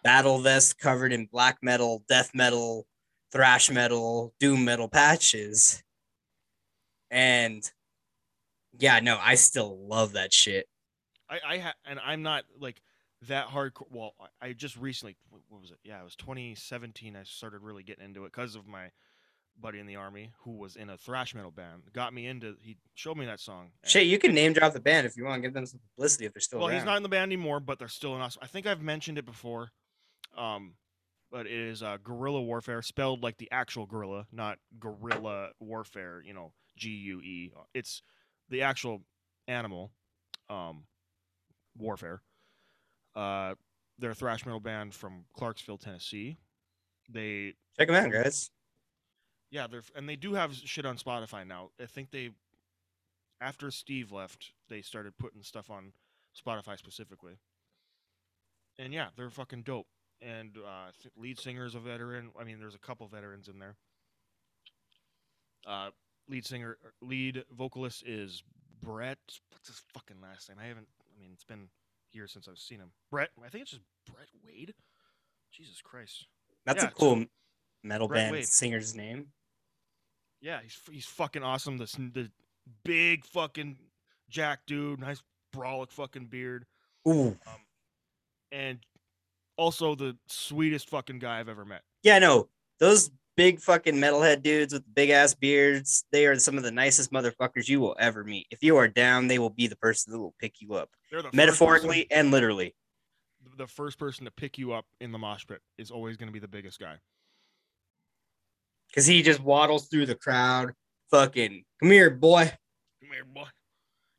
battle 0.05 0.39
vest 0.39 0.79
covered 0.79 1.13
in 1.13 1.27
black 1.27 1.59
metal, 1.63 2.05
death 2.09 2.31
metal, 2.35 2.87
thrash 3.33 3.71
metal, 3.71 4.35
doom 4.39 4.65
metal 4.65 4.89
patches. 4.89 5.83
And 7.11 7.69
yeah, 8.79 9.01
no, 9.01 9.19
I 9.21 9.35
still 9.37 9.79
love 9.87 10.13
that 10.13 10.33
shit. 10.33 10.69
I 11.29 11.41
I 11.47 11.59
ha- 11.59 11.75
and 11.87 11.99
I'm 12.01 12.23
not 12.23 12.45
like 12.61 12.83
that 13.23 13.47
hardcore. 13.49 13.91
Well, 13.91 14.15
I- 14.43 14.53
just 14.53 14.77
recently 14.77 15.17
what 15.49 15.61
was 15.61 15.71
it? 15.71 15.79
Yeah, 15.83 16.01
it 16.01 16.05
was 16.05 16.17
2017. 16.17 17.17
I 17.17 17.23
started 17.25 17.63
really 17.63 17.83
getting 17.83 18.05
into 18.05 18.25
it 18.25 18.33
because 18.33 18.57
of 18.57 18.67
my 18.67 18.91
buddy 19.61 19.79
in 19.79 19.87
the 19.87 19.97
army 19.97 20.31
who 20.41 20.53
was 20.53 20.77
in 20.77 20.91
a 20.91 20.97
thrash 20.97 21.35
metal 21.35 21.51
band. 21.51 21.83
Got 21.93 22.13
me 22.13 22.27
into. 22.27 22.55
He 22.61 22.77
showed 22.95 23.17
me 23.17 23.27
that 23.27 23.41
song. 23.41 23.71
Shit, 23.85 24.07
you 24.07 24.19
can 24.19 24.35
name 24.35 24.53
drop 24.53 24.73
the 24.73 24.81
band 24.81 25.07
if 25.07 25.17
you 25.17 25.25
want 25.25 25.43
to 25.43 25.49
give 25.49 25.55
them 25.55 25.67
some 25.67 25.81
publicity 25.95 26.27
if 26.27 26.33
they're 26.33 26.41
still 26.41 26.59
well, 26.59 26.69
around. 26.69 26.79
he's 26.79 26.85
not 26.85 26.97
in 26.97 27.03
the 27.03 27.09
band 27.09 27.31
anymore, 27.31 27.61
but 27.61 27.79
they're 27.79 27.89
still 27.89 28.15
in 28.17 28.21
us. 28.21 28.37
I 28.43 28.47
think 28.47 28.67
I've 28.67 28.83
mentioned 28.83 29.19
it 29.19 29.27
before. 29.27 29.71
Um, 30.37 30.75
but 31.31 31.47
it 31.47 31.53
is 31.53 31.83
uh, 31.83 31.99
gorilla 32.03 32.43
warfare, 32.43 32.83
spelled 32.83 33.23
like 33.23 33.39
the 33.39 33.49
actual 33.51 33.87
gorilla, 33.87 34.27
not 34.33 34.59
guerrilla 34.79 35.51
warfare. 35.61 36.23
You 36.25 36.35
know, 36.35 36.53
G 36.77 36.91
U 36.91 37.21
E. 37.21 37.53
It's 37.75 38.03
the 38.51 38.63
actual 38.63 39.03
animal. 39.49 39.91
Um, 40.51 40.85
warfare. 41.77 42.23
Uh, 43.17 43.55
they're 43.99 44.11
a 44.11 44.15
thrash 44.15 44.45
metal 44.45 44.61
band 44.61 44.95
from 44.95 45.25
Clarksville, 45.37 45.79
Tennessee. 45.79 46.37
They 47.09 47.55
Check 47.79 47.89
them 47.89 47.97
out, 47.97 48.13
guys. 48.13 48.51
Yeah, 49.55 49.69
they're 49.69 49.85
and 49.95 50.09
they 50.09 50.17
do 50.17 50.35
have 50.35 50.53
shit 50.53 50.85
on 50.85 50.97
Spotify 50.99 51.47
now. 51.47 51.71
I 51.81 51.87
think 51.87 52.11
they 52.11 52.31
after 53.41 53.71
Steve 53.71 54.11
left, 54.11 54.53
they 54.69 54.83
started 54.83 55.17
putting 55.17 55.45
stuff 55.45 55.71
on 55.71 55.93
Spotify 56.37 56.77
specifically. 56.77 57.35
And 58.81 58.93
yeah, 58.93 59.09
they're 59.17 59.31
fucking 59.31 59.63
dope. 59.63 59.87
And 60.21 60.57
uh, 60.59 60.91
lead 61.17 61.39
singer's 61.39 61.77
a 61.77 61.79
veteran. 61.79 62.31
I 62.39 62.43
mean, 62.43 62.59
there's 62.59 62.75
a 62.75 62.79
couple 62.81 63.07
veterans 63.07 63.47
in 63.47 63.61
there. 63.61 63.77
Uh, 65.65 65.91
lead 66.29 66.45
singer, 66.45 66.77
lead 67.01 67.45
vocalist 67.57 68.03
is 68.05 68.43
Brett. 68.83 69.19
What's 69.51 69.69
his 69.69 69.83
fucking 69.93 70.17
last 70.21 70.49
name? 70.49 70.59
I 70.61 70.67
haven't. 70.67 70.89
I 71.17 71.21
mean, 71.21 71.31
it's 71.33 71.45
been 71.45 71.69
years 72.13 72.33
since 72.33 72.49
I've 72.49 72.59
seen 72.59 72.79
him. 72.81 72.91
Brett. 73.09 73.31
I 73.45 73.51
think 73.51 73.63
it's 73.63 73.71
just 73.71 73.83
Brett 74.13 74.29
Wade. 74.45 74.75
Jesus 75.53 75.81
Christ. 75.81 76.27
That's 76.67 76.83
Yeah, 76.83 76.89
a 76.89 76.93
cool 76.93 77.25
metal 77.85 78.09
Brett 78.09 78.23
band 78.25 78.33
Wade. 78.33 78.47
singer's 78.47 78.97
name. 78.97 79.29
Yeah, 80.45 80.61
he's 80.63 80.79
he's 80.91 81.07
fucking 81.07 81.43
awesome. 81.43 81.79
This 81.79 81.93
the 81.93 82.31
big 82.85 83.25
fucking 83.25 83.79
jack 84.29 84.61
dude, 84.67 85.01
nice 85.01 85.23
brolic 85.57 85.91
fucking 85.91 86.27
beard, 86.27 86.67
Ooh. 87.09 87.29
Um, 87.29 87.61
and 88.53 88.79
also 89.57 89.95
the 89.95 90.19
sweetest 90.27 90.91
fucking 90.91 91.19
guy 91.19 91.41
I've 91.41 91.49
ever 91.49 91.65
met. 91.65 91.81
Yeah, 92.03 92.19
no, 92.19 92.51
those 92.79 93.11
big 93.39 93.59
fucking 93.59 93.95
metalhead 93.95 94.43
dudes 94.43 94.75
with 94.75 94.83
big 94.95 95.09
ass 95.09 95.35
beards, 95.35 96.05
they 96.13 96.27
are 96.27 96.39
some 96.39 96.59
of 96.59 96.63
the 96.63 96.71
nicest 96.71 97.11
motherfuckers 97.11 97.67
you 97.67 97.81
will 97.81 97.97
ever 97.99 98.23
meet. 98.23 98.47
If 98.51 98.63
you 98.63 98.77
are 98.77 98.87
down, 98.87 99.29
they 99.29 99.39
will 99.39 99.49
be 99.49 99.67
the 99.67 99.77
person 99.77 100.13
that 100.13 100.19
will 100.19 100.35
pick 100.39 100.61
you 100.61 100.75
up, 100.75 100.91
the 101.11 101.27
metaphorically 101.33 102.07
and 102.11 102.31
literally. 102.31 102.75
the 103.57 103.67
first 103.67 103.99
person 103.99 104.27
to 104.27 104.31
pick 104.31 104.59
you 104.59 104.75
up 104.75 104.85
in 105.01 105.11
the 105.11 105.19
mosh 105.19 105.47
pit 105.47 105.63
is 105.79 105.91
always 105.91 106.19
going 106.19 106.29
to 106.29 106.35
be 106.35 106.39
the 106.39 106.47
biggest 106.47 106.79
guy. 106.79 106.97
Because 108.95 109.07
he 109.07 109.23
just 109.23 109.41
waddles 109.41 109.89
through 109.89 110.07
the 110.07 110.15
crowd. 110.15 110.73
Fucking, 111.11 111.65
come 111.81 111.91
here, 111.91 112.11
boy. 112.11 112.45
Come 113.01 113.11
here, 113.13 113.25
boy. 113.25 113.49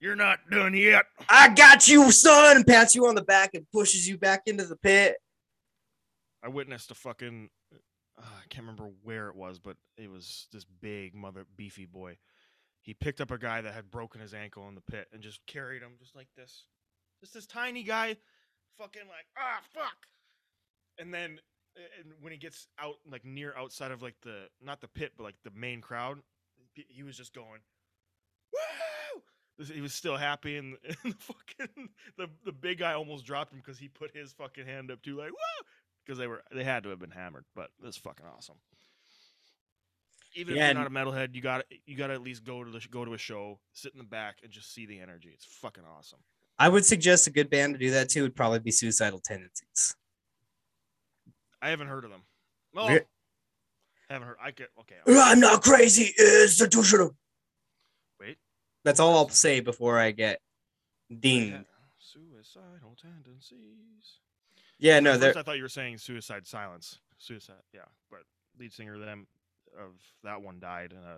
You're 0.02 0.18
not 0.18 0.40
done 0.52 0.74
yet. 0.74 1.06
I 1.30 1.54
got 1.54 1.88
you, 1.88 2.12
son, 2.12 2.58
and 2.58 2.68
pats 2.68 2.94
you 2.94 3.08
on 3.08 3.16
the 3.16 3.24
back 3.24 3.52
and 3.54 3.66
pushes 3.72 4.08
you 4.08 4.18
back 4.18 4.42
into 4.46 4.66
the 4.66 4.76
pit. 4.76 5.16
I 6.44 6.50
witnessed 6.50 6.92
a 6.92 6.96
fucking 6.96 7.50
uh, 8.18 8.22
I 8.22 8.48
can't 8.50 8.66
remember 8.66 8.92
where 9.04 9.30
it 9.30 9.36
was, 9.36 9.60
but 9.60 9.78
it 9.98 10.10
was 10.10 10.48
this 10.52 10.66
big 10.66 11.16
mother 11.16 11.46
beefy 11.56 11.86
boy. 11.86 12.18
He 12.82 12.94
picked 12.94 13.20
up 13.20 13.32
a 13.32 13.38
guy 13.38 13.62
that 13.62 13.74
had 13.74 13.92
broken 13.92 14.22
his 14.22 14.34
ankle 14.34 14.68
in 14.68 14.76
the 14.76 14.82
pit 14.82 15.08
and 15.12 15.22
just 15.22 15.46
carried 15.48 15.82
him 15.82 15.94
just 16.00 16.16
like 16.16 16.28
this. 16.38 16.66
Just 17.20 17.34
this 17.34 17.48
tiny 17.48 17.84
guy, 17.84 18.16
fucking 18.78 19.08
like 19.08 19.26
ah 19.38 19.62
fuck. 19.74 19.98
And 21.00 21.14
then 21.14 21.40
and 22.00 22.14
when 22.22 22.32
he 22.32 22.38
gets 22.38 22.68
out 22.80 22.96
like 23.10 23.26
near 23.26 23.54
outside 23.58 23.92
of 23.92 24.02
like 24.02 24.16
the 24.22 24.48
not 24.62 24.82
the 24.82 24.88
pit 24.88 25.14
but 25.18 25.24
like 25.24 25.36
the 25.44 25.52
main 25.56 25.82
crowd, 25.82 26.20
he- 26.74 27.04
was 27.04 27.18
just 27.18 27.34
going 27.34 27.62
woo. 28.54 29.66
He 29.74 29.82
was 29.82 29.94
still 29.94 30.18
happy, 30.18 30.58
and, 30.58 30.78
and 30.88 31.14
the 31.14 31.16
fucking 31.20 31.90
the 32.18 32.28
the 32.44 32.52
big 32.52 32.80
guy 32.80 32.94
almost 32.94 33.26
dropped 33.26 33.54
him 33.54 33.60
because 33.60 33.78
he 33.80 33.88
put 33.88 34.16
his 34.16 34.34
fucking 34.34 34.66
hand 34.66 34.92
up 34.92 35.02
too, 35.02 35.18
like 35.18 35.30
woo, 35.30 35.66
because 36.06 36.18
they 36.18 36.28
were 36.28 36.44
they 36.54 36.64
had 36.64 36.84
to 36.84 36.90
have 36.90 37.00
been 37.00 37.12
hammered. 37.12 37.46
But 37.56 37.70
it's 37.84 37.98
fucking 37.98 38.26
awesome. 38.26 38.56
Even 40.38 40.56
Yeah, 40.56 40.70
if 40.70 40.76
you're 40.76 40.84
not 40.84 40.88
a 40.88 40.90
metalhead, 40.90 41.34
you 41.34 41.42
got 41.42 41.64
you 41.86 41.96
got 41.96 42.08
to 42.08 42.14
at 42.14 42.22
least 42.22 42.44
go 42.44 42.64
to 42.64 42.70
the 42.72 42.86
go 42.92 43.06
to 43.06 43.14
a 43.14 43.18
show, 43.18 43.60
sit 43.74 43.94
in 43.94 43.98
the 43.98 44.04
back, 44.04 44.40
and 44.44 44.52
just 44.52 44.74
see 44.74 44.86
the 44.86 45.00
energy. 45.00 45.30
It's 45.34 45.46
fucking 45.46 45.84
awesome. 45.86 46.20
I 46.60 46.70
would 46.70 46.86
suggest 46.86 47.28
a 47.28 47.32
good 47.32 47.50
band 47.50 47.74
to 47.74 47.80
do 47.80 47.92
that 47.92 48.10
too 48.10 48.24
would 48.24 48.36
probably 48.36 48.60
be 48.60 48.72
Suicidal 48.72 49.20
Tendencies. 49.20 49.96
I 51.66 51.70
haven't 51.70 51.88
heard 51.88 52.06
of 52.06 52.12
them. 52.12 52.22
Oh, 52.76 52.88
Re- 52.88 53.02
haven't 54.08 54.28
heard. 54.28 54.38
I 54.40 54.52
get 54.52 54.70
okay. 54.82 54.98
Uh, 55.08 55.20
I'm 55.20 55.40
not 55.40 55.64
crazy, 55.64 56.14
institutional. 56.20 57.16
Wait. 58.20 58.38
That's 58.84 59.00
all 59.00 59.16
I'll 59.18 59.30
say 59.30 59.62
before 59.62 59.98
I 59.98 60.12
get 60.12 60.42
Yeah, 61.10 61.18
dinged. 61.20 61.66
Suicidal 61.98 62.96
tendencies. 63.02 64.20
Yeah, 64.78 65.00
no, 65.00 65.18
they're 65.18 65.30
first 65.30 65.40
I 65.40 65.42
thought 65.44 65.58
you 65.58 65.64
were 65.64 65.70
saying 65.70 65.98
Suicide 65.98 66.46
Silence. 66.46 67.00
Suicide, 67.18 67.56
yeah. 67.74 67.86
But 68.12 68.20
lead 68.60 68.72
singer 68.72 68.94
of 68.94 69.02
them 69.02 69.26
of 69.76 69.94
that 70.24 70.44
one 70.44 70.60
died 70.60 70.92
in 70.92 71.00
a 71.00 71.18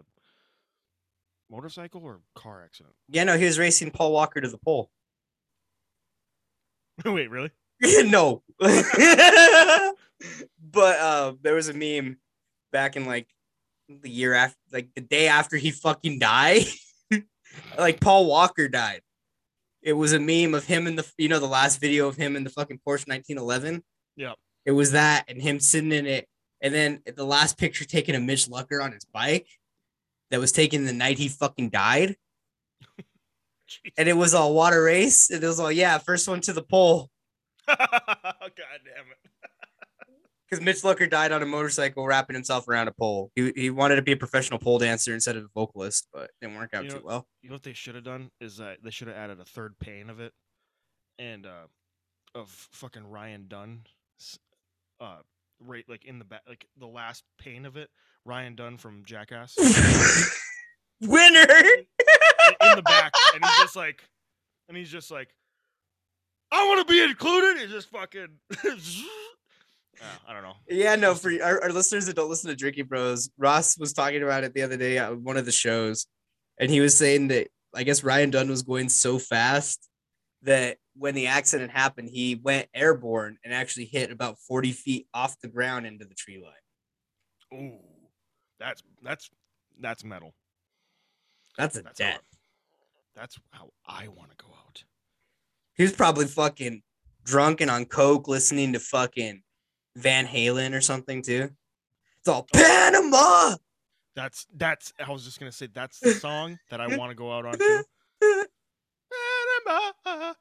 motorcycle 1.51 2.01
or 2.05 2.21
car 2.35 2.63
accident. 2.63 2.95
yeah, 3.09 3.25
no, 3.25 3.37
he 3.37 3.43
was 3.43 3.59
racing 3.59 3.91
Paul 3.91 4.13
Walker 4.13 4.39
to 4.39 4.47
the 4.47 4.57
pole. 4.57 4.89
Wait, 7.05 7.29
really? 7.29 7.51
no. 8.05 8.43
but 8.59 8.75
uh 10.99 11.33
there 11.41 11.55
was 11.55 11.69
a 11.69 11.73
meme 11.73 12.17
back 12.71 12.95
in 12.95 13.05
like 13.05 13.27
the 13.87 14.09
year 14.09 14.33
after 14.33 14.57
like 14.71 14.89
the 14.95 15.01
day 15.01 15.27
after 15.27 15.57
he 15.57 15.71
fucking 15.71 16.19
died. 16.19 16.65
like 17.77 17.99
Paul 17.99 18.25
Walker 18.25 18.67
died. 18.67 19.01
It 19.81 19.93
was 19.93 20.13
a 20.13 20.19
meme 20.19 20.53
of 20.53 20.65
him 20.65 20.87
in 20.87 20.95
the 20.95 21.09
you 21.17 21.29
know 21.29 21.39
the 21.39 21.47
last 21.47 21.79
video 21.79 22.07
of 22.07 22.15
him 22.15 22.35
in 22.35 22.43
the 22.43 22.49
fucking 22.49 22.77
Porsche 22.77 23.07
1911. 23.07 23.83
Yeah. 24.15 24.33
It 24.65 24.71
was 24.71 24.91
that 24.91 25.25
and 25.27 25.41
him 25.41 25.59
sitting 25.59 25.91
in 25.91 26.05
it. 26.05 26.27
And 26.61 26.73
then 26.73 27.01
the 27.15 27.25
last 27.25 27.57
picture 27.57 27.85
taken 27.85 28.15
of 28.15 28.23
Mitch 28.23 28.47
Lucker 28.47 28.83
on 28.83 28.91
his 28.91 29.05
bike 29.05 29.47
that 30.31 30.39
was 30.39 30.51
taken 30.51 30.85
the 30.85 30.93
night 30.93 31.17
he 31.17 31.29
fucking 31.29 31.69
died. 31.69 32.15
And 33.97 34.09
it 34.09 34.17
was 34.17 34.33
all 34.33 34.53
water 34.53 34.83
race. 34.83 35.29
And 35.29 35.43
it 35.43 35.47
was 35.47 35.59
all, 35.59 35.71
yeah, 35.71 35.97
first 35.97 36.27
one 36.27 36.41
to 36.41 36.53
the 36.53 36.63
pole. 36.63 37.09
God 37.67 38.79
damn 38.85 39.11
it. 39.11 39.31
because 40.49 40.63
Mitch 40.63 40.81
Lucker 40.81 41.09
died 41.09 41.31
on 41.31 41.43
a 41.43 41.45
motorcycle 41.45 42.05
wrapping 42.05 42.33
himself 42.35 42.67
around 42.67 42.87
a 42.87 42.91
pole. 42.91 43.31
He, 43.35 43.51
he 43.55 43.69
wanted 43.69 43.97
to 43.97 44.01
be 44.01 44.13
a 44.13 44.17
professional 44.17 44.59
pole 44.59 44.79
dancer 44.79 45.13
instead 45.13 45.35
of 45.35 45.43
a 45.43 45.47
vocalist, 45.53 46.07
but 46.13 46.23
it 46.23 46.31
didn't 46.41 46.57
work 46.57 46.73
out 46.73 46.83
You 46.83 46.89
know- 46.89 46.97
too 46.99 47.05
well. 47.05 47.27
You 47.41 47.49
know 47.49 47.55
what 47.55 47.63
they 47.63 47.73
should 47.73 47.95
have 47.95 48.03
done 48.03 48.31
is 48.39 48.57
that 48.57 48.77
they 48.83 48.91
should 48.91 49.07
have 49.07 49.17
added 49.17 49.39
a 49.39 49.45
third 49.45 49.77
pane 49.79 50.09
of 50.09 50.19
it, 50.19 50.33
and 51.19 51.45
uh, 51.45 51.67
of 52.35 52.49
fucking 52.71 53.09
Ryan 53.09 53.45
Dunn, 53.47 53.81
uh, 54.99 55.17
right 55.59 55.85
like 55.87 56.05
in 56.05 56.19
the 56.19 56.25
back, 56.25 56.41
like 56.47 56.67
the 56.77 56.87
last 56.87 57.23
pane 57.39 57.65
of 57.65 57.75
it, 57.77 57.89
Ryan 58.25 58.55
Dunn 58.55 58.77
from 58.77 59.03
Jackass. 59.05 59.55
Winner! 61.01 61.45
in 62.61 62.75
the 62.75 62.81
back, 62.83 63.11
and 63.33 63.43
he's 63.45 63.57
just 63.57 63.75
like, 63.75 64.03
and 64.67 64.77
he's 64.77 64.89
just 64.89 65.11
like, 65.11 65.29
I 66.51 66.67
want 66.67 66.87
to 66.87 66.91
be 66.91 67.01
included. 67.03 67.61
It's 67.61 67.71
just 67.71 67.89
fucking. 67.89 68.27
Uh, 69.99 70.05
I 70.27 70.33
don't 70.33 70.43
know. 70.43 70.53
Yeah, 70.69 70.95
no, 70.95 71.15
for 71.15 71.31
our, 71.43 71.63
our 71.63 71.71
listeners 71.71 72.05
that 72.05 72.15
don't 72.15 72.29
listen 72.29 72.51
to 72.51 72.55
Drinking 72.55 72.85
Bros, 72.85 73.31
Ross 73.35 73.79
was 73.79 73.93
talking 73.93 74.21
about 74.21 74.43
it 74.43 74.53
the 74.53 74.61
other 74.61 74.77
day 74.77 74.99
on 74.99 75.23
one 75.23 75.37
of 75.37 75.45
the 75.45 75.51
shows, 75.51 76.05
and 76.59 76.69
he 76.69 76.79
was 76.81 76.95
saying 76.95 77.29
that 77.29 77.47
I 77.75 77.81
guess 77.81 78.03
Ryan 78.03 78.29
Dunn 78.29 78.47
was 78.47 78.61
going 78.61 78.89
so 78.89 79.17
fast 79.17 79.89
that 80.43 80.77
when 80.95 81.15
the 81.15 81.25
accident 81.27 81.71
happened, 81.71 82.09
he 82.11 82.35
went 82.35 82.67
airborne 82.75 83.37
and 83.43 83.51
actually 83.51 83.85
hit 83.85 84.11
about 84.11 84.37
40 84.47 84.71
feet 84.71 85.07
off 85.13 85.35
the 85.41 85.47
ground 85.47 85.87
into 85.87 86.05
the 86.05 86.13
tree 86.13 86.43
line. 86.43 87.59
Ooh, 87.59 87.79
that's 88.59 88.83
that's 89.01 89.29
that's 89.79 90.03
metal. 90.03 90.33
That's 91.57 91.75
a 91.75 91.81
That's 91.81 91.99
how, 91.99 92.07
death. 92.11 92.21
that's 93.15 93.39
how 93.49 93.69
I 93.87 94.09
want 94.09 94.29
to 94.29 94.37
go 94.37 94.51
out. 94.51 94.83
He 95.77 95.83
was 95.83 95.93
probably 95.93 96.25
fucking 96.25 96.81
drunk 97.23 97.61
and 97.61 97.69
on 97.69 97.85
coke, 97.85 98.27
listening 98.27 98.73
to 98.73 98.79
fucking 98.79 99.43
Van 99.95 100.25
Halen 100.25 100.73
or 100.75 100.81
something 100.81 101.21
too. 101.21 101.49
It's 102.19 102.27
all 102.27 102.47
Panama. 102.51 103.55
That's 104.15 104.47
that's. 104.55 104.91
I 104.99 105.11
was 105.11 105.23
just 105.23 105.39
gonna 105.39 105.51
say 105.51 105.67
that's 105.71 105.99
the 105.99 106.13
song 106.13 106.57
that 106.71 106.81
I 106.81 106.97
want 106.97 107.11
to 107.11 107.15
go 107.15 107.31
out 107.31 107.45
on 107.45 107.57
too. 107.57 107.83
Panama. 109.65 110.33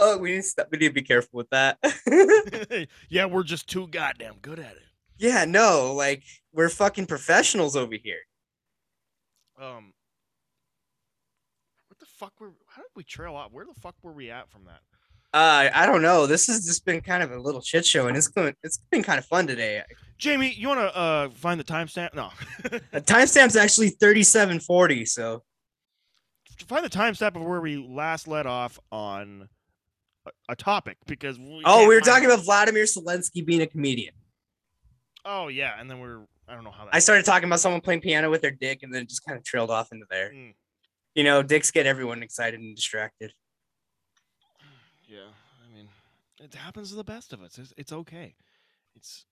Oh, 0.00 0.16
we 0.16 0.30
need 0.30 0.36
to 0.36 0.42
stop. 0.44 0.68
We 0.70 0.78
need 0.78 0.88
to 0.88 0.94
be 0.94 1.02
careful 1.02 1.36
with 1.38 1.50
that. 1.50 1.78
yeah, 3.08 3.24
we're 3.26 3.42
just 3.42 3.68
too 3.68 3.88
goddamn 3.88 4.36
good 4.40 4.60
at 4.60 4.76
it. 4.76 4.82
yeah, 5.18 5.44
no, 5.44 5.92
like 5.92 6.22
we're 6.52 6.68
fucking 6.68 7.06
professionals 7.06 7.74
over 7.74 7.96
here. 7.96 8.20
Um, 9.60 9.92
what 11.88 11.98
the 11.98 12.06
fuck 12.06 12.40
were? 12.40 12.52
How 12.78 12.84
did 12.84 12.92
we 12.94 13.02
trail 13.02 13.34
off? 13.34 13.50
Where 13.50 13.64
the 13.64 13.74
fuck 13.80 13.96
were 14.04 14.12
we 14.12 14.30
at 14.30 14.48
from 14.52 14.66
that? 14.66 14.78
Uh, 15.36 15.68
I 15.74 15.84
don't 15.84 16.00
know. 16.00 16.28
This 16.28 16.46
has 16.46 16.64
just 16.64 16.84
been 16.84 17.00
kind 17.00 17.24
of 17.24 17.32
a 17.32 17.38
little 17.40 17.60
shit 17.60 17.84
show, 17.84 18.06
and 18.06 18.16
it's 18.16 18.28
going. 18.28 18.54
It's 18.62 18.78
been 18.92 19.02
kind 19.02 19.18
of 19.18 19.24
fun 19.24 19.48
today. 19.48 19.82
Jamie, 20.16 20.54
you 20.56 20.68
want 20.68 20.78
to 20.78 20.96
uh 20.96 21.28
find 21.30 21.58
the 21.58 21.64
timestamp? 21.64 22.14
No, 22.14 22.30
Uh, 22.64 23.00
timestamp's 23.00 23.56
actually 23.56 23.88
thirty-seven 23.88 24.60
forty. 24.60 25.04
So 25.04 25.42
find 26.68 26.84
the 26.84 26.88
timestamp 26.88 27.34
of 27.34 27.42
where 27.42 27.60
we 27.60 27.76
last 27.78 28.28
let 28.28 28.46
off 28.46 28.78
on 28.92 29.48
a, 30.24 30.52
a 30.52 30.54
topic 30.54 30.98
because 31.06 31.36
we 31.36 31.62
oh, 31.64 31.88
we 31.88 31.96
were 31.96 32.00
talking 32.00 32.30
it. 32.30 32.32
about 32.32 32.44
Vladimir 32.44 32.84
Zelensky 32.84 33.44
being 33.44 33.60
a 33.60 33.66
comedian. 33.66 34.14
Oh 35.24 35.48
yeah, 35.48 35.72
and 35.80 35.90
then 35.90 35.98
we're 35.98 36.20
I 36.46 36.54
don't 36.54 36.62
know 36.62 36.70
how 36.70 36.84
that. 36.84 36.94
I 36.94 37.00
started 37.00 37.24
talking 37.24 37.48
about 37.48 37.58
someone 37.58 37.80
playing 37.80 38.02
piano 38.02 38.30
with 38.30 38.40
their 38.40 38.52
dick, 38.52 38.84
and 38.84 38.94
then 38.94 39.02
it 39.02 39.08
just 39.08 39.24
kind 39.26 39.36
of 39.36 39.44
trailed 39.44 39.72
off 39.72 39.88
into 39.90 40.06
there. 40.08 40.30
Mm, 40.32 40.54
You 41.18 41.24
know, 41.24 41.42
dicks 41.42 41.72
get 41.72 41.84
everyone 41.84 42.22
excited 42.22 42.60
and 42.60 42.76
distracted. 42.76 43.32
yeah, 45.08 45.18
I 45.68 45.76
mean, 45.76 45.88
it 46.38 46.54
happens 46.54 46.90
to 46.90 46.94
the 46.94 47.02
best 47.02 47.32
of 47.32 47.42
us. 47.42 47.58
It's, 47.58 47.74
it's 47.76 47.92
okay. 47.92 48.36
It's 48.94 49.26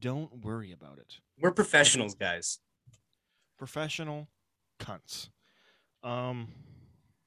don't 0.00 0.42
worry 0.44 0.72
about 0.72 0.98
it. 0.98 1.18
We're 1.40 1.52
professionals, 1.52 2.16
guys. 2.16 2.58
Professional 3.56 4.26
cunts. 4.80 5.28
Um, 6.02 6.48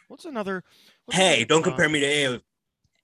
what's 0.10 0.26
another? 0.26 0.62
what's 1.06 1.18
Hey, 1.18 1.36
another 1.36 1.46
don't 1.46 1.64
compare 1.64 1.88
me 1.88 2.02
to 2.02 2.26
AO. 2.26 2.40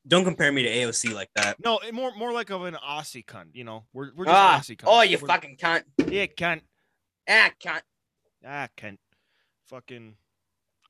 Don't 0.06 0.26
compare 0.26 0.52
me 0.52 0.64
to 0.64 0.70
AOC 0.70 1.14
like 1.14 1.30
that. 1.38 1.56
No, 1.64 1.80
more 1.94 2.14
more 2.18 2.34
like 2.34 2.50
of 2.50 2.64
an 2.66 2.74
Aussie 2.86 3.24
cunt. 3.26 3.52
You 3.54 3.64
know, 3.64 3.86
we're 3.94 4.12
we're 4.14 4.26
just 4.26 4.36
Ah, 4.36 4.60
Aussie 4.62 4.76
cunts. 4.76 4.88
oh, 4.88 5.04
you 5.04 5.18
We're- 5.20 5.28
fucking 5.28 5.56
cunt. 5.56 5.84
yeah, 6.12 6.26
cunt. 6.26 6.64
Ah, 7.30 7.52
cunt. 7.64 7.82
Ah, 8.46 8.68
cunt. 8.76 8.98
Fucking. 9.70 10.18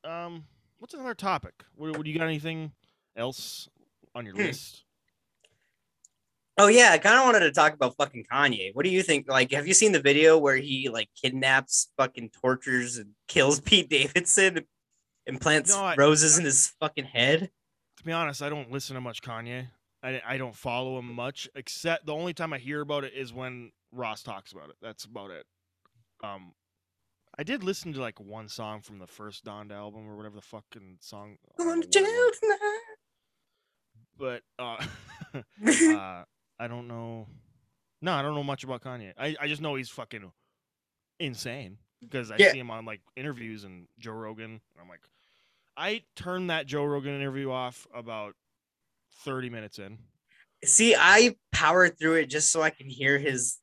Um, 0.06 0.45
what's 0.80 0.93
another 0.93 1.14
topic? 1.16 1.53
What, 1.76 1.97
what 1.97 2.06
you 2.06 2.18
got? 2.18 2.26
Anything 2.26 2.72
else 3.16 3.68
on 4.14 4.26
your 4.26 4.36
Hmm. 4.36 4.41
list? 4.43 4.84
Oh 6.58 6.68
yeah, 6.68 6.91
I 6.91 6.97
kind 6.99 7.18
of 7.18 7.26
wanted 7.26 7.41
to 7.41 7.51
talk 7.51 7.74
about 7.74 7.97
fucking 7.97 8.26
Kanye. 8.32 8.74
What 8.74 8.86
do 8.86 8.89
you 8.91 9.03
think? 9.03 9.28
Like, 9.28 9.51
have 9.51 9.68
you 9.68 9.74
seen 9.74 9.91
the 9.91 9.99
video 9.99 10.38
where 10.38 10.56
he 10.56 10.88
like 10.89 11.10
kidnaps, 11.22 11.91
fucking 11.97 12.30
tortures, 12.30 12.97
and 12.97 13.12
kills 13.28 13.60
Pete 13.62 13.89
Davidson, 13.89 14.66
and 15.28 15.41
plants 15.41 15.72
No, 15.72 15.84
I- 15.84 15.95
roses 15.95 16.38
in 16.38 16.45
his 16.45 16.74
fucking 16.80 17.06
head? 17.06 17.49
To 17.97 18.03
be 18.03 18.14
honest, 18.14 18.41
I 18.41 18.49
don't 18.49 18.72
listen 18.72 18.95
to 18.95 19.01
much 19.01 19.22
Kanye. 19.22 19.68
I, 20.01 20.22
I 20.26 20.38
don't 20.38 20.56
follow 20.56 20.97
him 20.99 21.12
much, 21.14 21.49
except 21.56 22.06
the 22.06 22.14
only 22.14 22.34
time 22.34 22.53
I 22.53 22.58
hear 22.60 22.80
about 22.82 23.03
it 23.03 23.14
is 23.14 23.34
when 23.34 23.72
Ross 23.91 24.22
talks 24.24 24.51
about 24.53 24.70
it. 24.70 24.76
That's 24.82 25.03
about 25.03 25.32
it. 25.32 25.45
Um, 26.24 26.53
I 27.38 27.44
did 27.44 27.64
listen 27.64 27.92
to 27.94 28.00
like 28.02 28.20
one 28.20 28.48
song 28.48 28.82
from 28.82 29.00
the 29.00 29.08
first 29.08 29.44
Donda 29.44 29.72
album 29.74 30.08
or 30.08 30.16
whatever 30.16 30.36
the 30.36 30.42
fucking 30.42 30.98
song. 31.02 31.38
Going 31.58 31.82
to 31.82 31.88
jail 31.88 32.04
was, 32.04 32.40
but 34.18 34.42
uh, 34.58 34.78
uh, 35.36 36.24
I 36.60 36.68
don't 36.68 36.88
know. 36.88 37.28
No, 38.02 38.14
I 38.14 38.22
don't 38.22 38.36
know 38.36 38.44
much 38.44 38.64
about 38.64 38.82
Kanye. 38.82 39.14
I, 39.18 39.36
I 39.40 39.48
just 39.48 39.62
know 39.62 39.76
he's 39.76 39.90
fucking 39.90 40.32
insane 41.20 41.78
because 42.02 42.32
I 42.32 42.38
Yeah. 42.38 42.52
see 42.52 42.60
him 42.60 42.72
on 42.72 42.86
like 42.86 43.02
interviews 43.16 43.64
and 43.64 43.88
Joe 44.00 44.14
Rogan, 44.14 44.46
and 44.52 44.62
I'm 44.82 44.88
like, 44.88 45.02
I 45.76 46.04
turned 46.16 46.50
that 46.50 46.68
Joe 46.68 46.86
Rogan 46.86 47.16
interview 47.16 47.52
off 47.52 47.86
about 47.94 48.36
30 49.24 49.50
minutes 49.50 49.80
in. 49.80 49.98
See, 50.64 50.96
I 50.98 51.36
powered 51.52 52.00
through 52.00 52.16
it 52.16 52.28
just 52.30 52.52
so 52.52 52.62
I 52.62 52.70
can 52.70 52.90
hear 52.90 53.18
his. 53.18 53.58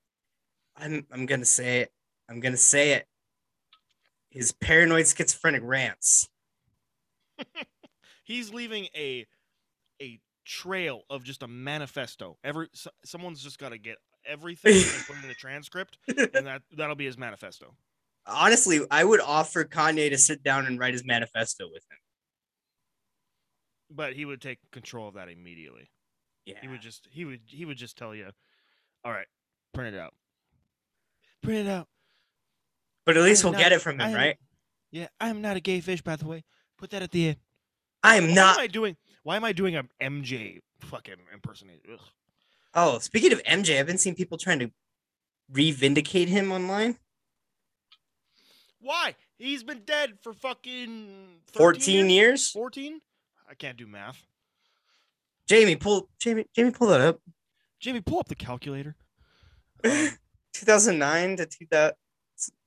I'm 0.76 1.06
I'm 1.10 1.24
gonna 1.26 1.44
say 1.46 1.80
it. 1.80 1.92
I'm 2.28 2.40
gonna 2.40 2.56
say 2.56 2.92
it. 2.92 3.06
His 4.32 4.52
paranoid 4.52 5.06
schizophrenic 5.06 5.62
rants. 5.62 6.28
He's 8.24 8.52
leaving 8.52 8.86
a 8.96 9.26
a 10.00 10.18
trail 10.46 11.02
of 11.10 11.22
just 11.22 11.42
a 11.42 11.48
manifesto. 11.48 12.38
Every 12.42 12.68
so, 12.72 12.90
someone's 13.04 13.42
just 13.42 13.58
got 13.58 13.70
to 13.70 13.78
get 13.78 13.98
everything 14.24 14.72
and 14.72 15.06
put 15.06 15.18
it 15.18 15.24
in 15.24 15.30
a 15.30 15.34
transcript, 15.34 15.98
and 16.34 16.46
that 16.46 16.62
that'll 16.74 16.96
be 16.96 17.04
his 17.04 17.18
manifesto. 17.18 17.76
Honestly, 18.24 18.80
I 18.90 19.04
would 19.04 19.20
offer 19.20 19.64
Kanye 19.64 20.08
to 20.08 20.16
sit 20.16 20.42
down 20.42 20.66
and 20.66 20.78
write 20.78 20.94
his 20.94 21.04
manifesto 21.04 21.66
with 21.66 21.84
him. 21.90 21.98
But 23.90 24.14
he 24.14 24.24
would 24.24 24.40
take 24.40 24.60
control 24.70 25.08
of 25.08 25.14
that 25.14 25.28
immediately. 25.28 25.90
Yeah. 26.46 26.58
He 26.62 26.68
would 26.68 26.80
just 26.80 27.06
he 27.10 27.26
would 27.26 27.42
he 27.46 27.66
would 27.66 27.76
just 27.76 27.98
tell 27.98 28.14
you, 28.14 28.30
"All 29.04 29.12
right, 29.12 29.26
print 29.74 29.94
it 29.94 29.98
out. 29.98 30.14
Print 31.42 31.66
it 31.66 31.70
out." 31.70 31.88
But 33.04 33.16
at 33.16 33.22
least 33.22 33.44
we'll 33.44 33.52
get 33.54 33.72
it 33.72 33.80
from 33.80 33.96
him, 33.96 34.00
I'm- 34.02 34.14
right? 34.14 34.38
Yeah, 34.90 35.08
I'm 35.20 35.40
not 35.40 35.56
a 35.56 35.60
gay 35.60 35.80
fish, 35.80 36.02
by 36.02 36.16
the 36.16 36.26
way. 36.26 36.44
Put 36.76 36.90
that 36.90 37.02
at 37.02 37.10
the 37.10 37.28
end. 37.28 37.36
I 38.02 38.16
am 38.16 38.28
Why 38.28 38.34
not. 38.34 38.56
am 38.58 38.62
I 38.62 38.66
doing? 38.66 38.96
Why 39.22 39.36
am 39.36 39.44
I 39.44 39.52
doing 39.52 39.76
a 39.76 39.84
MJ 40.00 40.60
fucking 40.80 41.14
impersonation? 41.32 41.80
Ugh. 41.92 42.00
Oh, 42.74 42.98
speaking 42.98 43.32
of 43.32 43.42
MJ, 43.44 43.78
I've 43.78 43.86
been 43.86 43.98
seeing 43.98 44.14
people 44.16 44.36
trying 44.38 44.58
to 44.58 44.70
re-vindicate 45.50 46.28
him 46.28 46.50
online. 46.52 46.98
Why? 48.80 49.14
He's 49.38 49.62
been 49.62 49.82
dead 49.84 50.18
for 50.22 50.32
fucking 50.32 51.40
13 51.52 51.58
14 51.58 52.10
years. 52.10 52.50
14? 52.50 53.00
I 53.48 53.54
can't 53.54 53.76
do 53.78 53.86
math. 53.86 54.26
Jamie, 55.46 55.76
pull 55.76 56.08
Jamie, 56.18 56.46
Jamie, 56.54 56.70
pull 56.70 56.88
that 56.88 57.00
up. 57.00 57.20
Jamie, 57.80 58.00
pull 58.00 58.18
up 58.20 58.28
the 58.28 58.34
calculator. 58.34 58.96
Um, 59.84 60.10
2009 60.54 61.38
to 61.38 61.46
2000. 61.46 61.94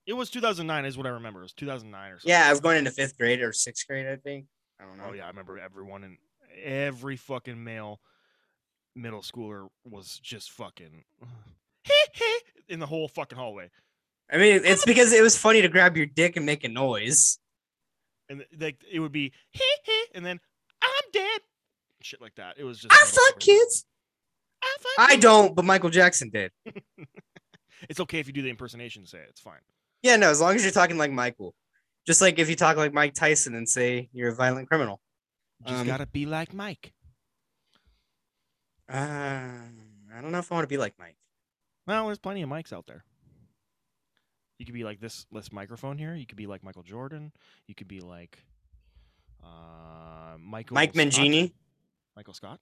It 0.05 0.13
was 0.13 0.29
2009, 0.29 0.85
is 0.85 0.97
what 0.97 1.07
I 1.07 1.11
remember. 1.11 1.39
It 1.39 1.43
was 1.43 1.53
2009 1.53 2.11
or 2.11 2.19
something. 2.19 2.29
Yeah, 2.29 2.47
I 2.47 2.51
was 2.51 2.59
going 2.59 2.77
into 2.77 2.91
fifth 2.91 3.17
grade 3.17 3.41
or 3.41 3.53
sixth 3.53 3.87
grade, 3.87 4.07
I 4.07 4.15
think. 4.15 4.45
I 4.79 4.83
don't 4.83 4.99
oh, 4.99 5.05
know. 5.05 5.09
Oh 5.11 5.13
yeah, 5.13 5.25
I 5.25 5.27
remember 5.27 5.57
everyone 5.57 6.03
in 6.03 6.17
every 6.63 7.17
fucking 7.17 7.63
male 7.63 7.99
middle 8.95 9.21
schooler 9.21 9.67
was 9.83 10.19
just 10.23 10.51
fucking 10.51 11.03
in 12.69 12.79
the 12.79 12.85
whole 12.85 13.07
fucking 13.07 13.37
hallway, 13.37 13.69
I 14.31 14.37
mean, 14.37 14.61
it's 14.63 14.85
because 14.85 15.13
it 15.13 15.21
was 15.21 15.37
funny 15.37 15.61
to 15.61 15.67
grab 15.67 15.95
your 15.95 16.05
dick 16.05 16.35
and 16.35 16.45
make 16.45 16.63
a 16.63 16.69
noise. 16.69 17.37
and 18.29 18.43
like 18.59 18.83
it 18.91 18.99
would 18.99 19.11
be 19.11 19.33
he 19.51 19.63
and 20.13 20.25
then 20.25 20.39
I'm 20.81 21.11
dead, 21.13 21.41
shit 22.01 22.21
like 22.21 22.35
that. 22.35 22.55
It 22.57 22.63
was 22.63 22.79
just 22.79 22.93
I 22.93 23.05
fuck 23.05 23.39
kids. 23.39 23.85
I 24.63 24.77
fuck 24.79 25.11
I 25.11 25.15
don't, 25.17 25.55
but 25.55 25.65
Michael 25.65 25.89
Jackson 25.89 26.29
did. 26.29 26.51
It's 27.89 27.99
okay 27.99 28.19
if 28.19 28.25
you 28.25 28.33
do 28.33 28.41
the 28.41 28.49
impersonation. 28.49 29.05
Say 29.05 29.19
it. 29.19 29.27
It's 29.29 29.41
fine. 29.41 29.59
Yeah, 30.05 30.17
no, 30.17 30.29
as 30.29 30.39
long 30.39 30.53
as 30.53 30.61
you're 30.61 30.71
talking 30.71 30.99
like 30.99 31.09
Michael. 31.09 31.55
Just 32.05 32.21
like 32.21 32.37
if 32.37 32.47
you 32.47 32.55
talk 32.55 32.77
like 32.77 32.93
Mike 32.93 33.15
Tyson 33.15 33.55
and 33.55 33.67
say 33.67 34.07
you're 34.13 34.29
a 34.29 34.35
violent 34.35 34.67
criminal. 34.67 35.01
You 35.61 35.69
just 35.71 35.81
Um, 35.81 35.87
gotta 35.87 36.05
be 36.05 36.27
like 36.27 36.53
Mike. 36.53 36.93
Uh, 38.87 38.93
I 40.13 40.21
don't 40.21 40.31
know 40.31 40.37
if 40.37 40.51
I 40.51 40.55
want 40.55 40.65
to 40.65 40.67
be 40.67 40.77
like 40.77 40.93
Mike. 40.99 41.17
Well, 41.87 42.05
there's 42.05 42.19
plenty 42.19 42.43
of 42.43 42.49
mics 42.51 42.71
out 42.71 42.85
there. 42.85 43.03
You 44.59 44.65
could 44.67 44.75
be 44.75 44.83
like 44.83 44.99
this 44.99 45.25
this 45.31 45.51
microphone 45.51 45.97
here. 45.97 46.13
You 46.13 46.27
could 46.27 46.37
be 46.37 46.45
like 46.45 46.63
Michael 46.63 46.83
Jordan. 46.83 47.31
You 47.65 47.73
could 47.73 47.87
be 47.87 47.99
like 47.99 48.37
uh, 49.43 50.37
Michael 50.39 50.75
Mike. 50.75 50.93
Mangini. 50.93 51.51
Michael 52.15 52.35
Scott. 52.35 52.59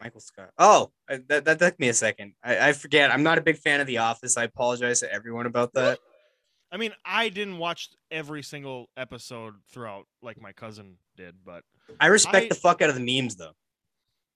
Michael 0.00 0.20
Scott. 0.20 0.50
Oh, 0.58 0.90
I- 1.08 1.20
that, 1.28 1.44
that 1.44 1.58
took 1.58 1.78
me 1.80 1.88
a 1.88 1.94
second. 1.94 2.34
I, 2.42 2.68
I 2.68 2.72
forget. 2.72 3.10
I'm 3.10 3.22
not 3.22 3.38
a 3.38 3.40
big 3.40 3.56
fan 3.58 3.80
of 3.80 3.86
The 3.86 3.98
Office. 3.98 4.36
I 4.36 4.44
apologize 4.44 5.00
to 5.00 5.12
everyone 5.12 5.46
about 5.46 5.72
that. 5.74 5.98
I 6.72 6.76
mean, 6.76 6.92
I 7.04 7.28
didn't 7.28 7.58
watch 7.58 7.90
every 8.10 8.42
single 8.42 8.88
episode 8.96 9.54
throughout 9.70 10.06
like 10.22 10.40
my 10.40 10.52
cousin 10.52 10.96
did, 11.16 11.36
but 11.44 11.62
I 12.00 12.06
respect 12.06 12.36
I- 12.46 12.48
the 12.48 12.54
fuck 12.54 12.82
out 12.82 12.88
of 12.90 12.96
the 12.96 13.00
memes 13.22 13.36
though. 13.36 13.52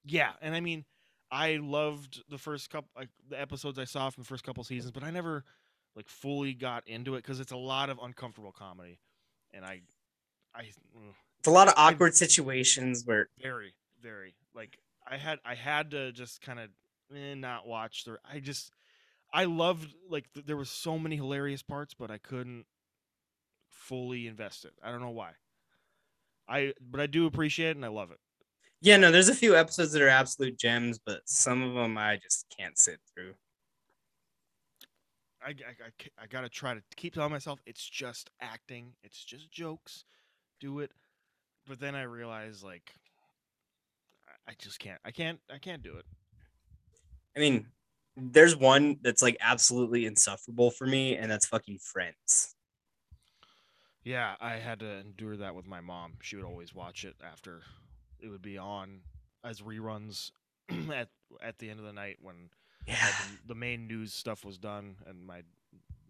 yeah, 0.05 0.33
and 0.41 0.55
I 0.55 0.61
mean, 0.61 0.85
I 1.31 1.57
loved 1.57 2.23
the 2.31 2.39
first 2.39 2.71
couple 2.71 2.89
like 2.97 3.09
the 3.29 3.41
episodes 3.41 3.79
I 3.79 3.85
saw 3.85 4.09
from 4.11 4.23
the 4.23 4.29
first 4.29 4.45
couple 4.45 4.63
seasons, 4.65 4.93
but 4.93 5.03
I 5.03 5.11
never 5.11 5.45
like 5.97 6.09
fully 6.09 6.55
got 6.55 6.87
into 6.87 7.17
it 7.17 7.23
because 7.23 7.41
it's 7.41 7.53
a 7.53 7.57
lot 7.57 7.91
of 7.91 7.99
uncomfortable 8.01 8.53
comedy, 8.53 9.01
and 9.53 9.65
I, 9.65 9.81
I 10.55 10.71
It's 11.41 11.49
a 11.49 11.51
lot 11.51 11.67
of 11.69 11.75
awkward 11.77 12.15
situations 12.15 13.03
where 13.05 13.29
very 13.43 13.75
very 14.01 14.35
like 14.55 14.79
I 15.09 15.17
had 15.17 15.41
I 15.45 15.55
had 15.55 15.91
to 15.93 16.13
just 16.13 16.41
kind 16.41 16.61
of 16.61 16.71
eh, 17.15 17.35
not 17.35 17.67
watch 17.67 18.05
the 18.05 18.19
I 18.25 18.41
just 18.41 18.73
I 19.33 19.45
loved 19.47 19.95
like 20.09 20.33
th- 20.33 20.47
there 20.47 20.57
was 20.57 20.71
so 20.71 20.99
many 20.99 21.17
hilarious 21.17 21.63
parts, 21.63 21.95
but 21.95 22.11
I 22.11 22.19
couldn't 22.19 22.67
fully 23.71 24.27
invest 24.27 24.65
it. 24.65 24.75
I 24.83 24.91
don't 24.91 25.01
know 25.01 25.11
why. 25.11 25.35
I 26.49 26.75
but 26.81 27.01
I 27.01 27.07
do 27.07 27.27
appreciate 27.27 27.71
it 27.71 27.77
and 27.77 27.85
I 27.85 27.89
love 27.89 28.11
it. 28.11 28.21
yeah, 28.81 28.97
no, 28.97 29.11
there's 29.11 29.29
a 29.29 29.35
few 29.35 29.57
episodes 29.57 29.93
that 29.93 30.03
are 30.03 30.09
absolute 30.09 30.59
gems, 30.59 30.99
but 30.99 31.29
some 31.29 31.63
of 31.63 31.75
them 31.75 31.99
I 31.99 32.17
just 32.17 32.47
can't 32.57 32.79
sit 32.79 33.01
through. 33.13 33.35
I, 35.41 35.51
I, 35.51 35.53
I, 35.87 35.93
I 36.19 36.27
gotta 36.27 36.49
try 36.49 36.75
to 36.75 36.83
keep 36.97 37.15
telling 37.15 37.31
myself 37.33 37.61
it's 37.67 37.89
just 37.89 38.31
acting, 38.41 38.97
it's 39.03 39.25
just 39.25 39.51
jokes, 39.51 40.05
do 40.61 40.81
it. 40.81 40.93
But 41.67 41.81
then 41.81 41.95
I 41.95 42.03
realize 42.03 42.65
like 42.65 42.95
I, 44.49 44.53
just 44.59 44.79
can't. 44.79 45.01
I 45.05 45.11
can't. 45.11 45.39
I 45.53 45.59
can't 45.59 45.83
do 45.83 45.97
it. 45.97 46.07
I 47.37 47.41
mean, 47.41 47.67
there's 48.17 48.57
one 48.57 48.99
that's 49.03 49.23
like 49.23 49.37
absolutely 49.41 50.07
insufferable 50.07 50.71
for 50.71 50.87
me, 50.87 51.17
and 51.17 51.31
that's 51.31 51.47
fucking 51.47 51.79
Friends. 51.79 52.55
Yeah, 54.05 54.37
I 54.41 54.55
had 54.55 54.81
to 54.81 54.87
endure 55.01 55.37
that 55.37 55.55
with 55.55 55.67
my 55.67 55.81
mom. 55.81 56.15
She 56.23 56.37
would 56.37 56.45
always 56.45 56.75
watch 56.75 57.05
it 57.05 57.17
after 57.23 57.63
it 58.21 58.29
would 58.29 58.43
be 58.43 58.57
on 58.57 59.01
as 59.45 59.61
reruns 59.61 60.31
at 60.93 61.09
at 61.43 61.59
the 61.59 61.69
end 61.71 61.79
of 61.79 61.87
the 61.87 61.93
night 61.93 62.17
when 62.23 62.51
Yeah. 62.87 62.97
the, 63.45 63.49
the 63.49 63.55
main 63.55 63.87
news 63.87 64.15
stuff 64.15 64.45
was 64.45 64.59
done, 64.59 64.97
and 65.07 65.27
my 65.27 65.43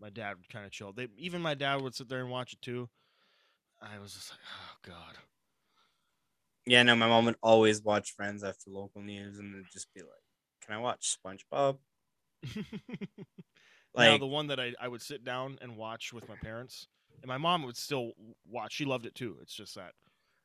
my 0.01 0.11
dad 0.11 0.37
would 0.37 0.49
kind 0.49 0.65
of 0.65 0.71
chill. 0.71 0.93
They 0.93 1.09
even 1.19 1.43
my 1.43 1.55
dad 1.55 1.83
would 1.83 1.95
sit 1.95 2.09
there 2.09 2.21
and 2.21 2.31
watch 2.31 2.53
it 2.53 2.63
too. 2.63 2.89
I 3.83 3.99
was 3.99 4.15
just 4.15 4.31
like, 4.31 4.41
oh 4.45 4.77
god. 4.83 5.17
Yeah, 6.69 6.83
no, 6.85 6.95
my 6.97 7.09
mom 7.09 7.25
would 7.27 7.37
always 7.43 7.83
watch 7.83 8.13
Friends 8.13 8.45
after 8.45 8.71
local 8.71 9.03
news, 9.03 9.39
and 9.39 9.55
it'd 9.55 9.71
just 9.71 9.93
be 9.95 10.03
like, 10.03 10.23
"Can 10.61 10.75
I 10.75 10.79
watch 10.79 11.17
SpongeBob?" 11.19 11.81
now 13.97 14.17
Like, 14.17 14.19
the 14.19 14.27
one 14.27 14.47
that 14.49 14.61
I, 14.61 14.75
I 14.81 14.89
would 14.89 15.03
sit 15.03 15.25
down 15.25 15.59
and 15.61 15.77
watch 15.77 16.13
with 16.13 16.29
my 16.29 16.37
parents, 16.37 16.89
and 17.23 17.29
my 17.29 17.39
mom 17.39 17.63
would 17.65 17.77
still 17.77 18.13
watch. 18.47 18.75
She 18.75 18.85
loved 18.85 19.07
it 19.07 19.15
too. 19.15 19.39
It's 19.43 19.55
just 19.55 19.75
that, 19.75 19.95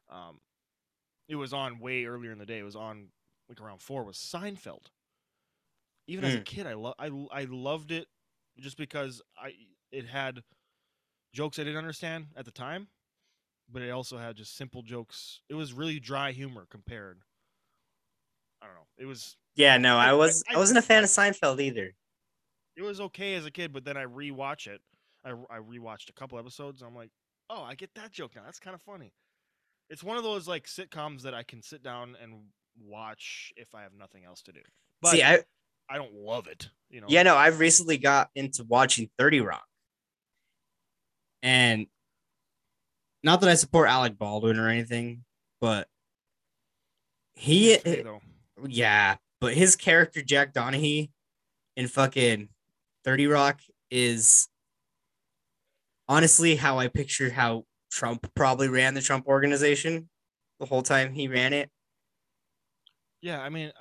um, 0.10 0.40
it 1.28 1.36
was 1.38 1.54
on 1.54 1.80
way 1.80 2.06
earlier 2.06 2.32
in 2.32 2.40
the 2.40 2.46
day. 2.46 2.60
It 2.60 2.64
was 2.64 2.78
on 2.78 3.12
like 3.50 3.62
around 3.62 3.82
four. 3.82 4.04
Was 4.06 4.18
Seinfeld? 4.18 4.88
Even 6.08 6.26
as 6.26 6.36
a 6.36 6.40
Mm. 6.40 6.42
kid, 6.42 6.68
I 6.68 6.74
love 6.74 6.96
I 7.00 7.08
I 7.32 7.44
loved 7.46 7.92
it 7.92 8.08
just 8.58 8.78
because 8.78 9.22
I 9.38 9.54
it 9.92 10.06
had 10.06 10.44
jokes 11.34 11.60
I 11.60 11.64
didn't 11.64 11.78
understand 11.80 12.30
at 12.36 12.46
the 12.46 12.52
time, 12.52 12.90
but 13.74 13.82
it 13.82 13.90
also 13.90 14.18
had 14.18 14.36
just 14.38 14.56
simple 14.56 14.82
jokes. 14.84 15.42
It 15.50 15.56
was 15.56 15.74
really 15.74 16.00
dry 16.00 16.32
humor 16.32 16.66
compared. 16.70 17.20
I 18.62 18.68
don't 18.68 18.76
know. 18.76 18.88
It 18.98 19.06
was 19.06 19.36
yeah, 19.56 19.78
no, 19.78 19.98
I- 19.98 20.14
was 20.14 20.44
I- 20.50 20.54
I 20.54 20.58
wasn't 20.58 20.80
a 20.80 20.82
fan 20.84 21.04
of 21.04 21.10
Seinfeld 21.10 21.60
either. 21.60 21.94
it 22.78 22.82
was 22.82 23.02
okay 23.02 23.36
as 23.36 23.46
a 23.46 23.52
kid, 23.52 23.74
but 23.74 23.84
then 23.84 23.98
I 23.98 24.06
rewatch 24.06 24.68
it. 24.68 24.82
I 25.26 25.32
I 25.50 25.58
rewatched 25.60 26.10
a 26.10 26.14
couple 26.14 26.40
episodes. 26.40 26.82
And 26.82 26.88
I'm 26.90 26.96
like, 26.96 27.12
oh, 27.50 27.62
I 27.64 27.76
get 27.76 27.94
that 27.96 28.12
joke 28.12 28.36
now. 28.36 28.44
That's 28.46 28.60
kind 28.60 28.74
of 28.76 28.82
funny. 28.82 29.14
It's 29.90 30.04
one 30.04 30.18
of 30.18 30.24
those 30.24 30.48
like 30.48 30.66
sitcoms 30.66 31.22
that 31.24 31.34
I 31.34 31.44
can 31.44 31.62
sit 31.62 31.84
down 31.84 32.16
and 32.22 32.46
watch 32.82 33.52
if 33.58 33.76
I 33.76 33.82
have 33.84 33.94
nothing 33.94 34.24
else 34.24 34.42
to 34.44 34.52
do. 34.54 34.62
But 35.02 35.12
See, 35.12 35.24
I 35.24 35.44
I 35.90 35.98
don't 35.98 36.14
love 36.14 36.48
it. 36.48 36.70
You 36.90 37.02
know. 37.02 37.08
yeah, 37.10 37.24
no, 37.24 37.36
I've 37.36 37.60
recently 37.60 37.98
got 37.98 38.30
into 38.36 38.64
watching 38.64 39.10
Thirty 39.20 39.42
Rock, 39.42 39.66
and 41.42 41.88
not 43.24 43.42
that 43.42 43.50
I 43.50 43.56
support 43.56 43.90
Alec 43.90 44.18
Baldwin 44.18 44.60
or 44.60 44.68
anything, 44.68 45.24
but 45.62 45.88
he, 47.36 47.78
yeah, 48.68 49.16
but 49.40 49.54
his 49.54 49.76
character 49.76 50.22
Jack 50.22 50.54
Donaghy 50.54 51.10
in 51.76 51.88
fucking 51.88 52.50
Thirty 53.04 53.28
Rock 53.28 53.62
is 53.90 54.48
honestly 56.08 56.56
how 56.56 56.80
I 56.80 56.88
picture 56.88 57.30
how 57.32 57.66
Trump 57.92 58.30
probably 58.36 58.68
ran 58.68 58.94
the 58.94 59.02
Trump 59.02 59.28
organization 59.28 60.10
the 60.60 60.66
whole 60.66 60.84
time 60.84 61.14
he 61.14 61.28
ran 61.28 61.54
it. 61.54 61.70
Yeah, 63.22 63.42
I 63.42 63.50
mean, 63.50 63.72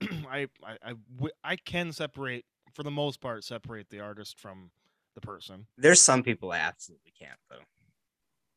I, 0.00 0.06
I, 0.30 0.48
I, 0.84 0.94
I 1.42 1.56
can 1.56 1.92
separate 1.92 2.44
for 2.74 2.82
the 2.82 2.90
most 2.90 3.20
part 3.20 3.44
separate 3.44 3.88
the 3.90 4.00
artist 4.00 4.38
from 4.38 4.70
the 5.14 5.20
person. 5.20 5.66
There's 5.78 6.00
some 6.00 6.22
people 6.22 6.52
I 6.52 6.58
absolutely 6.58 7.12
can't 7.18 7.38
though. 7.50 7.56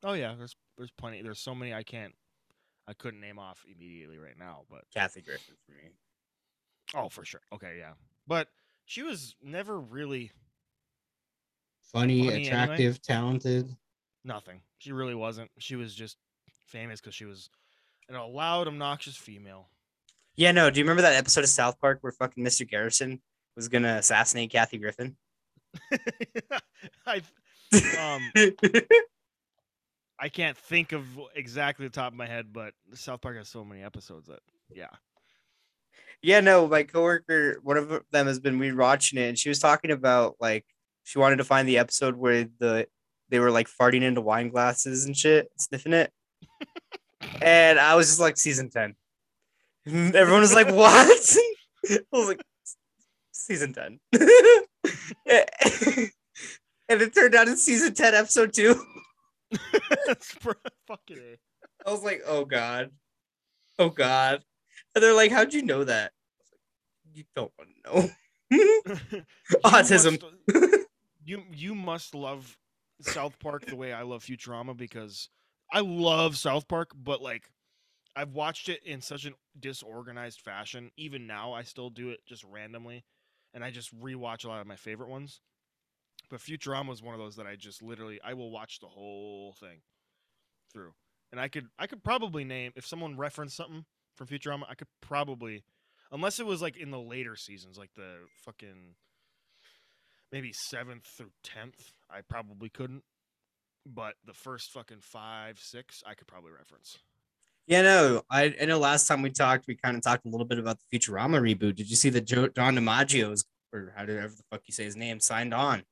Oh 0.04 0.14
yeah, 0.14 0.36
there's 0.38 0.56
there's 0.78 0.92
plenty. 0.98 1.22
There's 1.22 1.40
so 1.40 1.56
many 1.56 1.74
I 1.74 1.84
can't, 1.84 2.14
I 2.88 2.94
couldn't 2.94 3.20
name 3.20 3.40
off 3.40 3.66
immediately 3.68 4.18
right 4.18 4.38
now. 4.38 4.62
But 4.70 4.84
Kathy 4.94 5.22
Griffin 5.22 5.56
for 5.66 5.72
me. 5.74 5.92
oh, 6.96 7.10
for 7.10 7.26
sure. 7.26 7.42
Okay, 7.54 7.76
yeah. 7.80 7.94
But 8.28 8.48
she 8.86 9.04
was 9.04 9.36
never 9.42 9.80
really 9.80 10.32
Funny, 11.92 12.20
Funny 12.26 12.34
anyway. 12.34 12.48
attractive, 12.48 13.02
talented. 13.02 13.76
nothing. 14.24 14.62
She 14.80 14.92
really 14.92 15.16
wasn't. 15.16 15.50
She 15.58 15.76
was 15.76 15.96
just 15.96 16.18
famous 16.68 17.00
because 17.00 17.16
she 17.16 17.26
was 17.26 17.50
an 18.10 18.16
loud, 18.34 18.68
obnoxious 18.68 19.16
female. 19.16 19.70
Yeah, 20.36 20.52
no. 20.52 20.70
Do 20.70 20.80
you 20.80 20.84
remember 20.84 21.02
that 21.02 21.16
episode 21.16 21.44
of 21.44 21.50
South 21.50 21.80
Park 21.80 22.00
where 22.02 22.12
fucking 22.12 22.44
Mr. 22.44 22.70
Garrison 22.70 23.22
was 23.56 23.68
gonna 23.70 23.96
assassinate 23.96 24.52
Kathy 24.52 24.78
Griffin? 24.78 25.16
I 27.06 27.22
um 28.00 28.32
I 30.20 30.30
can't 30.30 30.58
think 30.58 30.94
of 30.94 31.06
exactly 31.36 31.86
the 31.86 31.92
top 31.92 32.12
of 32.12 32.18
my 32.18 32.26
head, 32.26 32.48
but 32.52 32.74
South 32.94 33.22
Park 33.22 33.38
has 33.38 33.50
so 33.50 33.64
many 33.64 33.84
episodes 33.84 34.28
that 34.28 34.40
yeah. 34.74 34.90
Yeah, 36.22 36.40
no, 36.40 36.68
my 36.68 36.84
coworker, 36.84 37.60
one 37.62 37.78
of 37.78 38.02
them 38.12 38.28
has 38.28 38.40
been 38.40 38.60
rewatching 38.60 39.20
it, 39.20 39.30
and 39.30 39.38
she 39.38 39.50
was 39.50 39.60
talking 39.60 39.92
about 39.92 40.36
like 40.40 40.66
she 41.04 41.20
wanted 41.20 41.38
to 41.38 41.44
find 41.44 41.68
the 41.68 41.78
episode 41.78 42.16
where 42.16 42.48
the 42.60 42.88
they 43.30 43.40
were 43.40 43.52
like 43.52 43.68
farting 43.68 44.02
into 44.02 44.22
wine 44.22 44.50
glasses 44.50 45.06
and 45.06 45.16
shit, 45.16 45.50
sniffing 45.58 45.94
it. 45.94 46.12
and 47.42 47.80
I 47.80 47.96
was 47.96 48.08
just 48.08 48.20
like 48.20 48.38
season 48.38 48.70
10. 48.70 48.96
And 49.86 50.16
Everyone 50.16 50.42
was 50.42 50.54
like, 50.54 50.70
What? 50.70 51.38
I 51.90 52.00
was 52.12 52.28
like, 52.28 52.42
season 53.32 53.74
10. 53.74 54.00
and 54.14 54.22
it 56.90 57.14
turned 57.14 57.36
out 57.36 57.48
in 57.48 57.58
season 57.58 57.94
10, 57.94 58.16
episode 58.16 58.54
two. 58.54 58.82
Fucking 60.88 61.18
A. 61.18 61.38
I 61.88 61.92
was 61.92 62.04
like, 62.04 62.22
oh 62.26 62.46
God. 62.46 62.92
Oh 63.80 63.90
God. 63.90 64.44
And 64.96 65.04
they're 65.04 65.14
like, 65.14 65.32
how'd 65.32 65.54
you 65.54 65.64
know 65.64 65.84
that? 65.84 66.12
I 66.14 66.40
was 66.40 66.52
like, 66.52 67.16
you 67.16 67.24
don't 67.36 67.52
want 67.58 67.70
to 68.50 69.12
know. 69.12 69.22
Autism. 69.66 70.22
must- 70.22 70.88
you 71.26 71.44
you 71.54 71.76
must 71.76 72.16
love 72.16 72.58
South 73.02 73.38
Park 73.40 73.66
the 73.66 73.76
way 73.76 73.92
I 73.94 74.04
love 74.04 74.24
Futurama 74.24 74.76
because 74.76 75.30
I 75.72 75.82
love 75.82 76.38
South 76.38 76.68
Park, 76.68 76.92
but 76.96 77.22
like 77.22 77.50
I've 78.16 78.32
watched 78.34 78.70
it 78.70 78.82
in 78.84 79.02
such 79.02 79.26
a 79.26 79.32
disorganized 79.60 80.42
fashion. 80.42 80.90
Even 80.98 81.28
now, 81.28 81.54
I 81.54 81.64
still 81.64 81.90
do 81.90 82.10
it 82.10 82.22
just 82.26 82.44
randomly, 82.46 83.04
and 83.54 83.64
I 83.64 83.70
just 83.72 83.96
rewatch 84.00 84.46
a 84.46 84.48
lot 84.48 84.62
of 84.62 84.68
my 84.68 84.76
favorite 84.78 85.10
ones. 85.10 85.42
But 86.30 86.40
Futurama 86.40 86.92
is 86.92 87.02
one 87.02 87.14
of 87.14 87.20
those 87.20 87.36
that 87.38 87.48
I 87.48 87.56
just 87.56 87.82
literally 87.82 88.20
I 88.24 88.34
will 88.34 88.52
watch 88.52 88.80
the 88.80 88.88
whole 88.88 89.54
thing 89.60 89.80
through, 90.72 90.94
and 91.32 91.40
I 91.40 91.48
could 91.48 91.68
I 91.80 91.88
could 91.88 92.04
probably 92.04 92.44
name 92.44 92.74
if 92.76 92.86
someone 92.86 93.18
referenced 93.18 93.56
something 93.56 93.86
from 94.18 94.28
Futurama, 94.28 94.64
I 94.70 94.76
could 94.76 94.88
probably, 95.00 95.64
unless 96.12 96.40
it 96.40 96.46
was 96.46 96.62
like 96.62 96.76
in 96.76 96.92
the 96.92 97.00
later 97.00 97.36
seasons, 97.36 97.78
like 97.78 97.92
the 97.96 98.16
fucking 98.44 98.96
maybe 100.32 100.52
seventh 100.52 101.06
through 101.06 101.32
tenth, 101.44 101.94
I 102.10 102.22
probably 102.28 102.70
couldn't. 102.70 103.04
But 103.86 104.16
the 104.26 104.34
first 104.34 104.72
fucking 104.72 105.00
five, 105.00 105.60
six, 105.60 106.04
I 106.06 106.14
could 106.14 106.28
probably 106.28 106.52
reference. 106.52 106.98
Yeah, 107.68 107.84
no, 107.84 108.22
I, 108.30 108.54
I 108.62 108.66
know 108.66 108.80
last 108.80 109.08
time 109.08 109.22
we 109.22 109.30
talked, 109.30 109.68
we 109.68 109.76
kind 109.76 109.96
of 109.96 110.04
talked 110.04 110.26
a 110.26 110.30
little 110.30 110.46
bit 110.46 110.60
about 110.60 110.78
the 110.80 111.00
Futurama 111.00 111.40
reboot. 111.40 111.76
Did 111.76 111.90
you 111.90 111.96
see 111.96 112.10
that 112.10 112.26
Joe, 112.26 112.48
John 112.50 112.76
DiMaggio's, 112.76 113.46
or 113.74 113.94
how 113.96 114.06
did 114.06 114.18
ever 114.18 114.36
the 114.36 114.44
fuck 114.52 114.62
you 114.68 114.74
say 114.74 114.84
his 114.84 114.96
name, 114.96 115.20
signed 115.20 115.54
on? 115.54 115.84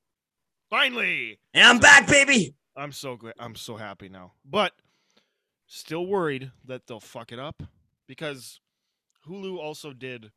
Finally, 0.70 1.38
And 1.54 1.64
I'm 1.64 1.78
back, 1.78 2.08
baby. 2.08 2.54
I'm 2.76 2.92
so 2.92 3.16
glad. 3.16 3.34
I'm 3.38 3.54
so 3.54 3.76
happy 3.76 4.08
now. 4.08 4.32
But 4.44 4.72
still 5.66 6.06
worried 6.06 6.50
that 6.64 6.86
they'll 6.86 7.00
fuck 7.00 7.32
it 7.32 7.38
up 7.38 7.62
because 8.06 8.60
Hulu 9.26 9.58
also 9.58 9.92
did 9.92 10.30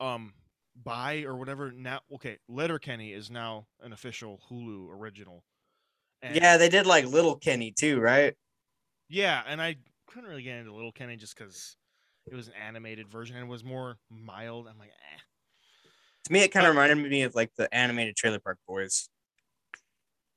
um 0.00 0.32
buy 0.84 1.22
or 1.22 1.36
whatever 1.36 1.72
now 1.72 2.00
okay 2.14 2.38
Letterkenny 2.48 3.12
is 3.12 3.30
now 3.30 3.66
an 3.82 3.92
official 3.92 4.40
Hulu 4.50 4.90
original. 4.90 5.44
And 6.22 6.36
Yeah, 6.36 6.56
they 6.56 6.68
did 6.68 6.86
like 6.86 7.06
Little 7.06 7.36
Kenny 7.36 7.72
too, 7.72 8.00
right? 8.00 8.34
Yeah, 9.08 9.42
and 9.46 9.60
I 9.60 9.76
couldn't 10.06 10.28
really 10.28 10.42
get 10.42 10.58
into 10.58 10.74
Little 10.74 10.92
Kenny 10.92 11.16
just 11.16 11.36
because 11.36 11.76
it 12.30 12.34
was 12.34 12.48
an 12.48 12.54
animated 12.54 13.08
version 13.08 13.36
and 13.36 13.46
it 13.46 13.48
was 13.48 13.64
more 13.64 13.96
mild. 14.10 14.66
I'm 14.68 14.78
like, 14.78 14.90
eh. 14.90 15.20
To 16.28 16.34
me, 16.34 16.40
it 16.40 16.48
kind 16.48 16.66
of 16.66 16.74
reminded 16.74 17.10
me 17.10 17.22
of 17.22 17.34
like 17.34 17.54
the 17.56 17.74
animated 17.74 18.14
Trailer 18.14 18.38
Park 18.38 18.58
Boys. 18.68 19.08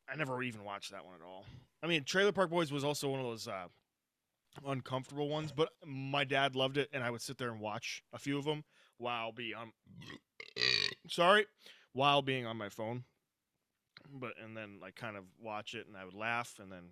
I 0.09 0.15
never 0.15 0.41
even 0.41 0.63
watched 0.63 0.91
that 0.91 1.05
one 1.05 1.15
at 1.15 1.21
all. 1.21 1.45
I 1.83 1.87
mean, 1.87 2.05
Trailer 2.05 2.31
Park 2.31 2.49
Boys 2.49 2.71
was 2.71 2.85
also 2.85 3.09
one 3.09 3.19
of 3.19 3.25
those 3.25 3.45
uh, 3.45 3.65
uncomfortable 4.65 5.27
ones, 5.27 5.51
but 5.51 5.67
my 5.85 6.23
dad 6.23 6.55
loved 6.55 6.77
it, 6.77 6.87
and 6.93 7.03
I 7.03 7.11
would 7.11 7.21
sit 7.21 7.37
there 7.37 7.49
and 7.49 7.59
watch 7.59 8.03
a 8.13 8.17
few 8.17 8.37
of 8.37 8.45
them 8.45 8.63
while 8.99 9.33
be 9.33 9.53
on. 9.53 9.73
sorry, 11.09 11.45
while 11.91 12.21
being 12.21 12.45
on 12.45 12.55
my 12.55 12.69
phone. 12.69 13.03
But 14.13 14.35
and 14.41 14.55
then 14.55 14.79
like 14.81 14.95
kind 14.95 15.17
of 15.17 15.25
watch 15.41 15.73
it, 15.73 15.87
and 15.87 15.97
I 15.97 16.05
would 16.05 16.13
laugh, 16.13 16.55
and 16.61 16.71
then 16.71 16.83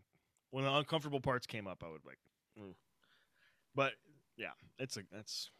when 0.52 0.66
the 0.66 0.74
uncomfortable 0.74 1.22
parts 1.22 1.47
came 1.47 1.68
up, 1.68 1.86
I 1.86 1.89
would 1.89 2.06
like. 2.06 2.20
"Ooh." 2.60 2.76
But 3.74 3.93
yeah, 4.36 4.52
it's 4.78 4.97
a 4.97 5.04
that's 5.10 5.52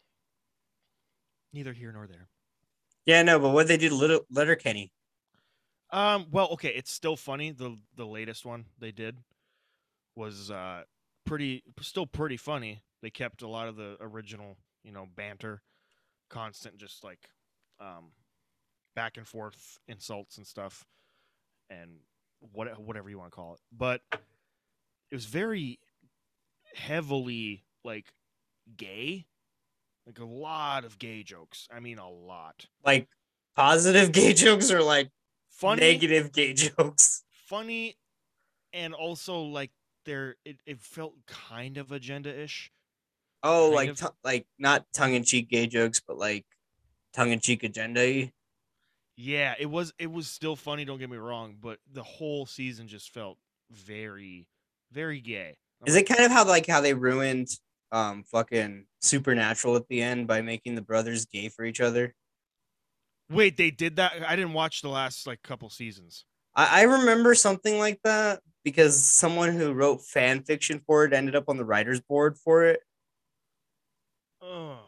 neither 1.54 1.72
here 1.72 1.90
nor 1.90 2.06
there. 2.06 2.28
Yeah, 3.10 3.22
no, 3.24 3.40
but 3.40 3.48
what 3.50 3.66
they 3.66 3.76
do 3.76 3.88
to 3.88 3.94
Little 3.96 4.20
Letterkenny? 4.30 4.92
Um. 5.90 6.28
Well, 6.30 6.46
okay. 6.52 6.68
It's 6.68 6.92
still 6.92 7.16
funny. 7.16 7.50
The 7.50 7.76
the 7.96 8.06
latest 8.06 8.46
one 8.46 8.66
they 8.78 8.92
did 8.92 9.16
was 10.14 10.48
uh 10.52 10.82
pretty, 11.26 11.64
still 11.80 12.06
pretty 12.06 12.36
funny. 12.36 12.82
They 13.02 13.10
kept 13.10 13.42
a 13.42 13.48
lot 13.48 13.66
of 13.66 13.74
the 13.74 13.96
original, 14.00 14.56
you 14.84 14.92
know, 14.92 15.08
banter, 15.16 15.60
constant, 16.28 16.76
just 16.76 17.02
like 17.02 17.28
um 17.80 18.12
back 18.94 19.16
and 19.16 19.26
forth 19.26 19.78
insults 19.88 20.36
and 20.36 20.46
stuff, 20.46 20.84
and 21.68 21.90
what 22.52 22.80
whatever 22.80 23.10
you 23.10 23.18
want 23.18 23.32
to 23.32 23.36
call 23.36 23.54
it. 23.54 23.60
But 23.76 24.02
it 24.12 25.16
was 25.16 25.24
very 25.24 25.80
heavily 26.76 27.64
like 27.84 28.12
gay, 28.76 29.26
like 30.06 30.18
a 30.18 30.24
lot 30.24 30.84
of 30.84 30.98
gay 30.98 31.22
jokes. 31.22 31.68
I 31.72 31.80
mean, 31.80 31.98
a 31.98 32.10
lot. 32.10 32.66
Like 32.84 33.08
positive 33.56 34.12
gay 34.12 34.32
jokes 34.32 34.70
or 34.70 34.82
like 34.82 35.10
Funny, 35.50 35.80
negative 35.80 36.32
gay 36.32 36.52
jokes? 36.54 37.24
funny 37.30 37.96
and 38.72 38.94
also 38.94 39.42
like 39.42 39.72
there 40.04 40.36
it, 40.44 40.60
it 40.66 40.80
felt 40.80 41.14
kind 41.26 41.76
of 41.78 41.92
agenda-ish 41.92 42.72
Oh, 43.42 43.70
Kind 43.70 43.74
like 43.74 43.90
of. 43.90 43.98
to- 43.98 44.14
like 44.24 44.46
not 44.58 44.86
tongue 44.92 45.14
in 45.14 45.24
cheek 45.24 45.48
gay 45.48 45.66
jokes, 45.66 46.00
but 46.00 46.18
like 46.18 46.46
tongue 47.12 47.30
in 47.32 47.40
cheek 47.40 47.64
agenda. 47.64 48.30
yeah 49.16 49.54
it 49.58 49.66
was 49.66 49.92
it 49.98 50.10
was 50.10 50.28
still 50.28 50.56
funny 50.56 50.84
don't 50.84 50.98
get 50.98 51.10
me 51.10 51.16
wrong 51.16 51.56
but 51.60 51.78
the 51.90 52.02
whole 52.02 52.46
season 52.46 52.88
just 52.88 53.10
felt 53.10 53.38
very 53.70 54.48
very 54.90 55.20
gay 55.20 55.56
I'm 55.80 55.88
Is 55.88 55.94
like, 55.94 56.04
it 56.04 56.08
kind 56.08 56.24
of 56.24 56.30
how 56.30 56.44
like 56.46 56.66
how 56.66 56.80
they 56.80 56.94
ruined 56.94 57.48
um 57.92 58.24
fucking 58.24 58.86
Supernatural 59.00 59.76
at 59.76 59.88
the 59.88 60.02
end 60.02 60.26
by 60.26 60.42
making 60.42 60.74
the 60.74 60.82
brothers 60.82 61.24
gay 61.26 61.48
for 61.48 61.64
each 61.64 61.80
other? 61.80 62.14
wait 63.30 63.56
they 63.56 63.70
did 63.70 63.96
that? 63.96 64.12
I 64.26 64.36
didn't 64.36 64.52
watch 64.52 64.82
the 64.82 64.88
last 64.88 65.26
like 65.26 65.42
couple 65.42 65.70
seasons. 65.70 66.24
I, 66.54 66.80
I 66.80 66.82
remember 66.82 67.34
something 67.34 67.78
like 67.78 68.00
that 68.04 68.40
because 68.64 69.04
someone 69.06 69.52
who 69.52 69.72
wrote 69.72 70.04
fan 70.04 70.42
fiction 70.42 70.80
for 70.86 71.04
it 71.04 71.12
ended 71.12 71.36
up 71.36 71.44
on 71.48 71.56
the 71.56 71.64
writers 71.64 72.00
board 72.00 72.36
for 72.36 72.64
it. 72.64 72.80
oh 74.42 74.78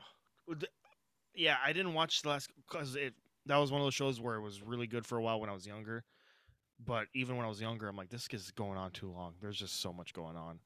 yeah 1.34 1.57
i 1.64 1.72
didn't 1.72 1.94
watch 1.94 2.20
the 2.22 2.28
last 2.28 2.50
because 2.68 2.94
it 2.96 3.14
that 3.46 3.57
was 3.57 3.72
one 3.72 3.80
of 3.80 3.86
those 3.86 3.94
shows 3.94 4.20
where 4.20 4.36
it 4.36 4.40
was 4.40 4.62
really 4.62 4.86
good 4.86 5.07
for 5.07 5.18
a 5.18 5.22
while 5.22 5.40
when 5.40 5.48
i 5.50 5.53
was 5.53 5.66
younger. 5.66 6.05
But 6.84 7.07
even 7.14 7.36
when 7.36 7.46
i 7.46 7.48
was 7.48 7.61
younger 7.61 7.88
i'm 7.88 7.96
like 7.96 8.11
this 8.11 8.28
is 8.32 8.50
going 8.50 8.76
on 8.76 8.90
too 8.90 9.11
long. 9.11 9.34
There's 9.40 9.59
just 9.59 9.80
so 9.80 9.92
much 9.92 10.12
going 10.12 10.36
on. 10.36 10.59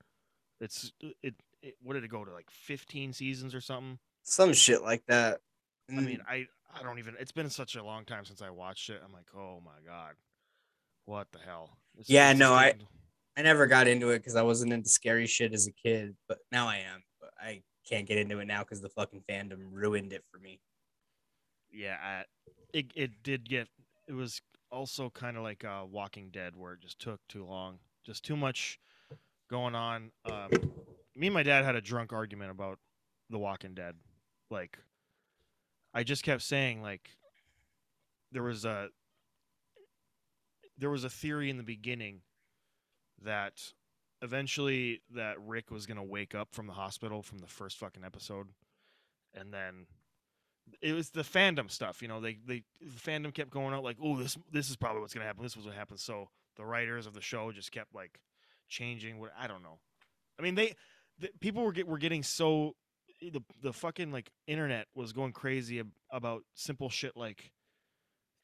It's 0.61 0.93
it, 1.23 1.35
it 1.67 1.75
what 1.83 1.95
did 1.95 2.05
it 2.05 2.09
go 2.09 2.25
to 2.25 2.33
like 2.33 2.51
15 2.51 3.13
seasons 3.13 3.55
or 3.55 3.61
something 3.61 3.99
Some 4.23 4.53
shit 4.53 4.83
like 4.83 5.03
that. 5.09 5.41
I 5.91 5.95
mean, 6.01 6.21
I 6.29 6.47
I 6.75 6.83
don't 6.83 6.99
even. 6.99 7.15
It's 7.19 7.33
been 7.33 7.49
such 7.49 7.77
a 7.77 7.83
long 7.85 8.05
time 8.05 8.25
since 8.25 8.43
I 8.43 8.51
watched 8.51 8.91
it. 8.91 9.01
I'm 9.05 9.13
like, 9.13 9.29
oh 9.37 9.61
my 9.65 9.79
god, 9.87 10.15
what 11.05 11.29
the 11.33 11.39
hell? 11.39 11.79
It's- 11.95 12.11
Yeah, 12.11 12.33
no, 12.33 12.53
I- 12.55 12.75
I 13.39 13.43
never 13.43 13.67
got 13.67 13.87
into 13.87 14.11
it 14.11 14.19
because 14.19 14.35
I 14.35 14.43
wasn't 14.43 14.73
into 14.73 14.89
scary 14.89 15.27
shit 15.27 15.53
as 15.53 15.67
a 15.67 15.73
kid, 15.73 16.17
but 16.27 16.39
now 16.51 16.67
I 16.67 16.79
am. 16.79 17.03
But 17.21 17.31
I 17.41 17.63
can't 17.89 18.07
get 18.07 18.17
into 18.19 18.39
it 18.41 18.47
now 18.47 18.61
because 18.65 18.81
the 18.81 18.89
fucking 18.89 19.23
fandom 19.31 19.59
ruined 19.71 20.13
it 20.13 20.25
for 20.33 20.39
me. 20.39 20.61
yeah, 21.71 21.97
I, 22.03 22.25
it 22.73 22.87
it 22.95 23.23
did 23.23 23.49
get. 23.49 23.69
It 24.09 24.15
was 24.15 24.41
also 24.71 25.11
kind 25.11 25.37
of 25.37 25.43
like 25.43 25.65
uh, 25.65 25.85
Walking 25.89 26.31
Dead, 26.31 26.57
where 26.57 26.73
it 26.75 26.81
just 26.81 26.99
took 26.99 27.21
too 27.29 27.45
long, 27.45 27.79
just 28.05 28.25
too 28.25 28.37
much 28.37 28.79
going 29.51 29.75
on. 29.75 30.11
Um, 30.25 30.51
me 31.17 31.29
and 31.29 31.35
my 31.35 31.43
dad 31.43 31.65
had 31.65 31.75
a 31.75 31.81
drunk 31.81 32.13
argument 32.13 32.51
about 32.51 32.79
The 33.31 33.39
Walking 33.39 33.75
Dead. 33.75 33.97
Like, 34.51 34.79
I 35.95 36.03
just 36.03 36.23
kept 36.23 36.43
saying 36.43 36.83
like, 36.83 37.11
there 38.33 38.43
was 38.43 38.65
a 38.65 38.89
there 40.79 40.91
was 40.91 41.05
a 41.05 41.11
theory 41.11 41.49
in 41.49 41.57
the 41.57 41.63
beginning 41.63 42.21
that 43.23 43.73
eventually 44.21 45.01
that 45.15 45.41
Rick 45.41 45.71
was 45.71 45.87
gonna 45.87 46.05
wake 46.05 46.35
up 46.35 46.49
from 46.53 46.67
the 46.67 46.75
hospital 46.75 47.23
from 47.23 47.39
the 47.39 47.47
first 47.47 47.79
fucking 47.79 48.05
episode, 48.05 48.49
and 49.35 49.53
then 49.53 49.87
it 50.83 50.93
was 50.93 51.11
the 51.11 51.23
fandom 51.23 51.71
stuff. 51.71 52.03
You 52.03 52.09
know, 52.09 52.21
they 52.21 52.39
they 52.47 52.63
the 52.81 53.01
fandom 53.01 53.33
kept 53.33 53.51
going 53.51 53.73
out 53.73 53.85
like, 53.85 53.97
oh, 54.03 54.17
this 54.17 54.37
this 54.53 54.69
is 54.69 54.77
probably 54.77 55.01
what's 55.01 55.15
gonna 55.15 55.27
happen. 55.27 55.43
This 55.43 55.57
was 55.57 55.65
what 55.65 55.75
happened. 55.75 56.01
So 56.01 56.29
the 56.57 56.65
writers 56.65 57.07
of 57.07 57.15
the 57.15 57.23
show 57.23 57.53
just 57.53 57.73
kept 57.73 57.95
like 57.95 58.21
changing. 58.69 59.19
What 59.19 59.33
I 59.39 59.47
don't 59.47 59.63
know. 59.63 59.79
I 60.39 60.43
mean, 60.43 60.55
they 60.55 60.75
the, 61.19 61.31
people 61.41 61.63
were 61.65 61.73
get 61.73 61.87
were 61.87 61.99
getting 61.99 62.23
so 62.23 62.75
the 63.21 63.41
the 63.63 63.73
fucking 63.73 64.13
like 64.13 64.31
internet 64.47 64.87
was 64.95 65.13
going 65.13 65.33
crazy 65.33 65.81
ab- 65.81 65.93
about 66.11 66.43
simple 66.55 66.91
shit 66.91 67.17
like 67.17 67.53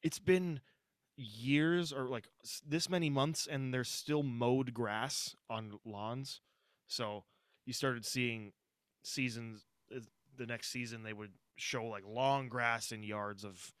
it's 0.01 0.19
been 0.19 0.59
years 1.15 1.93
or 1.93 2.07
like 2.07 2.27
s- 2.43 2.61
this 2.67 2.89
many 2.89 3.09
months 3.09 3.47
and 3.47 3.73
there's 3.73 3.89
still 3.89 4.23
mowed 4.23 4.73
grass 4.73 5.35
on 5.49 5.79
lawns 5.85 6.41
so 6.87 7.23
you 7.65 7.73
started 7.73 8.03
seeing 8.05 8.51
seasons 9.03 9.65
uh, 9.95 9.99
the 10.37 10.45
next 10.47 10.69
season 10.71 11.03
they 11.03 11.13
would 11.13 11.31
show 11.55 11.85
like 11.85 12.03
long 12.07 12.49
grass 12.49 12.91
in 12.91 13.03
yards 13.03 13.43
of 13.43 13.71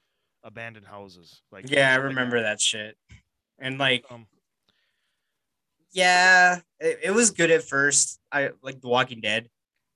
abandoned 0.43 0.85
houses 0.85 1.41
like 1.51 1.65
Yeah, 1.69 1.89
I 1.89 1.93
shit 1.95 2.03
like 2.03 2.09
remember 2.09 2.41
that 2.43 2.61
shit. 2.61 2.97
And 3.59 3.79
like, 3.79 4.05
um 4.11 4.27
yeah, 5.93 6.59
it, 6.79 6.99
it 7.05 7.11
was 7.11 7.31
good 7.31 7.51
at 7.51 7.63
first. 7.63 8.19
I 8.31 8.49
like 8.61 8.81
The 8.81 8.87
Walking 8.87 9.21
Dead, 9.21 9.49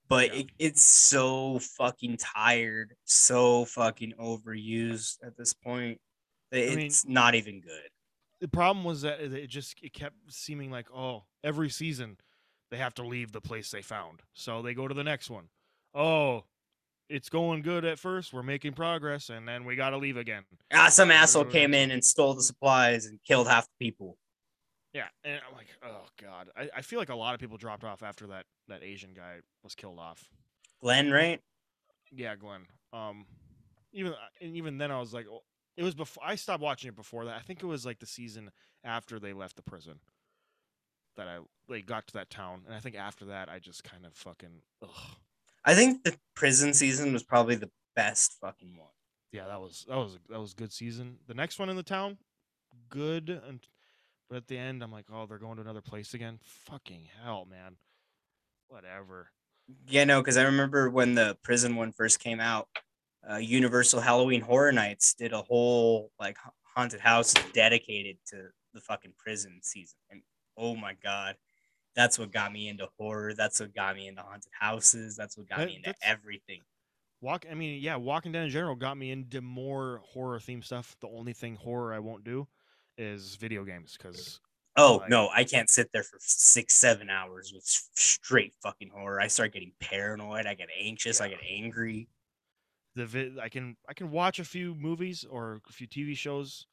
but 0.07 0.33
Yeah. 0.33 0.41
it, 0.41 0.47
it's 0.59 0.85
so 0.85 1.59
fucking 1.59 2.17
tired, 2.17 2.95
so 3.05 3.65
fucking 3.65 4.13
overused 4.19 5.17
at 5.25 5.35
this 5.37 5.53
point. 5.53 5.99
that 6.51 6.69
mean- 6.69 6.79
It's 6.87 7.05
not 7.05 7.35
even 7.35 7.59
good. 7.61 7.89
the 8.39 8.47
problem 8.47 8.85
was 8.85 9.01
that 9.01 9.19
it 9.19 9.47
just 9.47 9.75
it 9.83 9.91
kept 9.93 10.15
seeming 10.29 10.69
like 10.71 10.85
oh 10.93 11.23
every 11.43 11.69
season 11.69 12.15
they 12.69 12.77
have 12.77 12.93
to 12.93 13.03
leave 13.03 13.31
the 13.31 13.41
place 13.41 13.71
they 13.71 13.81
found 13.81 14.21
so 14.33 14.61
they 14.61 14.73
go 14.75 14.87
to 14.87 14.93
the 14.93 15.03
next 15.03 15.29
one 15.31 15.45
oh 15.95 16.43
it's 17.09 17.29
going 17.29 17.63
good 17.63 17.83
at 17.83 17.97
first 17.97 18.31
we're 18.33 18.43
making 18.43 18.73
progress 18.73 19.29
and 19.29 19.47
then 19.47 19.65
we 19.65 19.75
got 19.75 19.89
to 19.89 19.97
leave 19.97 20.17
again 20.17 20.43
Ah, 20.71 20.87
some 20.89 21.09
asshole 21.09 21.45
came 21.45 21.73
in 21.73 21.89
and 21.89 22.05
stole 22.05 22.35
the 22.35 22.43
supplies 22.43 23.07
and 23.07 23.17
killed 23.27 23.47
half 23.47 23.65
the 23.65 23.85
people. 23.87 24.17
Yeah 24.93 25.05
and 25.23 25.39
i'm 25.47 25.55
like 25.55 25.67
oh 25.85 26.05
god 26.21 26.49
I, 26.55 26.69
I 26.77 26.81
feel 26.81 26.99
like 26.99 27.09
a 27.09 27.15
lot 27.15 27.33
of 27.33 27.39
people 27.39 27.57
dropped 27.57 27.83
off 27.83 28.03
after 28.03 28.27
that 28.27 28.45
that 28.67 28.83
asian 28.83 29.13
guy 29.13 29.37
was 29.63 29.75
killed 29.75 29.99
off 29.99 30.29
Glenn, 30.81 31.11
right? 31.11 31.41
yeah 32.11 32.35
glenn 32.35 32.61
um 32.93 33.25
even 33.93 34.13
and 34.41 34.55
even 34.55 34.77
then 34.77 34.91
i 34.91 34.99
was 34.99 35.13
like 35.13 35.25
oh, 35.29 35.43
it 35.75 35.83
was 35.83 35.95
before 35.95 36.23
i 36.25 36.35
stopped 36.35 36.61
watching 36.63 36.87
it 36.89 36.95
before 36.95 37.25
that 37.25 37.35
i 37.35 37.41
think 37.41 37.61
it 37.61 37.65
was 37.65 37.85
like 37.85 37.99
the 37.99 38.05
season 38.05 38.49
after 38.83 39.19
they 39.19 39.33
left 39.33 39.55
the 39.55 39.61
prison 39.61 39.99
that 41.15 41.27
i 41.27 41.39
they 41.69 41.81
got 41.81 42.07
to 42.07 42.13
that 42.13 42.29
town 42.29 42.61
and 42.65 42.75
i 42.75 42.79
think 42.79 42.95
after 42.95 43.25
that 43.25 43.49
i 43.49 43.59
just 43.59 43.83
kind 43.83 44.05
of 44.05 44.13
fucking 44.13 44.61
ugh. 44.83 44.89
I 45.65 45.73
think 45.75 46.03
the 46.05 46.15
prison 46.33 46.73
season 46.73 47.11
was 47.11 47.23
probably 47.23 47.55
the 47.55 47.69
best 47.93 48.37
fucking 48.39 48.77
one. 48.77 48.87
yeah 49.33 49.47
that 49.47 49.59
was 49.59 49.85
that 49.89 49.97
was 49.97 50.17
that 50.29 50.39
was 50.39 50.53
a 50.53 50.55
good 50.55 50.71
season 50.71 51.17
the 51.27 51.33
next 51.33 51.59
one 51.59 51.67
in 51.69 51.75
the 51.75 51.83
town 51.83 52.17
good 52.89 53.29
and 53.29 53.59
but 54.29 54.37
at 54.37 54.47
the 54.47 54.57
end 54.57 54.83
i'm 54.83 54.91
like 54.91 55.05
oh 55.11 55.25
they're 55.25 55.37
going 55.37 55.55
to 55.55 55.61
another 55.61 55.81
place 55.81 56.13
again 56.13 56.39
fucking 56.43 57.07
hell 57.23 57.45
man 57.49 57.75
whatever 58.67 59.31
Yeah, 59.87 60.05
no, 60.05 60.21
because 60.21 60.37
I 60.37 60.43
remember 60.43 60.89
when 60.89 61.13
the 61.13 61.37
prison 61.43 61.75
one 61.75 61.91
first 61.91 62.19
came 62.21 62.39
out, 62.39 62.69
uh, 63.29 63.35
Universal 63.35 63.99
Halloween 63.99 64.39
Horror 64.39 64.71
Nights 64.71 65.13
did 65.13 65.33
a 65.33 65.41
whole 65.41 66.09
like 66.19 66.37
haunted 66.75 67.01
house 67.01 67.33
dedicated 67.53 68.17
to 68.27 68.47
the 68.73 68.79
fucking 68.79 69.13
prison 69.17 69.59
season, 69.61 69.97
and 70.09 70.21
oh 70.57 70.75
my 70.75 70.93
god, 71.03 71.35
that's 71.97 72.17
what 72.17 72.31
got 72.31 72.53
me 72.53 72.69
into 72.69 72.87
horror. 72.97 73.33
That's 73.33 73.59
what 73.59 73.73
got 73.75 73.95
me 73.97 74.07
into 74.07 74.21
haunted 74.21 74.51
houses. 74.57 75.17
That's 75.17 75.37
what 75.37 75.49
got 75.49 75.59
That- 75.59 75.67
me 75.67 75.75
into 75.83 75.93
everything. 76.01 76.61
Walk. 77.19 77.45
I 77.51 77.53
mean, 77.53 77.81
yeah, 77.81 77.95
Walking 77.97 78.31
Dead 78.31 78.43
in 78.45 78.49
general 78.49 78.75
got 78.75 78.95
me 78.97 79.11
into 79.11 79.41
more 79.41 80.01
horror 80.05 80.39
theme 80.39 80.61
stuff. 80.61 80.95
The 81.01 81.07
only 81.09 81.33
thing 81.33 81.55
horror 81.55 81.93
I 81.93 81.99
won't 81.99 82.23
do 82.23 82.47
is 82.97 83.35
video 83.35 83.63
games 83.63 83.95
because 83.97 84.39
Oh 84.79 84.97
Like- 84.97 85.09
no, 85.09 85.29
I 85.29 85.43
can't 85.43 85.69
sit 85.71 85.91
there 85.91 86.03
for 86.03 86.17
six, 86.21 86.75
seven 86.75 87.09
hours 87.09 87.51
with 87.51 87.63
straight 87.65 88.53
fucking 88.61 88.89
horror. 88.89 89.19
I 89.19 89.27
start 89.27 89.51
getting 89.53 89.71
paranoid. 89.79 90.45
I 90.45 90.53
get 90.53 90.69
anxious. 90.79 91.19
I 91.19 91.29
get 91.29 91.39
angry. 91.47 92.09
the 92.95 93.05
vi- 93.07 93.39
I 93.41 93.49
can 93.49 93.75
I 93.87 93.93
can 93.93 94.11
watch 94.11 94.39
a 94.39 94.45
few 94.45 94.73
movies 94.75 95.23
or 95.23 95.61
a 95.67 95.71
few 95.71 95.87
TV 95.87 96.15
shows, 96.15 96.65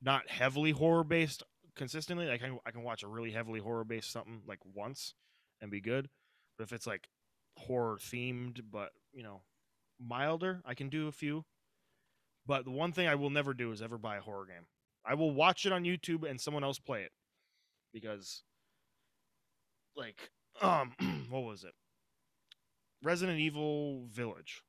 not 0.00 0.28
heavily 0.28 0.70
horror 0.72 1.04
based 1.04 1.42
consistently. 1.76 2.26
Like 2.26 2.42
I 2.42 2.46
can 2.48 2.58
I 2.66 2.70
can 2.72 2.82
watch 2.82 3.02
a 3.02 3.08
really 3.08 3.30
heavily 3.32 3.60
horror 3.60 3.84
based 3.84 4.10
something 4.12 4.42
like 4.46 4.58
once 4.64 5.14
and 5.60 5.70
be 5.70 5.80
good. 5.80 6.08
But 6.58 6.64
if 6.64 6.72
it's 6.72 6.86
like 6.86 7.08
horror 7.56 7.98
themed, 7.98 8.60
but 8.70 8.92
you 9.12 9.22
know 9.24 9.42
milder, 10.00 10.62
I 10.64 10.74
can 10.74 10.88
do 10.88 11.08
a 11.08 11.12
few. 11.12 11.44
But 12.46 12.64
the 12.64 12.70
one 12.72 12.92
thing 12.92 13.06
I 13.08 13.14
will 13.16 13.30
never 13.30 13.54
do 13.54 13.70
is 13.72 13.82
ever 13.82 13.98
buy 13.98 14.16
a 14.16 14.20
horror 14.20 14.46
game. 14.46 14.66
I 15.04 15.14
will 15.14 15.32
watch 15.32 15.66
it 15.66 15.72
on 15.72 15.84
YouTube 15.84 16.28
and 16.28 16.40
someone 16.40 16.64
else 16.64 16.78
play 16.78 17.02
it 17.02 17.12
because, 17.92 18.42
like, 19.96 20.30
um, 20.60 20.92
what 21.30 21.42
was 21.42 21.64
it? 21.64 21.72
Resident 23.02 23.38
Evil 23.38 24.06
Village. 24.10 24.62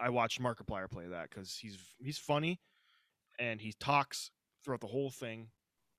I 0.00 0.10
watched 0.10 0.40
Markiplier 0.40 0.90
play 0.90 1.06
that 1.06 1.30
because 1.30 1.56
he's 1.56 1.78
he's 1.98 2.18
funny, 2.18 2.60
and 3.38 3.60
he 3.60 3.72
talks 3.80 4.30
throughout 4.64 4.80
the 4.80 4.86
whole 4.86 5.10
thing, 5.10 5.48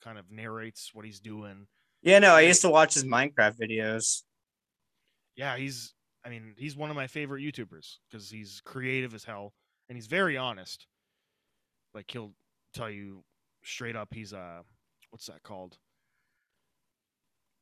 kind 0.02 0.18
of 0.18 0.30
narrates 0.30 0.90
what 0.94 1.04
he's 1.04 1.20
doing. 1.20 1.66
Yeah, 2.02 2.18
no, 2.18 2.34
I 2.34 2.40
used 2.42 2.62
to 2.62 2.70
watch 2.70 2.94
his 2.94 3.04
Minecraft 3.04 3.58
videos. 3.58 4.22
Yeah, 5.36 5.56
he's 5.56 5.94
I 6.24 6.30
mean 6.30 6.54
he's 6.56 6.76
one 6.76 6.90
of 6.90 6.96
my 6.96 7.06
favorite 7.06 7.42
YouTubers 7.42 7.96
because 8.10 8.30
he's 8.30 8.60
creative 8.64 9.14
as 9.14 9.24
hell 9.24 9.52
and 9.88 9.96
he's 9.96 10.06
very 10.06 10.36
honest. 10.36 10.86
Like 11.94 12.10
he'll 12.10 12.32
tell 12.72 12.90
you 12.90 13.24
straight 13.62 13.96
up 13.96 14.12
he's 14.12 14.32
uh 14.32 14.62
what's 15.10 15.26
that 15.26 15.42
called? 15.42 15.76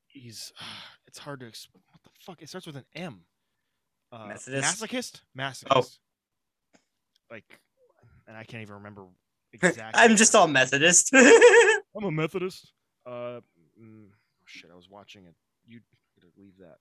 He's 0.06 0.52
it's 1.06 1.18
hard 1.18 1.40
to 1.40 1.46
exp- 1.46 1.68
what 1.72 2.02
the 2.04 2.10
fuck 2.20 2.42
it 2.42 2.48
starts 2.48 2.66
with 2.66 2.76
an 2.76 2.84
M. 2.94 3.20
Uh, 4.10 4.26
Methodist? 4.28 4.82
Masochist? 4.82 5.20
Masochist. 5.36 5.98
Like, 7.30 7.60
and 8.26 8.36
I 8.36 8.44
can't 8.44 8.62
even 8.62 8.76
remember 8.76 9.04
exactly. 9.52 9.84
I'm 9.94 10.16
just 10.16 10.34
all 10.34 10.48
Methodist. 10.48 11.10
I'm 11.14 12.04
a 12.04 12.10
Methodist. 12.10 12.72
Uh, 13.04 13.40
mm, 13.80 14.06
shit, 14.44 14.70
I 14.72 14.76
was 14.76 14.88
watching 14.88 15.24
it. 15.24 15.34
You 15.66 15.80
gotta 16.18 16.32
leave 16.38 16.56
that. 16.58 16.78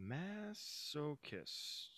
Masochist. 0.00 1.88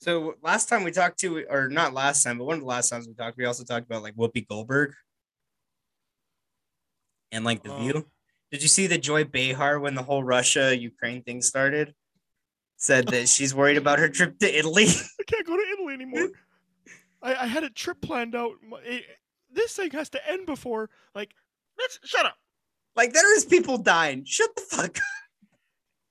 so 0.00 0.34
last 0.42 0.68
time 0.68 0.84
we 0.84 0.90
talked 0.90 1.18
to, 1.20 1.44
or 1.48 1.68
not 1.68 1.94
last 1.94 2.22
time, 2.22 2.38
but 2.38 2.44
one 2.44 2.54
of 2.54 2.60
the 2.60 2.66
last 2.66 2.90
times 2.90 3.08
we 3.08 3.14
talked, 3.14 3.36
we 3.36 3.44
also 3.44 3.64
talked 3.64 3.86
about 3.86 4.02
like 4.02 4.14
Whoopi 4.14 4.46
Goldberg 4.46 4.92
and 7.32 7.44
like 7.44 7.62
the 7.64 7.72
Um, 7.72 7.82
view. 7.82 8.06
Did 8.52 8.62
you 8.62 8.68
see 8.68 8.86
the 8.86 8.98
Joy 8.98 9.24
Behar 9.24 9.80
when 9.80 9.94
the 9.94 10.02
whole 10.02 10.22
Russia 10.22 10.76
Ukraine 10.76 11.22
thing 11.22 11.40
started? 11.42 11.94
Said 12.76 13.08
that 13.08 13.28
she's 13.28 13.54
worried 13.54 13.76
about 13.78 13.98
her 13.98 14.08
trip 14.08 14.38
to 14.40 14.58
Italy. 14.58 14.84
I 15.20 15.22
can't 15.26 15.46
go 15.46 15.56
to 15.56 15.62
Italy 15.72 15.94
anymore. 15.94 16.28
I, 17.22 17.34
I 17.34 17.46
had 17.46 17.64
a 17.64 17.70
trip 17.70 18.00
planned 18.02 18.34
out. 18.34 18.52
It- 18.84 19.04
this 19.54 19.74
thing 19.76 19.90
has 19.90 20.08
to 20.10 20.30
end 20.30 20.46
before. 20.46 20.88
Like, 21.14 21.34
let's 21.78 21.98
shut 22.04 22.24
up. 22.24 22.36
like 22.96 23.12
there 23.12 23.36
is 23.36 23.44
people 23.44 23.76
dying. 23.76 24.24
Shut 24.24 24.48
the 24.56 24.62
fuck 24.62 24.96
up. 24.96 25.02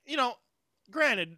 You 0.06 0.16
know, 0.18 0.36
granted, 0.92 1.38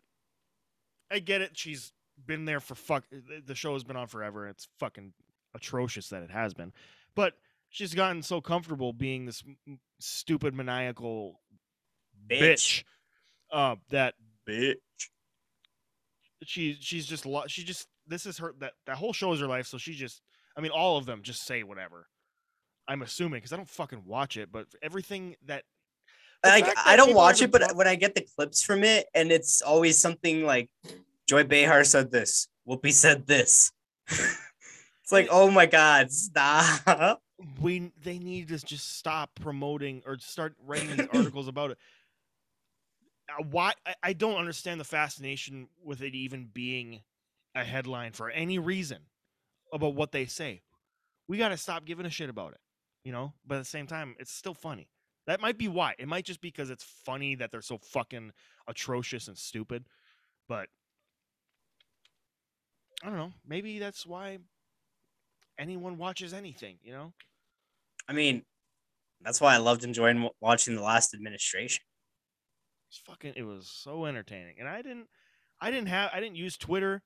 I 1.10 1.20
get 1.20 1.40
it. 1.42 1.52
She's 1.58 1.94
been 2.26 2.44
there 2.46 2.60
for 2.60 2.76
fuck. 2.76 3.06
The 3.46 3.56
show 3.56 3.72
has 3.74 3.84
been 3.86 3.96
on 3.96 4.08
forever. 4.08 4.48
It's 4.50 4.68
fucking 4.80 5.14
atrocious 5.56 6.10
that 6.10 6.24
it 6.24 6.32
has 6.32 6.54
been, 6.54 6.74
but 7.16 7.36
she's 7.74 7.96
gotten 7.96 8.22
so 8.22 8.40
comfortable 8.40 8.94
being 8.94 9.26
this 9.26 9.44
stupid 10.00 10.54
maniacal 10.54 11.42
bitch, 12.30 12.84
uh, 13.52 13.76
that 13.90 14.14
Bitch. 14.48 14.76
she 16.44 16.78
she's 16.80 17.06
just 17.06 17.26
she 17.48 17.64
just 17.64 17.88
this 18.08 18.26
is 18.26 18.38
her 18.38 18.54
that 18.60 18.74
that 18.86 18.96
whole 18.96 19.12
show 19.12 19.34
is 19.34 19.40
her 19.40 19.48
life 19.48 19.66
so 19.66 19.78
she 19.78 19.94
just 19.94 20.22
i 20.58 20.62
mean 20.62 20.72
all 20.72 20.98
of 20.98 21.06
them 21.06 21.22
just 21.24 21.46
say 21.46 21.64
whatever 21.64 22.08
i'm 22.88 23.02
assuming 23.02 23.38
because 23.38 23.54
i 23.54 23.56
don't 23.56 23.70
fucking 23.70 24.04
watch 24.06 24.36
it 24.36 24.52
but 24.52 24.68
everything 24.82 25.36
that 25.46 25.64
Like 26.44 26.66
fact 26.66 26.80
I 26.86 26.98
don't 26.98 27.14
watch 27.16 27.42
it, 27.42 27.52
but 27.52 27.74
when 27.76 27.88
I 27.88 27.96
get 27.96 28.16
the 28.16 28.28
clips 28.36 28.62
from 28.62 28.84
it, 28.84 29.08
and 29.16 29.32
it's 29.32 29.62
always 29.62 29.98
something 30.02 30.44
like 30.44 30.70
Joy 31.26 31.46
Behar 31.46 31.86
said 31.86 32.12
this, 32.12 32.50
Whoopi 32.68 32.92
said 32.92 33.26
this. 33.26 33.72
it's 34.10 35.12
like, 35.12 35.30
oh 35.32 35.50
my 35.50 35.66
god, 35.66 36.12
stop. 36.12 37.22
We 37.62 37.92
they 38.04 38.20
need 38.20 38.48
to 38.50 38.60
just 38.60 38.98
stop 38.98 39.32
promoting 39.36 40.02
or 40.06 40.18
start 40.20 40.56
writing 40.66 40.96
these 40.96 41.08
articles 41.14 41.48
about 41.48 41.72
it 41.72 41.78
why 43.50 43.74
I, 43.86 43.96
I 44.04 44.14
don't 44.14 44.36
understand 44.38 44.80
the 44.80 44.86
fascination 44.86 45.68
with 45.84 46.02
it 46.02 46.14
even 46.14 46.50
being 46.54 47.02
a 47.56 47.64
headline 47.64 48.12
for 48.12 48.30
any 48.30 48.60
reason 48.60 49.00
about 49.72 49.96
what 49.96 50.12
they 50.12 50.26
say 50.26 50.62
we 51.28 51.38
got 51.38 51.50
to 51.50 51.58
stop 51.58 51.86
giving 51.86 52.06
a 52.06 52.10
shit 52.10 52.30
about 52.30 52.54
it 52.54 52.60
you 53.04 53.12
know 53.12 53.34
but 53.46 53.56
at 53.56 53.60
the 53.60 53.66
same 53.66 53.88
time 53.88 54.16
it's 54.20 54.32
still 54.32 54.54
funny 54.54 54.88
That 55.26 55.42
might 55.42 55.58
be 55.58 55.68
why. 55.68 55.96
It 55.98 56.08
might 56.08 56.26
just 56.26 56.42
be 56.42 56.50
because 56.50 56.70
it's 56.70 56.84
funny 56.84 57.36
that 57.36 57.52
they're 57.52 57.62
so 57.62 57.78
fucking 57.78 58.32
atrocious 58.68 59.28
and 59.28 59.38
stupid. 59.38 59.86
But 60.48 60.68
I 63.04 63.08
don't 63.08 63.18
know. 63.18 63.32
Maybe 63.48 63.80
that's 63.80 64.06
why 64.06 64.40
anyone 65.58 65.98
watches 65.98 66.34
anything, 66.34 66.78
you 66.84 66.92
know? 66.92 67.14
I 68.08 68.14
mean, 68.14 68.44
that's 69.22 69.40
why 69.40 69.54
I 69.54 69.58
loved 69.58 69.84
enjoying 69.84 70.30
watching 70.42 70.76
the 70.76 70.82
last 70.82 71.14
administration. 71.14 71.84
It's 72.90 73.00
fucking 73.06 73.34
it 73.36 73.44
was 73.44 73.68
so 73.68 74.06
entertaining. 74.06 74.56
And 74.60 74.68
I 74.68 74.82
didn't 74.82 75.08
I 75.62 75.72
didn't 75.72 75.88
have 75.88 76.12
I 76.14 76.20
didn't 76.20 76.36
use 76.36 76.58
Twitter. 76.58 77.02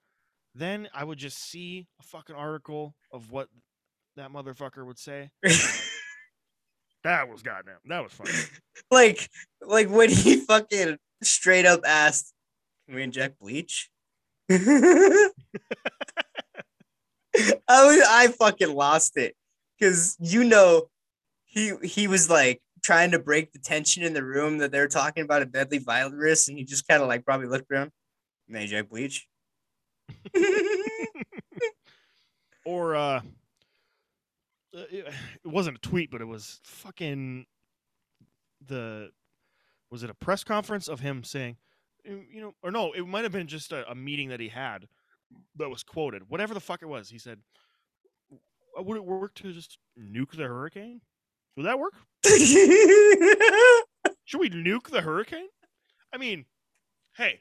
Then 0.56 0.88
I 0.94 1.04
would 1.04 1.20
just 1.20 1.38
see 1.38 1.88
a 2.00 2.04
fucking 2.04 2.36
article 2.36 2.96
of 3.12 3.32
what 3.32 3.48
that 4.16 4.32
motherfucker 4.32 4.86
would 4.86 4.98
say. 4.98 5.30
That 7.08 7.30
was 7.30 7.42
goddamn. 7.42 7.78
That 7.86 8.04
was 8.04 8.12
funny. 8.12 8.32
like, 8.92 9.30
like 9.62 9.90
when 9.90 10.10
he 10.10 10.42
fucking 10.42 10.98
straight 11.24 11.66
up 11.66 11.80
asked, 11.86 12.34
"Can 12.86 12.96
we 12.96 13.04
inject 13.04 13.40
bleach?" 13.40 13.90
I 17.70 17.86
was, 17.86 18.06
I 18.08 18.28
fucking 18.28 18.74
lost 18.74 19.18
it. 19.18 19.36
Because 19.78 20.16
you 20.20 20.44
know, 20.44 20.88
he 21.46 21.74
he 21.84 22.08
was 22.08 22.30
like 22.30 22.62
trying 22.84 23.12
to 23.12 23.20
break 23.20 23.52
the 23.52 23.60
tension 23.60 24.04
in 24.04 24.14
the 24.14 24.24
room 24.24 24.58
that 24.60 24.72
they're 24.72 24.88
talking 24.88 25.24
about 25.24 25.42
a 25.42 25.46
deadly 25.46 25.78
virus, 25.80 26.48
and 26.48 26.58
he 26.58 26.64
just 26.64 26.88
kind 26.88 27.02
of 27.02 27.08
like 27.08 27.26
probably 27.26 27.48
looked 27.48 27.72
around, 27.72 27.92
"Can 28.48 28.56
I 28.56 28.62
inject 28.62 28.90
bleach?" 28.90 29.28
or 32.66 32.96
uh 32.96 33.22
uh, 34.76 34.84
it 34.92 35.14
wasn't 35.46 35.78
a 35.78 35.80
tweet, 35.80 36.12
but 36.12 36.22
it 36.22 36.28
was 36.28 36.60
fucking 36.64 37.46
the 38.66 39.12
was 39.90 40.04
it 40.04 40.10
a 40.10 40.14
press 40.14 40.44
conference 40.44 40.88
of 40.88 41.00
him 41.00 41.24
saying, 41.24 41.58
"Uh, 42.08 42.16
you 42.32 42.42
know, 42.42 42.54
or 42.62 42.72
no, 42.72 42.92
it 42.94 43.08
might 43.08 43.24
have 43.24 43.32
been 43.32 43.48
just 43.48 43.72
a, 43.72 43.90
a 43.90 43.96
meeting 43.96 44.30
that 44.30 44.40
he 44.40 44.50
had 44.50 44.88
that 45.58 45.70
was 45.70 45.84
quoted. 45.84 46.30
Whatever 46.30 46.54
the 46.54 46.60
fuck 46.60 46.82
it 46.82 46.88
was, 46.88 47.10
he 47.10 47.18
said, 47.18 47.40
"Uh, 48.78 48.84
"Would 48.84 48.98
it 48.98 49.06
work 49.06 49.34
to 49.36 49.54
just 49.54 49.78
nuke 49.98 50.36
the 50.36 50.44
hurricane? 50.44 51.02
Would 51.56 51.66
that 51.66 51.80
work? 51.80 51.94
Should 54.26 54.40
we 54.40 54.50
nuke 54.50 54.90
the 54.90 55.02
hurricane? 55.02 55.48
I 56.14 56.18
mean, 56.18 56.46
hey, 57.16 57.40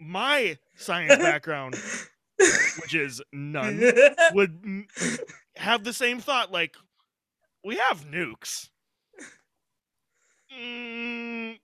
my 0.00 0.58
science 0.76 1.16
background, 1.16 1.76
which 2.80 2.94
is 2.94 3.22
none, 3.32 3.80
would 4.32 4.86
have 5.56 5.84
the 5.84 5.92
same 5.92 6.20
thought 6.20 6.50
like 6.50 6.76
we 7.64 7.76
have 7.76 8.04
nukes 8.06 8.68
Mm, 10.56 11.58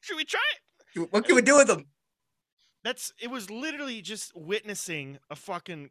should 0.00 0.16
we 0.16 0.24
try 0.24 0.40
it 0.52 1.10
what 1.10 1.24
can 1.24 1.36
we 1.36 1.42
do 1.42 1.56
with 1.56 1.68
them? 1.68 1.86
That's 2.84 3.12
it 3.20 3.30
was 3.30 3.50
literally 3.50 4.00
just 4.00 4.32
witnessing 4.34 5.18
a 5.30 5.36
fucking 5.36 5.90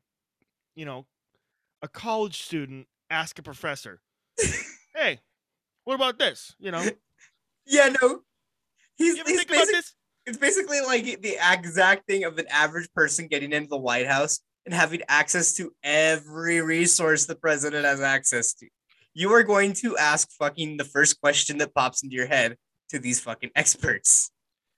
you 0.75 0.85
know 0.85 1.05
a 1.81 1.87
college 1.87 2.41
student 2.41 2.87
ask 3.09 3.39
a 3.39 3.43
professor 3.43 4.01
hey 4.95 5.19
what 5.83 5.95
about 5.95 6.19
this 6.19 6.55
you 6.59 6.71
know 6.71 6.83
Yeah, 7.69 7.93
no. 8.01 8.21
He's, 8.97 9.15
you 9.15 9.23
he's 9.25 9.45
basic, 9.45 9.67
this 9.67 9.93
it's 10.25 10.37
basically 10.37 10.81
like 10.81 11.21
the 11.21 11.37
exact 11.51 12.07
thing 12.07 12.23
of 12.23 12.37
an 12.37 12.47
average 12.49 12.91
person 12.93 13.27
getting 13.27 13.53
into 13.53 13.69
the 13.69 13.77
White 13.77 14.07
House 14.07 14.39
and 14.65 14.73
having 14.73 15.01
access 15.07 15.53
to 15.53 15.71
every 15.83 16.61
resource 16.61 17.25
the 17.25 17.35
president 17.35 17.85
has 17.85 18.01
access 18.01 18.53
to. 18.55 18.67
You 19.13 19.31
are 19.33 19.43
going 19.43 19.73
to 19.73 19.97
ask 19.97 20.29
fucking 20.31 20.77
the 20.77 20.83
first 20.83 21.21
question 21.21 21.59
that 21.59 21.73
pops 21.73 22.03
into 22.03 22.15
your 22.15 22.27
head 22.27 22.57
to 22.89 22.99
these 22.99 23.19
fucking 23.19 23.51
experts. 23.55 24.31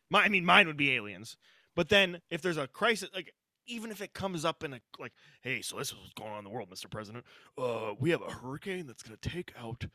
My, 0.10 0.24
I 0.24 0.30
mean, 0.30 0.46
mine 0.46 0.68
would 0.68 0.78
be 0.78 0.92
aliens. 0.92 1.38
But 1.76 1.90
then 1.90 2.22
if 2.30 2.42
there's 2.42 2.58
a 2.58 2.68
crisis, 2.68 3.10
like 3.14 3.34
even 3.68 3.92
if 3.92 4.02
it 4.02 4.14
comes 4.14 4.44
up 4.46 4.64
in 4.64 4.74
a 4.74 4.80
like, 5.00 5.14
hey, 5.42 5.62
so 5.62 5.78
this 5.78 5.90
is 5.90 5.96
what's 5.98 6.14
going 6.14 6.32
on 6.32 6.40
in 6.40 6.44
the 6.44 6.50
world, 6.50 6.70
Mr. 6.70 6.90
President. 6.90 7.24
Uh, 7.58 7.94
we 8.00 8.10
have 8.10 8.22
a 8.22 8.32
hurricane 8.32 8.88
that's 8.88 9.04
gonna 9.04 9.18
take 9.18 9.54
out 9.58 9.86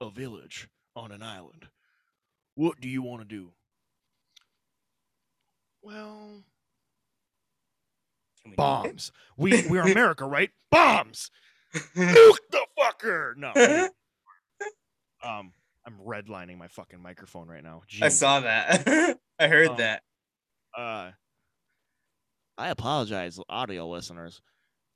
a 0.00 0.10
village 0.10 0.68
on 0.94 1.12
an 1.12 1.22
island. 1.22 1.68
What 2.54 2.80
do 2.80 2.88
you 2.88 3.02
want 3.02 3.22
to 3.22 3.26
do? 3.28 3.52
Well, 5.82 6.42
we 8.44 8.54
bombs. 8.54 9.12
We 9.36 9.66
we're 9.68 9.82
America, 9.90 10.26
right? 10.26 10.50
Bombs. 10.70 11.30
Nuke 11.74 12.36
the 12.50 12.66
fucker. 12.78 13.36
No. 13.36 13.88
Um, 15.24 15.52
I'm 15.84 15.94
redlining 16.06 16.56
my 16.56 16.68
fucking 16.68 17.02
microphone 17.02 17.48
right 17.48 17.64
now. 17.64 17.82
I 18.00 18.10
saw 18.10 18.40
that. 18.40 19.18
I 19.40 19.48
heard 19.48 19.70
Um, 19.70 19.76
that. 19.78 20.02
Uh 20.76 21.10
I 22.58 22.68
apologize, 22.68 23.38
audio 23.48 23.88
listeners. 23.88 24.40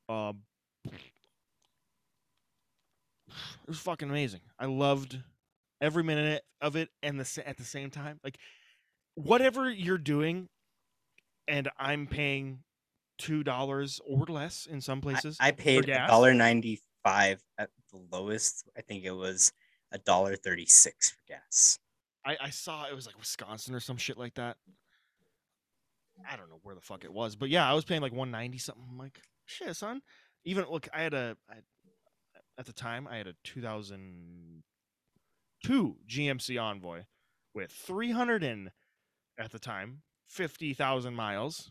Um 0.09 0.43
it 0.87 0.93
was 3.69 3.79
fucking 3.79 4.11
amazing. 4.11 4.41
I 4.59 4.67
loved 4.67 5.19
every 5.81 6.03
minute 6.03 6.43
of 6.61 6.77
it 6.77 6.91
and 7.03 7.19
the 7.19 7.49
at 7.49 7.57
the 7.57 7.65
same 7.65 7.91
time 7.91 8.21
like 8.23 8.37
whatever 9.15 9.71
you're 9.71 9.99
doing 9.99 10.49
and 11.49 11.69
I'm 11.79 12.07
paying 12.07 12.59
$2 13.21 14.01
or 14.07 14.25
less 14.27 14.67
in 14.67 14.81
some 14.81 15.01
places. 15.01 15.37
I 15.41 15.53
paid 15.53 15.89
a 15.89 16.07
dollar 16.07 16.35
ninety 16.35 16.81
five 17.05 17.43
at 17.59 17.71
the 17.93 18.01
lowest. 18.11 18.69
I 18.77 18.83
think 18.83 19.05
it 19.05 19.13
was 19.13 19.53
a 19.93 19.99
dollar 19.99 20.37
thirty 20.37 20.67
six 20.67 21.11
for 21.11 21.21
gas. 21.29 21.79
I, 22.25 22.37
I 22.41 22.51
saw 22.51 22.87
it 22.87 22.95
was 22.95 23.07
like 23.07 23.19
Wisconsin 23.19 23.75
or 23.75 23.81
some 23.81 23.97
shit 23.97 24.19
like 24.19 24.35
that. 24.35 24.57
I 26.29 26.37
don't 26.37 26.49
know 26.49 26.61
where 26.63 26.75
the 26.75 26.81
fuck 26.81 27.05
it 27.05 27.13
was, 27.13 27.37
but 27.37 27.51
yeah, 27.51 27.69
I 27.69 27.75
was 27.75 27.85
paying 27.85 28.01
like 28.01 28.13
190 28.13 28.59
something. 28.59 28.85
I'm 28.91 28.99
like, 28.99 29.21
shit, 29.47 29.77
son. 29.77 30.01
Even 30.45 30.65
look, 30.71 30.89
I 30.95 31.03
had 31.03 31.15
a 31.15 31.37
I, 31.49 31.57
at 32.59 32.67
the 32.67 32.73
time 32.73 33.09
I 33.09 33.17
had 33.17 33.27
a 33.27 33.35
2002 33.45 35.97
GMC 36.09 36.63
Envoy 36.63 37.03
with 37.55 37.73
300 37.73 38.43
and 38.43 38.71
at 39.39 39.53
the 39.53 39.59
time 39.59 40.03
50,000 40.29 41.15
miles, 41.15 41.71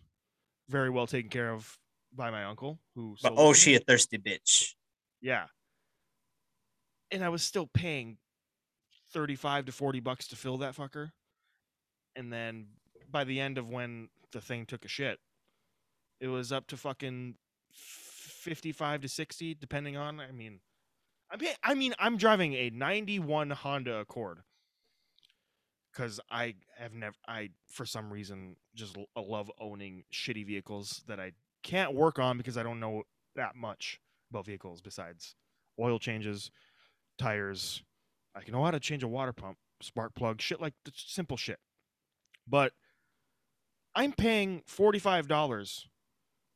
very 0.68 0.90
well 0.90 1.08
taken 1.08 1.30
care 1.30 1.52
of 1.52 1.78
by 2.14 2.32
my 2.32 2.44
uncle 2.44 2.80
who. 2.96 3.16
But 3.22 3.34
oh, 3.38 3.54
she 3.54 3.76
a 3.76 3.80
thirsty 3.80 4.18
bitch. 4.18 4.74
Yeah. 5.22 5.46
And 7.12 7.24
I 7.24 7.30
was 7.30 7.44
still 7.44 7.70
paying 7.74 8.18
35 9.14 9.66
to 9.66 9.72
40 9.72 10.00
bucks 10.00 10.28
to 10.30 10.36
fill 10.36 10.58
that 10.58 10.76
fucker. 10.76 11.12
And 12.16 12.32
then 12.32 12.68
by 13.10 13.24
the 13.24 13.40
end 13.40 13.58
of 13.58 13.70
when 13.70 14.10
the 14.32 14.42
thing 14.42 14.66
took 14.66 14.86
a 14.86 14.88
shit, 14.88 15.20
it 16.20 16.28
was 16.28 16.52
up 16.52 16.68
to 16.68 16.78
fucking 16.78 17.36
55 17.72 19.02
to 19.02 19.10
60 19.10 19.56
depending 19.56 19.98
on 19.98 20.20
I 20.20 20.32
mean 20.32 20.60
I 21.30 21.38
mean 21.38 21.54
I 21.62 21.74
mean 21.74 21.94
I'm 22.00 22.18
driving 22.18 22.54
a 22.54 22.70
91 22.70 23.52
Honda 23.52 24.00
Accord 24.00 24.40
cuz 25.94 26.20
I 26.32 26.56
have 26.78 26.94
never 26.94 27.16
I 27.28 27.50
for 27.68 27.86
some 27.86 28.12
reason 28.12 28.56
just 28.76 28.98
love 29.16 29.52
owning 29.60 30.06
shitty 30.12 30.46
vehicles 30.48 31.04
that 31.08 31.20
I 31.20 31.34
can't 31.64 31.94
work 31.94 32.18
on 32.18 32.38
because 32.38 32.58
I 32.58 32.64
don't 32.64 32.80
know 32.80 33.04
that 33.36 33.56
much 33.56 34.00
about 34.30 34.46
vehicles 34.46 34.82
besides 34.82 35.36
oil 35.80 36.00
changes, 36.00 36.52
tires. 37.18 37.84
I 38.36 38.42
can 38.42 38.54
know 38.54 38.64
how 38.64 38.72
to 38.72 38.80
change 38.80 39.04
a 39.04 39.08
water 39.08 39.34
pump, 39.34 39.58
spark 39.82 40.14
plug, 40.14 40.42
shit 40.42 40.62
like 40.62 40.74
the 40.86 40.92
simple 40.96 41.38
shit. 41.38 41.60
But 42.48 42.74
I'm 43.96 44.12
paying 44.14 44.62
$45 44.70 45.86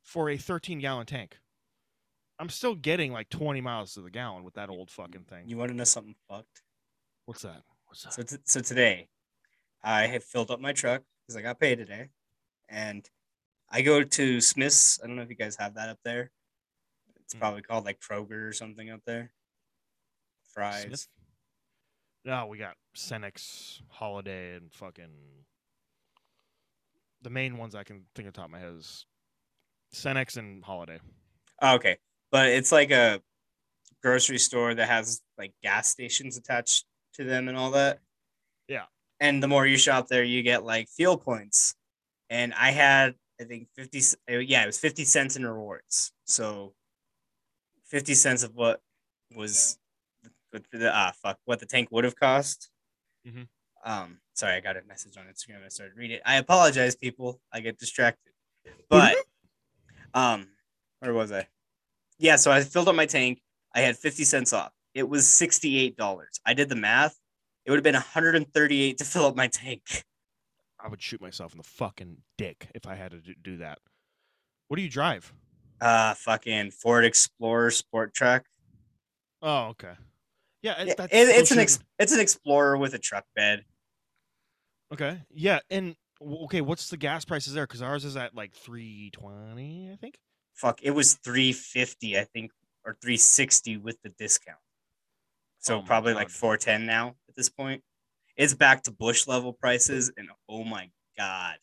for 0.02 0.30
a 0.30 0.36
13 0.36 0.78
gallon 0.78 1.06
tank. 1.06 1.38
I'm 2.38 2.48
still 2.48 2.74
getting 2.74 3.12
like 3.12 3.28
20 3.30 3.60
miles 3.60 3.94
to 3.94 4.00
the 4.00 4.10
gallon 4.10 4.44
with 4.44 4.54
that 4.54 4.68
old 4.70 4.90
fucking 4.90 5.24
thing. 5.24 5.48
You 5.48 5.56
want 5.56 5.70
to 5.70 5.76
know 5.76 5.84
something 5.84 6.14
fucked? 6.28 6.62
What's 7.26 7.42
that? 7.42 7.62
What's 7.86 8.02
that? 8.04 8.12
So, 8.14 8.22
t- 8.22 8.42
so 8.44 8.60
today, 8.60 9.08
I 9.82 10.06
have 10.08 10.24
filled 10.24 10.50
up 10.50 10.60
my 10.60 10.72
truck 10.72 11.02
because 11.26 11.36
I 11.36 11.42
got 11.42 11.60
paid 11.60 11.76
today, 11.78 12.08
and 12.68 13.08
I 13.70 13.82
go 13.82 14.02
to 14.02 14.40
Smith's. 14.40 15.00
I 15.02 15.06
don't 15.06 15.16
know 15.16 15.22
if 15.22 15.30
you 15.30 15.36
guys 15.36 15.56
have 15.56 15.74
that 15.74 15.88
up 15.88 15.98
there. 16.04 16.30
It's 17.20 17.34
Mm. 17.34 17.38
probably 17.40 17.62
called 17.62 17.84
like 17.84 18.00
Kroger 18.00 18.48
or 18.48 18.52
something 18.52 18.90
up 18.90 19.00
there. 19.06 19.32
Fry's. 20.52 20.82
Smith? 20.82 21.08
No, 22.24 22.46
we 22.46 22.58
got 22.58 22.76
Cenex, 22.96 23.80
Holiday, 23.88 24.56
and 24.56 24.72
fucking. 24.72 25.44
The 27.24 27.30
main 27.30 27.56
ones 27.56 27.74
I 27.74 27.84
can 27.84 28.04
think 28.14 28.28
of 28.28 28.34
top 28.34 28.44
of 28.44 28.50
my 28.50 28.58
head 28.58 28.74
is 28.76 29.06
Cenex 29.94 30.36
and 30.36 30.62
Holiday. 30.62 31.00
Oh, 31.62 31.76
okay, 31.76 31.96
but 32.30 32.48
it's 32.50 32.70
like 32.70 32.90
a 32.90 33.22
grocery 34.02 34.36
store 34.38 34.74
that 34.74 34.86
has 34.86 35.22
like 35.38 35.54
gas 35.62 35.88
stations 35.88 36.36
attached 36.36 36.84
to 37.14 37.24
them 37.24 37.48
and 37.48 37.56
all 37.56 37.70
that. 37.70 38.00
Yeah. 38.68 38.84
And 39.20 39.42
the 39.42 39.48
more 39.48 39.66
you 39.66 39.78
shop 39.78 40.08
there, 40.08 40.22
you 40.22 40.42
get 40.42 40.64
like 40.64 40.88
fuel 40.90 41.16
points. 41.16 41.74
And 42.28 42.52
I 42.52 42.70
had, 42.72 43.14
I 43.40 43.44
think 43.44 43.68
fifty. 43.74 44.00
uh, 44.30 44.38
Yeah, 44.38 44.62
it 44.62 44.66
was 44.66 44.78
fifty 44.78 45.06
cents 45.06 45.34
in 45.36 45.46
rewards. 45.46 46.12
So, 46.26 46.74
fifty 47.86 48.12
cents 48.14 48.42
of 48.42 48.54
what 48.54 48.82
was 49.34 49.78
with 50.52 50.68
the 50.72 50.94
ah 50.94 51.12
fuck 51.22 51.38
what 51.46 51.58
the 51.58 51.66
tank 51.66 51.88
would 51.90 52.04
have 52.04 52.16
cost. 52.16 52.68
Mhm. 53.26 53.48
Um, 53.82 54.18
sorry, 54.34 54.54
I 54.54 54.60
got 54.60 54.76
a 54.76 54.82
message 54.86 55.16
on 55.16 55.24
Instagram. 55.24 55.64
I 55.64 55.68
started 55.68 55.96
reading 55.96 56.16
it. 56.16 56.22
I 56.24 56.36
apologize, 56.36 56.94
people. 56.96 57.40
I 57.52 57.60
get 57.60 57.78
distracted. 57.78 58.32
But 58.88 59.16
um, 60.12 60.48
where 61.00 61.12
was 61.14 61.32
I? 61.32 61.46
Yeah, 62.18 62.36
so 62.36 62.52
I 62.52 62.62
filled 62.62 62.88
up 62.88 62.94
my 62.94 63.06
tank. 63.06 63.40
I 63.74 63.80
had 63.80 63.96
50 63.96 64.24
cents 64.24 64.52
off. 64.52 64.72
It 64.94 65.08
was 65.08 65.24
$68. 65.24 65.96
I 66.46 66.54
did 66.54 66.68
the 66.68 66.76
math. 66.76 67.18
It 67.64 67.70
would 67.70 67.78
have 67.78 67.84
been 67.84 67.94
138 67.94 68.98
to 68.98 69.04
fill 69.04 69.24
up 69.26 69.34
my 69.36 69.48
tank. 69.48 70.04
I 70.78 70.88
would 70.88 71.02
shoot 71.02 71.20
myself 71.20 71.52
in 71.52 71.58
the 71.58 71.64
fucking 71.64 72.18
dick 72.38 72.68
if 72.74 72.86
I 72.86 72.94
had 72.94 73.12
to 73.12 73.18
do- 73.42 73.56
that. 73.58 73.78
What 74.68 74.76
do 74.76 74.82
you 74.82 74.88
drive? 74.90 75.32
Uh 75.80 76.14
fucking 76.14 76.70
Ford 76.70 77.04
Explorer 77.04 77.70
Sport 77.70 78.14
Truck. 78.14 78.44
Oh, 79.42 79.66
okay. 79.68 79.94
Yeah, 80.62 80.80
it- 80.80 80.96
it's 81.10 81.50
an 81.50 81.58
ex- 81.58 81.78
it's 81.98 82.12
an 82.12 82.20
Explorer 82.20 82.76
with 82.78 82.94
a 82.94 82.98
truck 82.98 83.24
bed. 83.34 83.64
Okay. 84.94 85.20
Yeah, 85.34 85.58
and 85.70 85.96
w- 86.20 86.44
okay, 86.44 86.60
what's 86.60 86.88
the 86.88 86.96
gas 86.96 87.24
prices 87.24 87.52
there? 87.52 87.66
Because 87.66 87.82
ours 87.82 88.04
is 88.04 88.16
at 88.16 88.34
like 88.34 88.54
three 88.54 89.10
twenty, 89.10 89.90
I 89.92 89.96
think. 89.96 90.18
Fuck, 90.54 90.80
it 90.82 90.92
was 90.92 91.14
350, 91.14 92.16
I 92.16 92.24
think, 92.24 92.52
or 92.86 92.96
360 93.02 93.78
with 93.78 94.00
the 94.02 94.10
discount. 94.10 94.58
So 95.58 95.78
Oh 95.78 95.82
probably 95.82 96.14
like 96.14 96.30
410 96.30 96.86
now 96.86 97.16
at 97.28 97.34
this 97.34 97.48
point. 97.48 97.82
It's 98.36 98.54
back 98.54 98.82
to 98.84 98.92
Bush 98.92 99.26
level 99.26 99.52
prices, 99.52 100.12
and 100.16 100.28
oh 100.48 100.62
my 100.62 100.90
god. 101.16 101.56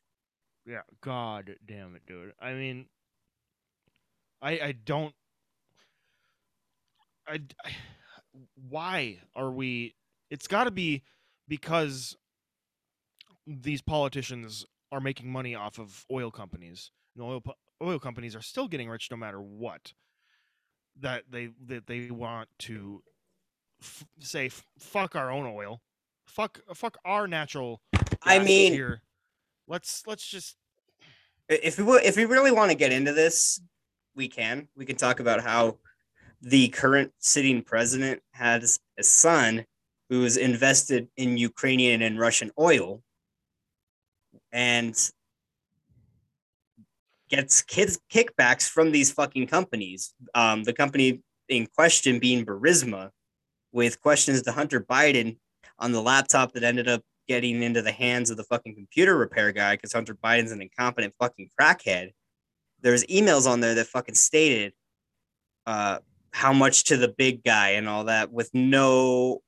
Yeah. 0.66 0.82
God 1.02 1.56
damn 1.66 1.96
it, 1.96 2.02
dude. 2.06 2.34
I 2.40 2.54
mean, 2.54 2.88
I 4.42 4.52
I 4.52 4.72
don't. 4.74 5.14
I. 7.28 7.42
why 8.70 9.20
are 9.36 9.52
we? 9.52 9.96
It's 10.30 10.48
got 10.48 10.66
to 10.66 10.72
be 10.72 11.04
because 11.48 12.16
these 13.62 13.82
politicians 13.82 14.66
are 14.92 15.00
making 15.00 15.32
money 15.32 15.56
off 15.56 15.80
of 15.80 16.06
oil 16.12 16.32
companies. 16.32 16.92
And 17.16 17.24
oil 17.24 17.42
po- 17.42 17.56
oil 17.82 18.00
companies 18.00 18.36
are 18.36 18.42
still 18.42 18.68
getting 18.68 18.90
rich 18.90 19.10
no 19.12 19.18
matter 19.18 19.42
what. 19.42 19.94
That 21.00 21.24
they 21.30 21.50
that 21.68 21.88
they 21.88 22.12
want 22.12 22.50
to 22.60 23.02
f- 23.82 24.06
say 24.20 24.48
"F- 24.48 24.66
fuck 24.78 25.16
our 25.16 25.32
own 25.32 25.46
oil, 25.46 25.82
fuck 26.26 26.60
fuck 26.74 26.98
our 27.06 27.28
natural. 27.28 27.82
I 28.24 28.40
mean, 28.40 28.74
here. 28.74 29.02
let's 29.68 30.04
let's 30.06 30.28
just 30.28 30.58
if 31.48 31.78
we 31.78 31.86
if 32.00 32.18
we 32.18 32.26
really 32.26 32.52
want 32.52 32.72
to 32.72 32.78
get 32.78 32.92
into 32.92 33.14
this, 33.14 33.62
we 34.16 34.28
can. 34.28 34.68
We 34.76 34.86
can 34.86 34.96
talk 34.96 35.20
about 35.20 35.42
how 35.42 35.78
the 36.42 36.70
current 36.70 37.12
sitting 37.20 37.62
president 37.62 38.22
has 38.32 38.80
a 38.98 39.04
son 39.04 39.66
who 40.10 40.24
is 40.24 40.38
invested 40.38 41.08
in 41.16 41.38
Ukrainian 41.38 42.02
and 42.02 42.20
Russian 42.20 42.52
oil 42.60 43.02
and 44.52 44.96
gets 47.30 47.62
kids 47.62 48.00
kickbacks 48.12 48.68
from 48.68 48.92
these 48.92 49.12
fucking 49.12 49.48
companies. 49.48 50.14
Um, 50.36 50.64
the 50.64 50.74
company 50.74 51.22
in 51.48 51.68
question 51.68 52.20
being 52.20 52.46
Burisma, 52.46 53.12
with 53.72 54.02
questions 54.02 54.42
to 54.44 54.52
Hunter 54.52 54.82
Biden 54.82 55.38
on 55.80 55.92
the 55.92 56.02
laptop 56.02 56.54
that 56.54 56.64
ended 56.64 56.88
up 56.88 57.02
getting 57.28 57.64
into 57.64 57.82
the 57.82 57.92
hands 57.92 58.30
of 58.30 58.38
the 58.38 58.44
fucking 58.44 58.76
computer 58.76 59.18
repair 59.18 59.52
guy 59.52 59.76
because 59.76 59.94
Hunter 59.94 60.16
Biden's 60.16 60.52
an 60.52 60.62
incompetent 60.62 61.14
fucking 61.20 61.50
crackhead. 61.60 62.12
There's 62.82 63.06
emails 63.06 63.50
on 63.50 63.62
there 63.62 63.76
that 63.76 63.88
fucking 63.88 64.16
stated 64.16 64.74
uh, 65.66 66.00
how 66.32 66.52
much 66.52 66.86
to 66.86 66.98
the 66.98 67.08
big 67.08 67.44
guy 67.44 67.70
and 67.70 67.88
all 67.88 68.06
that 68.06 68.32
with 68.32 68.50
no 68.54 69.42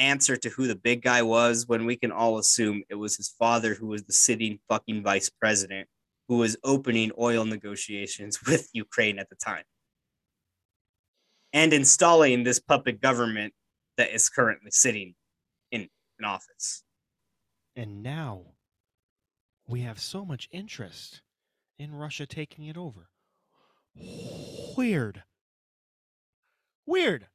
answer 0.00 0.36
to 0.36 0.48
who 0.50 0.66
the 0.66 0.74
big 0.74 1.02
guy 1.02 1.22
was 1.22 1.66
when 1.66 1.84
we 1.84 1.96
can 1.96 2.10
all 2.10 2.38
assume 2.38 2.82
it 2.88 2.96
was 2.96 3.16
his 3.16 3.28
father 3.38 3.74
who 3.74 3.86
was 3.86 4.02
the 4.04 4.12
sitting 4.12 4.58
fucking 4.68 5.02
vice 5.02 5.30
president 5.30 5.88
who 6.28 6.38
was 6.38 6.56
opening 6.64 7.12
oil 7.18 7.44
negotiations 7.44 8.40
with 8.46 8.68
Ukraine 8.72 9.18
at 9.18 9.28
the 9.28 9.36
time 9.36 9.64
and 11.52 11.72
installing 11.72 12.44
this 12.44 12.60
puppet 12.60 13.00
government 13.00 13.52
that 13.96 14.14
is 14.14 14.28
currently 14.28 14.70
sitting 14.70 15.14
in 15.70 15.88
an 16.18 16.24
office. 16.24 16.82
And 17.76 18.02
now 18.02 18.42
we 19.66 19.80
have 19.80 20.00
so 20.00 20.24
much 20.24 20.48
interest 20.50 21.22
in 21.78 21.94
Russia 21.94 22.26
taking 22.26 22.66
it 22.66 22.76
over. 22.76 23.08
Weird. 24.76 25.24
Weird. 26.86 27.26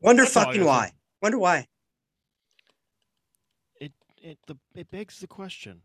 Wonder 0.00 0.22
that's 0.22 0.34
fucking 0.34 0.64
why. 0.64 0.92
Wonder 1.22 1.38
why. 1.38 1.66
It 3.80 3.92
it 4.22 4.38
the 4.46 4.56
it 4.74 4.90
begs 4.90 5.20
the 5.20 5.26
question. 5.26 5.82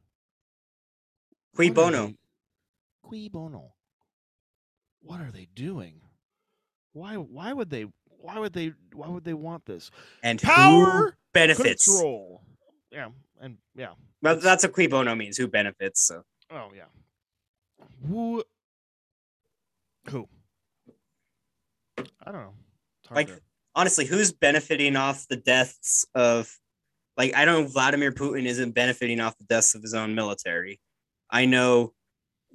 Qui 1.56 1.70
what 1.70 1.76
bono. 1.76 2.14
Cui 3.04 3.30
bono. 3.30 3.74
What 5.02 5.20
are 5.20 5.32
they 5.32 5.48
doing? 5.56 6.02
Why 6.94 7.16
why 7.16 7.54
would 7.54 7.70
they 7.70 7.86
why 8.06 8.40
would 8.40 8.54
they 8.54 8.74
why 8.94 9.08
would 9.08 9.24
they 9.24 9.34
want 9.34 9.66
this? 9.66 9.92
And 10.24 10.40
who 10.40 10.48
Power 10.48 11.18
benefits. 11.34 11.88
control. 11.88 12.42
Yeah, 12.92 13.10
and 13.40 13.58
yeah. 13.76 13.94
Well, 14.22 14.36
that's 14.38 14.64
what 14.64 14.74
cui 14.74 14.88
bono 14.88 15.16
means. 15.16 15.38
Who 15.38 15.48
benefits? 15.48 16.02
So 16.02 16.24
Oh 16.52 16.70
yeah. 16.76 16.86
Who? 18.08 18.44
Who? 20.10 20.28
I 21.98 22.32
don't 22.32 22.42
know. 22.42 22.54
Like, 23.12 23.28
to- 23.28 23.42
honestly, 23.76 24.06
who's 24.06 24.32
benefiting 24.32 24.96
off 24.96 25.28
the 25.28 25.38
deaths 25.38 26.06
of? 26.16 26.52
Like, 27.18 27.36
I 27.36 27.46
don't 27.46 27.64
know 27.64 27.68
Vladimir 27.68 28.12
Putin 28.12 28.46
isn't 28.46 28.72
benefiting 28.72 29.20
off 29.20 29.38
the 29.38 29.44
deaths 29.44 29.76
of 29.76 29.82
his 29.82 29.94
own 29.94 30.16
military. 30.16 30.80
I 31.30 31.46
know 31.46 31.94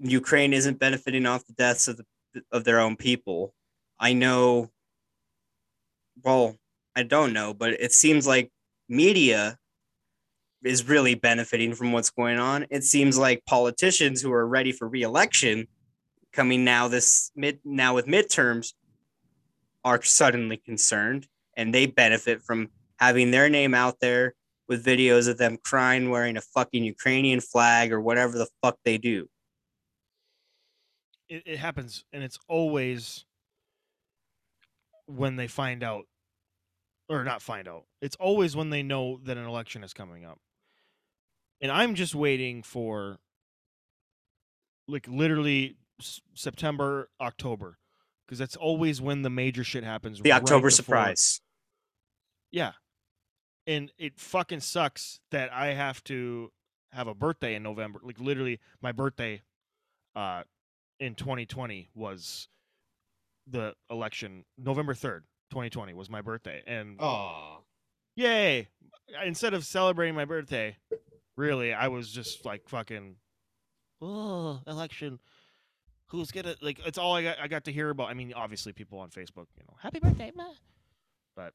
Ukraine 0.01 0.53
isn't 0.53 0.79
benefiting 0.79 1.27
off 1.27 1.47
the 1.47 1.53
deaths 1.53 1.89
of 1.89 1.99
the 1.99 2.05
of 2.53 2.64
their 2.64 2.81
own 2.81 2.97
people. 2.97 3.55
I 3.99 4.12
know. 4.12 4.71
Well, 6.23 6.57
I 6.95 7.03
don't 7.03 7.33
know, 7.33 7.55
but 7.55 7.73
it 7.75 7.93
seems 7.93 8.27
like 8.27 8.51
media 8.89 9.59
is 10.64 10.89
really 10.89 11.14
benefiting 11.14 11.75
from 11.75 11.93
what's 11.93 12.11
going 12.11 12.39
on. 12.39 12.67
It 12.71 12.85
seems 12.85 13.19
like 13.19 13.45
politicians 13.45 14.21
who 14.21 14.33
are 14.33 14.47
ready 14.47 14.73
for 14.73 14.89
reelection 14.89 15.69
coming 16.33 16.64
now 16.64 16.89
this 16.89 17.31
mid 17.35 17.61
now 17.64 17.95
with 17.95 18.07
midterms 18.07 18.73
are 19.87 20.03
suddenly 20.03 20.59
concerned 20.59 21.26
and 21.57 21.74
they 21.74 21.87
benefit 21.87 22.43
from 22.43 22.68
having 22.99 23.30
their 23.30 23.49
name 23.49 23.72
out 23.72 24.01
there 24.01 24.34
with 24.68 24.84
videos 24.84 25.28
of 25.28 25.39
them 25.39 25.57
crying 25.64 26.11
wearing 26.11 26.37
a 26.37 26.41
fucking 26.43 26.84
Ukrainian 26.84 27.41
flag 27.41 27.93
or 27.93 28.01
whatever 28.01 28.37
the 28.37 28.49
fuck 28.62 28.76
they 28.84 28.99
do. 28.99 29.28
it, 31.28 31.43
it 31.47 31.59
happens, 31.59 32.05
and 32.12 32.22
it's 32.22 32.39
always 32.49 33.24
when 35.07 35.37
they 35.37 35.47
find 35.47 35.82
out, 35.82 36.05
or 37.09 37.24
not 37.24 37.43
find 37.43 37.68
out. 37.68 37.84
It's 38.01 38.16
always 38.16 38.57
when 38.57 38.70
they 38.70 38.82
know 38.82 39.20
that 39.24 39.37
an 39.37 39.45
election 39.45 39.84
is 39.84 39.93
coming 39.93 40.24
up, 40.24 40.39
and 41.61 41.70
I'm 41.70 41.95
just 41.95 42.14
waiting 42.14 42.62
for, 42.62 43.18
like, 44.89 45.07
literally 45.09 45.76
September, 46.34 47.09
October, 47.20 47.78
because 48.27 48.39
that's 48.39 48.57
always 48.57 49.01
when 49.01 49.22
the 49.22 49.31
major 49.31 49.62
shit 49.64 49.85
happens. 49.85 50.20
The 50.20 50.31
right 50.31 50.43
October 50.43 50.68
before- 50.68 50.70
surprise. 50.70 51.41
Yeah. 52.51 52.72
And 53.66 53.93
it 53.99 54.18
fucking 54.20 54.61
sucks 54.61 55.20
that 55.31 55.53
I 55.53 55.68
have 55.74 56.03
to 56.05 56.53
have 56.93 57.09
a 57.09 57.14
birthday 57.14 57.55
in 57.55 57.62
November. 57.62 58.01
Like 58.03 58.20
literally 58.20 58.61
my 58.81 58.93
birthday 58.93 59.43
uh 60.14 60.45
in 61.01 61.14
2020 61.14 61.91
was 61.95 62.49
the 63.49 63.74
election 63.91 64.45
November 64.57 64.95
3rd, 64.95 65.20
2020 65.51 65.95
was 65.95 66.09
my 66.09 66.20
birthday. 66.22 66.62
And 66.66 66.97
Oh, 67.01 67.59
yay. 68.16 68.68
Instead 69.24 69.53
of 69.55 69.64
celebrating 69.64 70.14
my 70.14 70.24
birthday, 70.24 70.77
really 71.37 71.72
I 71.74 71.89
was 71.89 72.11
just 72.11 72.45
like 72.45 72.68
fucking 72.68 73.16
oh, 74.01 74.61
election 74.66 75.18
who's 76.09 76.31
gonna 76.31 76.57
like 76.61 76.81
it's 76.87 76.99
all 76.99 77.15
I 77.15 77.23
got 77.23 77.39
I 77.41 77.49
got 77.49 77.65
to 77.65 77.73
hear 77.73 77.91
about. 77.91 78.09
I 78.09 78.15
mean, 78.15 78.33
obviously 78.35 78.73
people 78.73 78.99
on 78.99 79.11
Facebook, 79.11 79.47
you 79.57 79.65
know, 79.67 79.77
happy 79.81 79.99
birthday, 79.99 80.33
ma. 80.35 80.49
But 81.35 81.53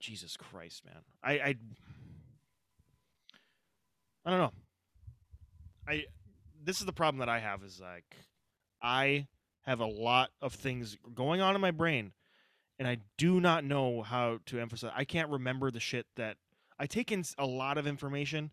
Jesus 0.00 0.36
Christ, 0.36 0.84
man. 0.84 1.02
I 1.22 1.32
I 1.32 1.54
I 4.24 4.30
don't 4.30 4.38
know. 4.40 4.52
I 5.88 6.04
this 6.62 6.80
is 6.80 6.86
the 6.86 6.92
problem 6.92 7.20
that 7.20 7.28
I 7.28 7.38
have 7.38 7.62
is 7.62 7.80
like 7.80 8.16
I 8.82 9.28
have 9.62 9.80
a 9.80 9.86
lot 9.86 10.30
of 10.40 10.52
things 10.52 10.96
going 11.14 11.40
on 11.40 11.54
in 11.54 11.60
my 11.60 11.70
brain 11.70 12.12
and 12.78 12.86
I 12.86 12.98
do 13.16 13.40
not 13.40 13.64
know 13.64 14.02
how 14.02 14.38
to 14.46 14.60
emphasize. 14.60 14.92
I 14.94 15.04
can't 15.04 15.30
remember 15.30 15.70
the 15.70 15.80
shit 15.80 16.06
that 16.16 16.36
I 16.78 16.86
take 16.86 17.10
in 17.10 17.24
a 17.38 17.46
lot 17.46 17.78
of 17.78 17.86
information 17.86 18.50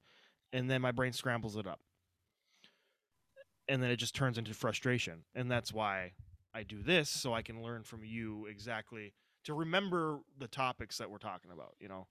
and 0.52 0.70
then 0.70 0.82
my 0.82 0.92
brain 0.92 1.14
scrambles 1.14 1.56
it 1.58 1.68
up. 1.68 1.80
And 3.68 3.82
then 3.82 3.90
it 3.90 3.96
just 3.98 4.16
turns 4.16 4.38
into 4.38 4.54
frustration. 4.54 5.24
And 5.36 5.50
that's 5.50 5.72
why 5.74 6.14
I 6.54 6.64
do 6.64 6.82
this 6.84 7.10
so 7.10 7.34
I 7.34 7.42
can 7.42 7.64
learn 7.64 7.84
from 7.84 8.04
you 8.04 8.46
exactly 8.48 9.14
to 9.46 9.54
remember 9.54 10.20
the 10.38 10.48
topics 10.48 10.98
that 10.98 11.10
we're 11.10 11.18
talking 11.18 11.52
about, 11.52 11.76
you 11.80 11.88
know. 11.88 12.08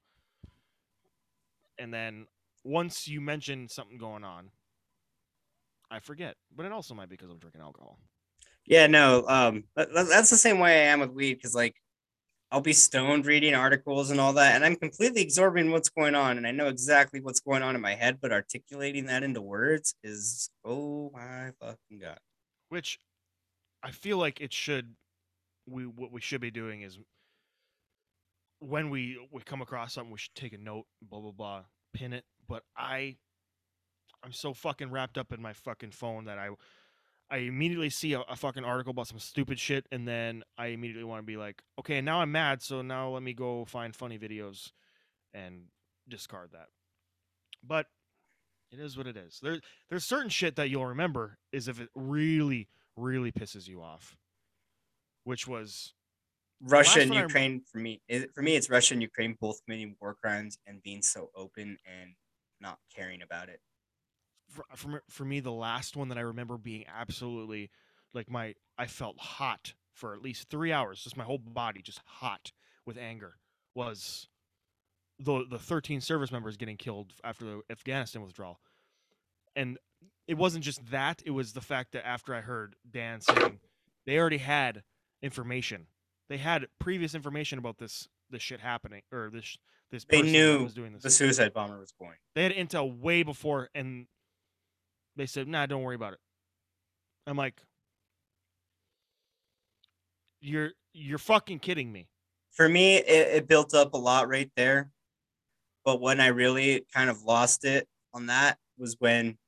And 1.79 1.93
then 1.93 2.27
once 2.65 3.09
you 3.09 3.21
mention 3.21 3.69
something 3.69 3.99
going 3.99 4.25
on, 4.25 4.51
I 5.91 5.99
forget. 6.01 6.37
But 6.55 6.67
it 6.67 6.73
also 6.73 6.95
might 6.95 7.09
be 7.09 7.17
because 7.17 7.31
I'm 7.31 7.39
drinking 7.39 7.61
alcohol. 7.61 7.99
Yeah, 8.65 8.87
no, 8.87 9.27
um, 9.27 9.65
that- 9.75 9.93
that- 9.93 10.09
that's 10.09 10.31
the 10.31 10.37
same 10.37 10.59
way 10.59 10.83
I 10.89 10.93
am 10.93 11.01
with 11.01 11.11
weed 11.11 11.35
because 11.35 11.55
like 11.55 11.82
I'll 12.53 12.61
be 12.61 12.75
stoned 12.75 13.25
reading 13.25 13.55
articles 13.55 14.11
and 14.11 14.21
all 14.21 14.35
that, 14.35 14.55
and 14.55 14.63
I'm 14.63 14.77
completely 14.77 15.23
absorbing 15.23 15.71
what's 15.71 15.89
going 15.89 16.15
on, 16.15 16.37
and 16.37 16.47
I 16.47 16.51
know 16.51 16.69
exactly 16.69 17.19
what's 17.23 17.41
going 17.41 17.63
on 17.63 17.75
in 17.75 17.81
my 17.81 17.95
head, 17.95 18.19
but 18.21 18.31
articulating 18.31 19.07
that 19.07 19.23
into 19.23 19.41
words 19.41 19.95
is 20.05 20.51
oh 20.63 21.11
my 21.15 21.53
fucking 21.61 22.01
god. 22.03 22.19
Which 22.69 22.99
I 23.83 23.91
feel 23.91 24.19
like 24.19 24.43
it 24.43 24.53
should 24.53 24.95
we 25.67 25.87
what 25.87 26.13
we 26.13 26.21
should 26.21 26.43
be 26.43 26.51
doing 26.51 26.83
is 26.83 26.99
when 28.59 28.91
we 28.91 29.19
we 29.31 29.41
come 29.43 29.63
across 29.63 29.95
something 29.95 30.13
we 30.13 30.19
should 30.19 30.35
take 30.35 30.53
a 30.53 30.59
note, 30.59 30.85
blah 31.01 31.21
blah 31.21 31.33
blah, 31.33 31.63
pin 31.95 32.13
it. 32.13 32.25
But 32.47 32.65
I 32.77 33.17
I'm 34.23 34.33
so 34.33 34.53
fucking 34.53 34.91
wrapped 34.91 35.17
up 35.17 35.33
in 35.33 35.41
my 35.41 35.55
fucking 35.55 35.93
phone 35.93 36.27
that 36.27 36.39
I 36.39 36.51
I 37.33 37.39
immediately 37.39 37.89
see 37.89 38.13
a, 38.13 38.21
a 38.21 38.37
fucking 38.37 38.63
article 38.63 38.91
about 38.91 39.09
some 39.09 39.19
stupid 39.19 39.59
shit, 39.59 39.87
and 39.91 40.07
then 40.07 40.43
I 40.59 40.67
immediately 40.67 41.05
want 41.05 41.21
to 41.21 41.27
be 41.27 41.39
like, 41.39 41.63
okay, 41.79 42.03
now 42.03 42.21
I'm 42.21 42.31
mad, 42.31 42.61
so 42.61 42.83
now 42.83 43.09
let 43.09 43.23
me 43.23 43.33
go 43.33 43.65
find 43.65 43.97
funny 43.97 44.19
videos 44.19 44.71
and 45.33 45.69
discard 46.07 46.51
that. 46.53 46.67
But 47.65 47.87
it 48.71 48.79
is 48.79 48.99
what 48.99 49.07
it 49.07 49.17
is. 49.17 49.41
There, 49.43 49.61
there's 49.89 50.05
certain 50.05 50.29
shit 50.29 50.57
that 50.57 50.69
you'll 50.69 50.85
remember 50.85 51.39
is 51.53 51.69
if 51.69 51.81
it 51.81 51.89
really, 51.95 52.69
really 52.97 53.33
pisses 53.33 53.67
you 53.67 53.81
off, 53.81 54.19
which 55.25 55.49
was 55.49 55.95
Russia 56.61 57.01
and 57.01 57.15
Ukraine 57.15 57.63
for 57.73 57.79
me, 57.79 58.03
for 58.35 58.43
me, 58.43 58.57
it's 58.57 58.69
Russia 58.69 58.93
and 58.93 59.03
Ukraine 59.03 59.39
both 59.41 59.65
committing 59.65 59.97
war 60.03 60.15
crimes 60.23 60.59
and 60.67 60.83
being 60.83 61.01
so 61.01 61.31
open 61.35 61.79
and 61.87 62.11
not 62.61 62.79
caring 62.95 63.23
about 63.23 63.49
it. 63.49 63.61
For, 64.53 64.65
for, 64.77 64.89
me- 64.89 64.99
for 65.09 65.25
me 65.25 65.41
the 65.41 65.53
last 65.53 65.97
one 65.97 66.09
that 66.09 66.19
I 66.19 66.23
remember 66.23 66.57
being 66.59 66.85
absolutely 66.87 67.71
like 68.15 68.31
my 68.31 68.55
I 68.79 68.87
felt 68.87 69.19
hot 69.19 69.75
for 69.95 70.15
at 70.15 70.23
least 70.23 70.49
three 70.49 70.73
hours, 70.73 71.03
just 71.03 71.17
my 71.17 71.25
whole 71.25 71.39
body 71.39 71.83
just 71.83 72.01
hot 72.05 72.53
with 72.87 72.97
anger 72.99 73.35
was 73.75 74.29
the 75.19 75.45
the 75.49 75.59
13 75.59 76.01
service 76.01 76.31
members 76.33 76.57
getting 76.57 76.77
killed 76.77 77.13
after 77.25 77.45
the 77.45 77.61
Afghanistan 77.71 78.23
withdrawal, 78.23 78.61
and 79.57 79.79
it 80.27 80.35
wasn't 80.37 80.65
just 80.65 80.85
that; 80.91 81.23
it 81.25 81.31
was 81.31 81.53
the 81.53 81.61
fact 81.61 81.93
that 81.93 82.07
after 82.07 82.35
I 82.35 82.41
heard 82.41 82.77
Dan 82.91 83.21
saying 83.21 83.61
they 84.07 84.19
already 84.19 84.39
had 84.39 84.83
information, 85.23 85.87
they 86.29 86.39
had 86.39 86.67
previous 86.79 87.15
information 87.15 87.59
about 87.59 87.79
this 87.79 88.09
this 88.31 88.43
shit 88.43 88.61
happening 88.61 89.03
or 89.13 89.31
this 89.33 89.57
this 89.91 90.05
They 90.05 90.23
knew 90.23 90.65
was 90.65 90.75
doing 90.75 90.93
this 90.93 91.03
The 91.03 91.11
suicide 91.11 91.53
bomber 91.53 91.79
was 91.79 91.93
going. 91.93 92.17
they 92.35 92.43
had 92.43 92.53
intel 92.53 92.99
way 92.99 93.23
before 93.23 93.69
and 93.75 94.07
they 95.17 95.27
said 95.27 95.49
nah 95.49 95.67
don't 95.67 95.83
worry 95.83 95.97
about 95.97 96.15
it. 96.15 96.21
I'm 97.27 97.37
like 97.37 97.61
you're 100.41 100.73
you're 100.93 101.19
fucking 101.19 101.61
kidding 101.61 101.91
me. 101.91 102.09
For 102.53 102.69
me, 102.69 102.97
it, 102.97 103.37
it 103.37 103.49
built 103.49 103.73
up 103.73 103.95
a 103.95 103.99
lot 103.99 104.29
right 104.29 104.51
there, 104.57 104.91
but 105.85 106.01
when 106.01 106.21
I 106.21 106.27
really 106.27 106.85
kind 106.93 107.09
of 107.09 107.23
lost 107.23 107.65
it 107.65 107.89
on 108.13 108.27
that 108.27 108.59
was 108.77 108.97
when 108.99 109.39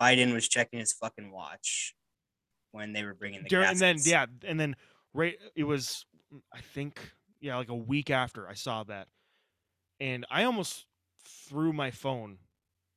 Biden 0.00 0.32
was 0.32 0.48
checking 0.48 0.78
his 0.78 0.92
fucking 0.92 1.30
watch 1.30 1.94
when 2.72 2.92
they 2.92 3.04
were 3.04 3.14
bringing 3.14 3.42
the 3.42 3.48
During, 3.48 3.68
and 3.68 3.78
then 3.78 3.96
yeah 4.04 4.26
and 4.44 4.58
then 4.58 4.76
right 5.14 5.36
it 5.56 5.64
was 5.64 6.04
i 6.52 6.60
think 6.60 7.00
yeah 7.40 7.56
like 7.56 7.70
a 7.70 7.74
week 7.74 8.10
after 8.10 8.48
i 8.48 8.54
saw 8.54 8.84
that. 8.84 9.08
And 10.00 10.24
i 10.30 10.44
almost 10.44 10.86
threw 11.24 11.72
my 11.72 11.90
phone 11.90 12.38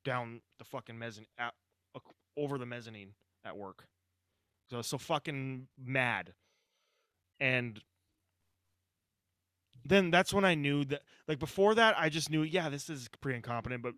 down 0.04 0.40
the 0.58 0.64
fucking 0.64 0.98
mezzanine 0.98 1.26
over 2.36 2.58
the 2.58 2.66
mezzanine 2.66 3.14
at 3.44 3.56
work 3.56 3.78
'Cause 4.68 4.74
i 4.74 4.76
was 4.78 4.86
so 4.86 4.98
fucking 4.98 5.68
mad 5.78 6.34
and 7.40 7.82
then 9.84 10.10
that's 10.10 10.32
when 10.32 10.44
i 10.44 10.54
knew 10.54 10.84
that 10.84 11.02
like 11.28 11.38
before 11.38 11.74
that 11.74 11.98
i 11.98 12.08
just 12.08 12.30
knew 12.30 12.42
yeah 12.42 12.68
this 12.68 12.88
is 12.88 13.08
pretty 13.20 13.36
incompetent 13.36 13.82
but 13.82 13.94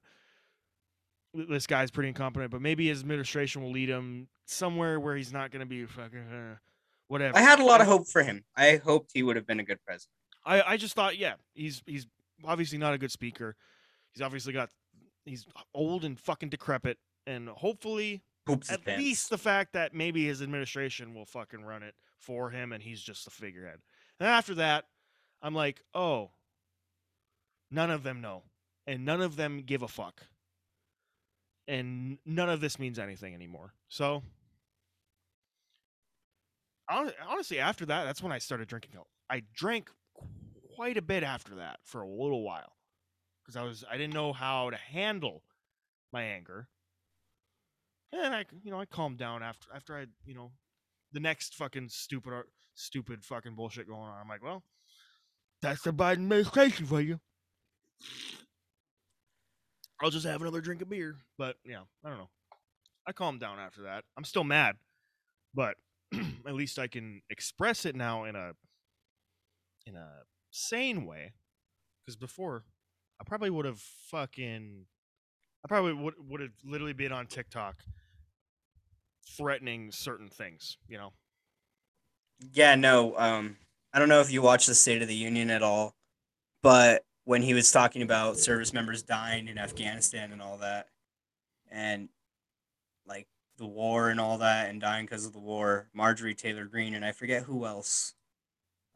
th- 1.34 1.48
this 1.48 1.66
guy's 1.66 1.90
pretty 1.90 2.08
incompetent 2.08 2.50
but 2.50 2.60
maybe 2.60 2.88
his 2.88 3.00
administration 3.00 3.62
will 3.62 3.70
lead 3.72 3.88
him 3.88 4.28
somewhere 4.46 4.98
where 4.98 5.16
he's 5.16 5.32
not 5.32 5.50
going 5.50 5.60
to 5.60 5.66
be 5.66 5.84
fucking 5.86 6.18
uh, 6.32 6.56
whatever 7.08 7.36
I 7.36 7.40
had 7.42 7.60
a 7.60 7.64
lot 7.64 7.80
of 7.80 7.86
hope 7.86 8.06
for 8.08 8.22
him. 8.22 8.44
I 8.56 8.76
hoped 8.76 9.10
he 9.14 9.22
would 9.22 9.36
have 9.36 9.46
been 9.46 9.60
a 9.60 9.64
good 9.64 9.78
president. 9.86 10.10
I, 10.44 10.62
I 10.62 10.76
just 10.76 10.94
thought, 10.94 11.16
yeah, 11.16 11.34
he's 11.54 11.82
he's 11.86 12.06
obviously 12.44 12.76
not 12.78 12.92
a 12.92 12.98
good 12.98 13.10
speaker. 13.12 13.56
He's 14.12 14.20
obviously 14.20 14.52
got 14.52 14.68
he's 15.24 15.46
old 15.74 16.04
and 16.04 16.18
fucking 16.20 16.50
decrepit, 16.50 16.98
and 17.26 17.48
hopefully, 17.48 18.22
at 18.48 18.86
least 18.86 19.30
the 19.30 19.38
fact 19.38 19.72
that 19.72 19.94
maybe 19.94 20.26
his 20.26 20.42
administration 20.42 21.14
will 21.14 21.26
fucking 21.26 21.64
run 21.64 21.82
it 21.82 21.94
for 22.18 22.50
him, 22.50 22.72
and 22.72 22.82
he's 22.82 23.00
just 23.00 23.24
the 23.24 23.30
figurehead. 23.30 23.80
And 24.20 24.28
after 24.28 24.54
that, 24.56 24.86
I'm 25.42 25.54
like, 25.54 25.82
oh, 25.94 26.30
none 27.70 27.90
of 27.90 28.02
them 28.02 28.20
know, 28.20 28.42
and 28.86 29.04
none 29.04 29.20
of 29.20 29.36
them 29.36 29.62
give 29.64 29.82
a 29.82 29.88
fuck, 29.88 30.22
and 31.66 32.18
none 32.24 32.48
of 32.48 32.60
this 32.60 32.78
means 32.78 32.98
anything 32.98 33.34
anymore. 33.34 33.74
So. 33.88 34.22
Honestly, 36.86 37.58
after 37.58 37.86
that, 37.86 38.04
that's 38.04 38.22
when 38.22 38.30
I 38.30 38.36
started 38.36 38.68
drinking. 38.68 38.92
I 39.30 39.42
drank 39.54 39.88
quite 40.74 40.96
a 40.96 41.02
bit 41.02 41.22
after 41.22 41.54
that 41.56 41.78
for 41.82 42.02
a 42.02 42.08
little 42.08 42.42
while 42.42 42.72
because 43.42 43.56
I 43.56 43.62
was 43.62 43.84
I 43.90 43.96
didn't 43.96 44.14
know 44.14 44.32
how 44.32 44.70
to 44.70 44.76
handle 44.76 45.42
my 46.12 46.22
anger. 46.22 46.68
And 48.22 48.34
I, 48.34 48.44
you 48.62 48.70
know, 48.70 48.80
I 48.80 48.84
calmed 48.84 49.18
down 49.18 49.42
after 49.42 49.68
after 49.74 49.96
I, 49.96 50.06
you 50.24 50.34
know, 50.34 50.52
the 51.12 51.20
next 51.20 51.54
fucking 51.54 51.88
stupid, 51.88 52.32
stupid 52.74 53.24
fucking 53.24 53.54
bullshit 53.54 53.88
going 53.88 54.02
on. 54.02 54.20
I'm 54.20 54.28
like, 54.28 54.42
well, 54.42 54.62
that's 55.60 55.82
the 55.82 55.92
Biden 55.92 56.12
administration 56.12 56.86
for 56.86 57.00
you. 57.00 57.18
I'll 60.00 60.10
just 60.10 60.26
have 60.26 60.42
another 60.42 60.60
drink 60.60 60.82
of 60.82 60.88
beer. 60.88 61.16
But 61.38 61.56
yeah, 61.64 61.82
I 62.04 62.08
don't 62.08 62.18
know. 62.18 62.30
I 63.06 63.12
calmed 63.12 63.40
down 63.40 63.58
after 63.58 63.82
that. 63.82 64.04
I'm 64.16 64.24
still 64.24 64.44
mad, 64.44 64.76
but 65.54 65.76
at 66.46 66.54
least 66.54 66.78
I 66.78 66.86
can 66.86 67.22
express 67.30 67.84
it 67.84 67.96
now 67.96 68.24
in 68.24 68.36
a 68.36 68.52
in 69.86 69.96
a 69.96 70.08
sane 70.50 71.04
way. 71.04 71.32
Because 72.04 72.16
before, 72.16 72.64
I 73.20 73.24
probably 73.24 73.48
would 73.48 73.64
have 73.64 73.80
fucking, 74.10 74.84
I 75.64 75.68
probably 75.68 75.94
would 75.94 76.14
would 76.28 76.40
have 76.40 76.52
literally 76.64 76.92
been 76.92 77.12
on 77.12 77.26
TikTok 77.26 77.76
threatening 79.26 79.90
certain 79.92 80.28
things. 80.28 80.78
You 80.88 80.98
know, 80.98 81.12
Yeah, 82.52 82.74
no. 82.74 83.16
Um, 83.18 83.56
I 83.92 83.98
don't 83.98 84.08
know 84.08 84.20
if 84.20 84.30
you 84.30 84.42
watched 84.42 84.66
the 84.66 84.74
State 84.74 85.02
of 85.02 85.08
the 85.08 85.14
Union 85.14 85.50
at 85.50 85.62
all, 85.62 85.94
but 86.62 87.04
when 87.24 87.42
he 87.42 87.54
was 87.54 87.70
talking 87.70 88.02
about 88.02 88.38
service 88.38 88.72
members 88.72 89.02
dying 89.02 89.48
in 89.48 89.58
Afghanistan 89.58 90.32
and 90.32 90.42
all 90.42 90.58
that, 90.58 90.88
and 91.70 92.08
like 93.06 93.26
the 93.56 93.66
war 93.66 94.10
and 94.10 94.20
all 94.20 94.38
that, 94.38 94.68
and 94.70 94.80
dying 94.80 95.06
because 95.06 95.26
of 95.26 95.32
the 95.32 95.38
war, 95.38 95.88
Marjorie 95.94 96.34
Taylor 96.34 96.64
Greene 96.64 96.94
and 96.94 97.04
I 97.04 97.12
forget 97.12 97.44
who 97.44 97.66
else, 97.66 98.14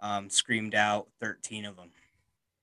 um, 0.01 0.31
screamed 0.31 0.75
out 0.75 1.09
thirteen 1.21 1.65
of 1.65 1.77
them, 1.77 1.91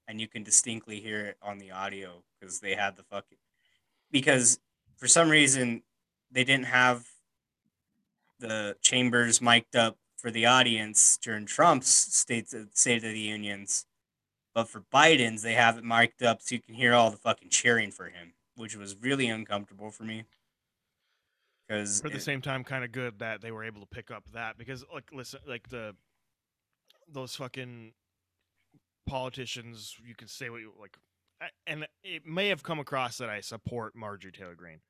and 0.07 0.21
you 0.21 0.27
can 0.27 0.43
distinctly 0.43 0.99
hear 0.99 1.25
it 1.25 1.37
on 1.41 1.57
the 1.57 1.71
audio 1.71 2.23
because 2.39 2.59
they 2.59 2.75
had 2.75 2.95
the 2.95 3.03
fucking 3.03 3.37
because 4.11 4.59
for 4.97 5.07
some 5.07 5.29
reason 5.29 5.83
they 6.31 6.43
didn't 6.43 6.65
have 6.65 7.05
the 8.40 8.76
chambers 8.82 9.41
mic'd 9.41 9.76
up 9.76 9.98
for 10.18 10.32
the 10.32 10.45
audience 10.45 11.18
during 11.22 11.45
Trump's 11.45 11.90
State 11.90 12.53
of, 12.53 12.70
State 12.74 13.03
of 13.03 13.12
the 13.12 13.20
Unions, 13.20 13.86
but 14.53 14.68
for 14.70 14.82
Biden's 14.94 15.41
they 15.41 15.53
have 15.53 15.78
it 15.78 15.84
mic'd 15.84 16.24
up 16.24 16.41
so 16.41 16.56
you 16.56 16.62
can 16.62 16.74
hear 16.76 16.94
all 16.94 17.12
the 17.12 17.18
fucking 17.18 17.49
cheering 17.49 17.91
for 17.91 18.06
him, 18.06 18.34
which 18.56 18.76
was 18.76 18.95
really 18.95 19.28
uncomfortable 19.28 19.91
for 19.91 20.03
me. 20.03 20.26
Because 21.68 22.03
at 22.06 22.12
the 22.12 22.20
same 22.20 22.41
time, 22.41 22.64
kind 22.64 22.84
of 22.84 22.91
good 22.91 23.20
that 23.20 23.41
they 23.41 23.52
were 23.52 23.64
able 23.64 23.82
to 23.82 23.88
pick 23.88 24.12
up 24.12 24.24
that 24.34 24.57
because, 24.57 24.86
like, 24.94 25.12
listen, 25.12 25.40
like 25.48 25.68
the 25.70 25.95
those 27.12 27.36
fucking 27.36 27.94
politicians, 29.07 29.95
you 30.06 30.16
can 30.16 30.28
say 30.28 30.49
what 30.49 30.62
you 30.62 30.72
like, 30.80 30.98
and 31.66 31.88
it 32.03 32.26
may 32.26 32.49
have 32.49 32.62
come 32.64 32.80
across 32.80 33.18
that 33.18 33.30
I 33.30 33.41
support 33.41 33.95
Marjorie 33.95 34.32
Taylor 34.32 34.56
Greene. 34.56 34.82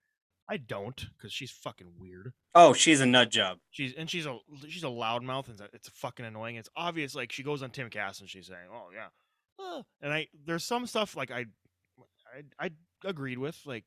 I 0.48 0.58
don't 0.58 1.08
because 1.18 1.34
she's 1.34 1.52
fucking 1.52 1.94
weird. 2.00 2.34
oh, 2.54 2.74
she's 2.74 3.02
a 3.02 3.06
nut 3.06 3.32
job. 3.32 3.58
She's 3.72 3.94
and 3.98 4.10
she's 4.10 4.26
a 4.26 4.38
she's 4.68 4.84
a 4.84 4.88
loudmouth 4.88 5.48
and 5.50 5.60
it's 5.74 5.90
fucking 5.90 6.26
annoying. 6.26 6.56
It's 6.56 6.70
obvious 6.76 7.16
like 7.16 7.32
she 7.32 7.44
goes 7.44 7.64
on 7.64 7.72
Timcast 7.72 8.20
and 8.22 8.30
she's 8.30 8.48
saying, 8.48 8.68
"Oh 8.72 8.90
yeah," 8.94 9.08
uh," 9.64 9.82
and 10.02 10.14
I 10.14 10.28
there's 10.46 10.64
some 10.64 10.86
stuff 10.86 11.16
like 11.16 11.32
I 11.32 11.46
I 12.60 12.66
I 12.66 12.70
agreed 13.04 13.40
with 13.40 13.60
like 13.66 13.86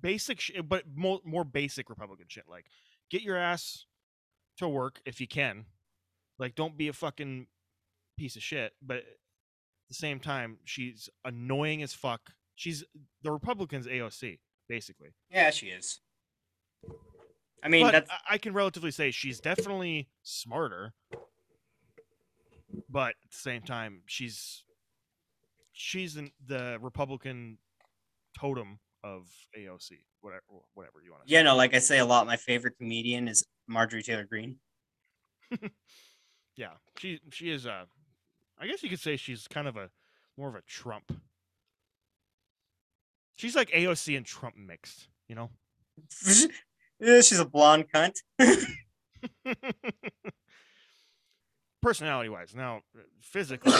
basic 0.00 0.40
sh- 0.40 0.52
but 0.66 0.84
more 0.94 1.20
more 1.24 1.44
basic 1.44 1.88
Republican 1.88 2.26
shit 2.28 2.44
like 2.48 2.66
get 3.10 3.22
your 3.22 3.36
ass 3.36 3.86
to 4.58 4.68
work 4.68 5.00
if 5.06 5.20
you 5.20 5.28
can, 5.28 5.66
like 6.38 6.54
don't 6.56 6.76
be 6.76 6.88
a 6.88 6.92
fucking 6.92 7.46
piece 8.16 8.34
of 8.34 8.42
shit, 8.42 8.72
but 8.82 8.96
at 8.98 9.04
the 9.88 9.94
same 9.94 10.18
time, 10.18 10.58
she's 10.64 11.08
annoying 11.24 11.82
as 11.82 11.94
fuck. 11.94 12.32
She's 12.56 12.82
the 13.22 13.30
Republicans' 13.30 13.86
AOC, 13.86 14.40
basically. 14.68 15.08
Yeah, 15.30 15.50
she 15.50 15.66
is. 15.66 16.00
I 17.62 17.68
mean, 17.68 17.90
I- 18.28 18.38
can 18.38 18.52
relatively 18.54 18.90
say 18.90 19.10
she's 19.10 19.40
definitely 19.40 20.08
smarter, 20.22 20.94
but 22.88 23.10
at 23.24 23.30
the 23.30 23.36
same 23.36 23.62
time, 23.62 24.02
she's 24.06 24.64
she's 25.72 26.16
in 26.16 26.30
the 26.46 26.78
Republican 26.80 27.58
totem 28.38 28.78
of 29.02 29.28
AOC, 29.58 29.92
whatever 30.20 30.44
whatever 30.74 31.00
you 31.04 31.10
want 31.10 31.26
to 31.26 31.32
yeah, 31.32 31.42
no, 31.42 31.56
like 31.56 31.74
I 31.74 31.78
say 31.80 31.98
a 31.98 32.04
lot. 32.04 32.26
My 32.26 32.36
favorite 32.36 32.78
comedian 32.78 33.26
is 33.28 33.44
Marjorie 33.66 34.02
Taylor 34.02 34.24
Greene. 34.24 34.56
Yeah, 36.58 36.72
she 36.98 37.20
she 37.30 37.50
is 37.52 37.66
a. 37.66 37.86
I 38.58 38.66
guess 38.66 38.82
you 38.82 38.90
could 38.90 38.98
say 38.98 39.16
she's 39.16 39.46
kind 39.46 39.68
of 39.68 39.76
a 39.76 39.90
more 40.36 40.48
of 40.48 40.56
a 40.56 40.62
Trump. 40.62 41.12
She's 43.38 43.54
like 43.56 43.70
AOC 43.70 44.16
and 44.16 44.26
Trump 44.26 44.56
mixed, 44.56 45.08
you 45.28 45.34
know. 45.36 45.50
yeah, 47.00 47.20
she's 47.20 47.38
a 47.38 47.44
blonde 47.44 47.86
cunt. 47.94 48.16
Personality 51.80 52.28
wise, 52.28 52.54
now 52.56 52.80
physically, 53.20 53.72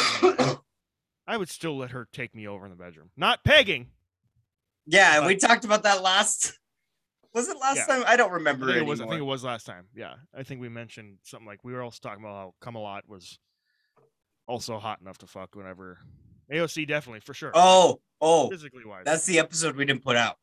I 1.26 1.36
would 1.36 1.48
still 1.48 1.76
let 1.76 1.90
her 1.90 2.06
take 2.12 2.32
me 2.34 2.46
over 2.46 2.64
in 2.64 2.70
the 2.70 2.76
bedroom. 2.76 3.10
Not 3.16 3.42
pegging. 3.42 3.88
Yeah, 4.86 5.18
But- 5.20 5.26
we 5.26 5.36
talked 5.36 5.64
about 5.64 5.82
that 5.82 6.02
last. 6.02 6.56
Was 7.34 7.48
it 7.48 7.58
last 7.58 7.76
Yeah. 7.78 7.86
time? 7.86 8.04
I 8.06 8.16
don't 8.16 8.30
I 8.30 8.34
remember 8.34 8.66
think 8.66 8.76
it 8.76 8.78
anymore. 8.78 8.90
was. 8.90 9.00
I 9.00 9.06
think 9.08 9.18
it 9.20 9.24
was 9.24 9.44
last 9.44 9.66
time. 9.66 9.88
Yeah, 9.94 10.14
I 10.34 10.44
think 10.44 10.60
we 10.60 10.68
mentioned 10.68 11.18
something 11.24 11.46
like 11.46 11.62
we 11.64 11.72
were 11.72 11.82
also 11.82 11.98
talking 12.00 12.22
about 12.24 12.34
how 12.36 12.54
Camelot 12.62 13.08
was 13.08 13.38
also 14.46 14.78
hot 14.78 15.00
enough 15.00 15.18
to 15.18 15.26
fuck 15.26 15.54
whenever 15.56 15.98
AOC 16.50 16.86
definitely 16.86 17.20
for 17.20 17.34
sure. 17.34 17.50
oh, 17.54 18.00
oh, 18.20 18.50
physically 18.50 18.84
wise. 18.84 19.02
that's 19.04 19.26
the 19.26 19.38
episode 19.38 19.76
we 19.76 19.84
didn't 19.84 20.04
put 20.04 20.16
out. 20.16 20.36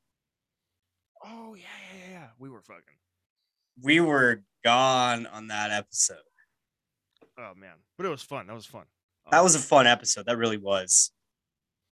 oh 1.24 1.56
yeah, 1.56 1.64
yeah, 1.94 2.12
yeah. 2.12 2.28
We 2.40 2.50
were 2.50 2.62
fucking. 2.62 2.84
We 3.82 4.00
were 4.00 4.44
gone 4.64 5.26
on 5.28 5.48
that 5.48 5.72
episode. 5.72 6.18
Oh 7.38 7.54
man, 7.56 7.76
but 7.98 8.06
it 8.06 8.10
was 8.10 8.22
fun. 8.22 8.48
That 8.48 8.54
was 8.56 8.66
fun. 8.66 8.86
That 9.32 9.40
Um, 9.40 9.44
was 9.44 9.56
a 9.56 9.60
fun 9.60 9.88
episode. 9.88 10.26
That 10.28 10.38
really 10.38 10.58
was. 10.58 11.12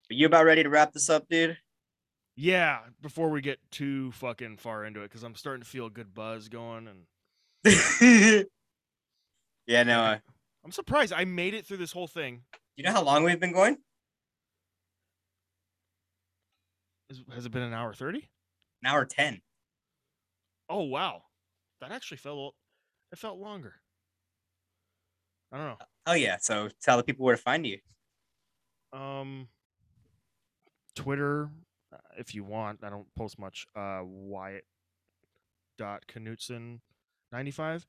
Are 0.10 0.14
you 0.14 0.26
about 0.28 0.46
ready 0.46 0.64
to 0.64 0.70
wrap 0.70 0.94
this 0.94 1.10
up, 1.10 1.28
dude? 1.30 1.58
Yeah, 2.36 2.80
before 3.02 3.30
we 3.30 3.42
get 3.42 3.60
too 3.72 4.12
fucking 4.14 4.58
far 4.58 4.86
into 4.86 5.02
it, 5.02 5.10
because 5.10 5.24
I'm 5.24 5.36
starting 5.36 5.62
to 5.64 5.70
feel 5.70 5.86
a 5.88 5.90
good 5.90 6.14
buzz 6.14 6.48
going, 6.50 6.88
and 6.88 7.06
yeah, 9.68 9.84
no. 9.84 10.02
Uh, 10.02 10.18
I'm 10.66 10.72
surprised 10.72 11.12
I 11.14 11.26
made 11.26 11.54
it 11.54 11.66
through 11.66 11.78
this 11.78 11.92
whole 11.92 12.08
thing. 12.08 12.42
you 12.76 12.84
know 12.84 12.92
how 12.92 13.04
long 13.04 13.24
we've 13.24 13.40
been 13.40 13.52
going? 13.54 13.74
Is, 13.74 13.80
has 17.34 17.46
it 17.46 17.52
been 17.52 17.62
an 17.62 17.74
hour 17.74 17.94
thirty? 17.94 18.30
An 18.84 18.90
hour 18.90 19.06
ten. 19.06 19.42
Oh 20.70 20.84
wow, 20.84 21.24
that 21.82 21.92
actually 21.92 22.18
felt 22.18 22.56
it 23.12 23.20
felt 23.20 23.40
longer. 23.40 23.76
I 25.52 25.58
don't 25.58 25.68
know. 25.68 25.78
Oh 26.08 26.14
yeah. 26.14 26.38
So 26.40 26.70
tell 26.82 26.98
the 26.98 27.04
people 27.04 27.26
where 27.26 27.36
to 27.36 27.42
find 27.42 27.66
you. 27.66 27.78
Um, 28.92 29.48
Twitter, 30.96 31.50
uh, 31.94 31.98
if 32.18 32.34
you 32.34 32.44
want. 32.44 32.80
I 32.84 32.90
don't 32.90 33.08
post 33.16 33.40
much. 33.40 33.66
Uh, 33.76 34.02
Wyatt 34.04 34.66
dot 35.78 36.04
Knutson 36.08 36.80
ninety 37.32 37.52
five, 37.52 37.86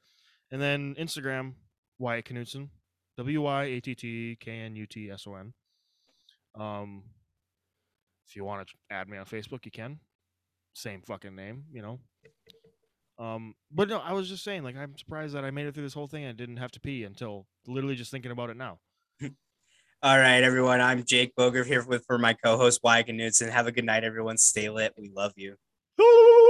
and 0.50 0.60
then 0.60 0.94
Instagram 0.98 1.54
Wyatt 1.98 2.26
Knutson, 2.26 2.68
W 3.16 3.42
Y 3.42 3.64
A 3.64 3.80
T 3.80 3.94
T 3.94 4.36
K 4.40 4.52
N 4.52 4.76
U 4.76 4.86
T 4.86 5.10
S 5.10 5.26
O 5.26 5.34
N. 5.34 5.52
Um, 6.54 7.02
if 8.28 8.36
you 8.36 8.44
want 8.44 8.66
to 8.66 8.74
add 8.90 9.08
me 9.08 9.18
on 9.18 9.26
Facebook, 9.26 9.64
you 9.64 9.70
can. 9.70 9.98
Same 10.74 11.02
fucking 11.02 11.34
name, 11.34 11.64
you 11.72 11.82
know. 11.82 12.00
Um, 13.18 13.54
but 13.70 13.88
no, 13.88 13.98
I 13.98 14.12
was 14.12 14.28
just 14.28 14.42
saying, 14.42 14.64
like, 14.64 14.76
I'm 14.76 14.96
surprised 14.98 15.34
that 15.34 15.44
I 15.44 15.50
made 15.50 15.66
it 15.66 15.74
through 15.74 15.84
this 15.84 15.94
whole 15.94 16.08
thing 16.08 16.24
and 16.24 16.36
didn't 16.36 16.56
have 16.56 16.72
to 16.72 16.80
pee 16.80 17.04
until 17.04 17.46
literally 17.66 17.94
just 17.94 18.10
thinking 18.10 18.32
about 18.32 18.50
it 18.50 18.56
now. 18.56 18.78
All 20.02 20.18
right, 20.18 20.42
everyone. 20.42 20.80
I'm 20.80 21.04
Jake 21.04 21.34
Boger 21.36 21.64
here 21.64 21.84
with 21.84 22.04
for 22.06 22.18
my 22.18 22.34
co-host 22.34 22.80
Wyatt 22.82 23.06
Knutson. 23.06 23.50
Have 23.50 23.66
a 23.66 23.72
good 23.72 23.84
night, 23.84 24.04
everyone. 24.04 24.36
Stay 24.36 24.68
lit. 24.68 24.94
We 24.98 25.10
love 25.14 25.32
you. 25.36 25.56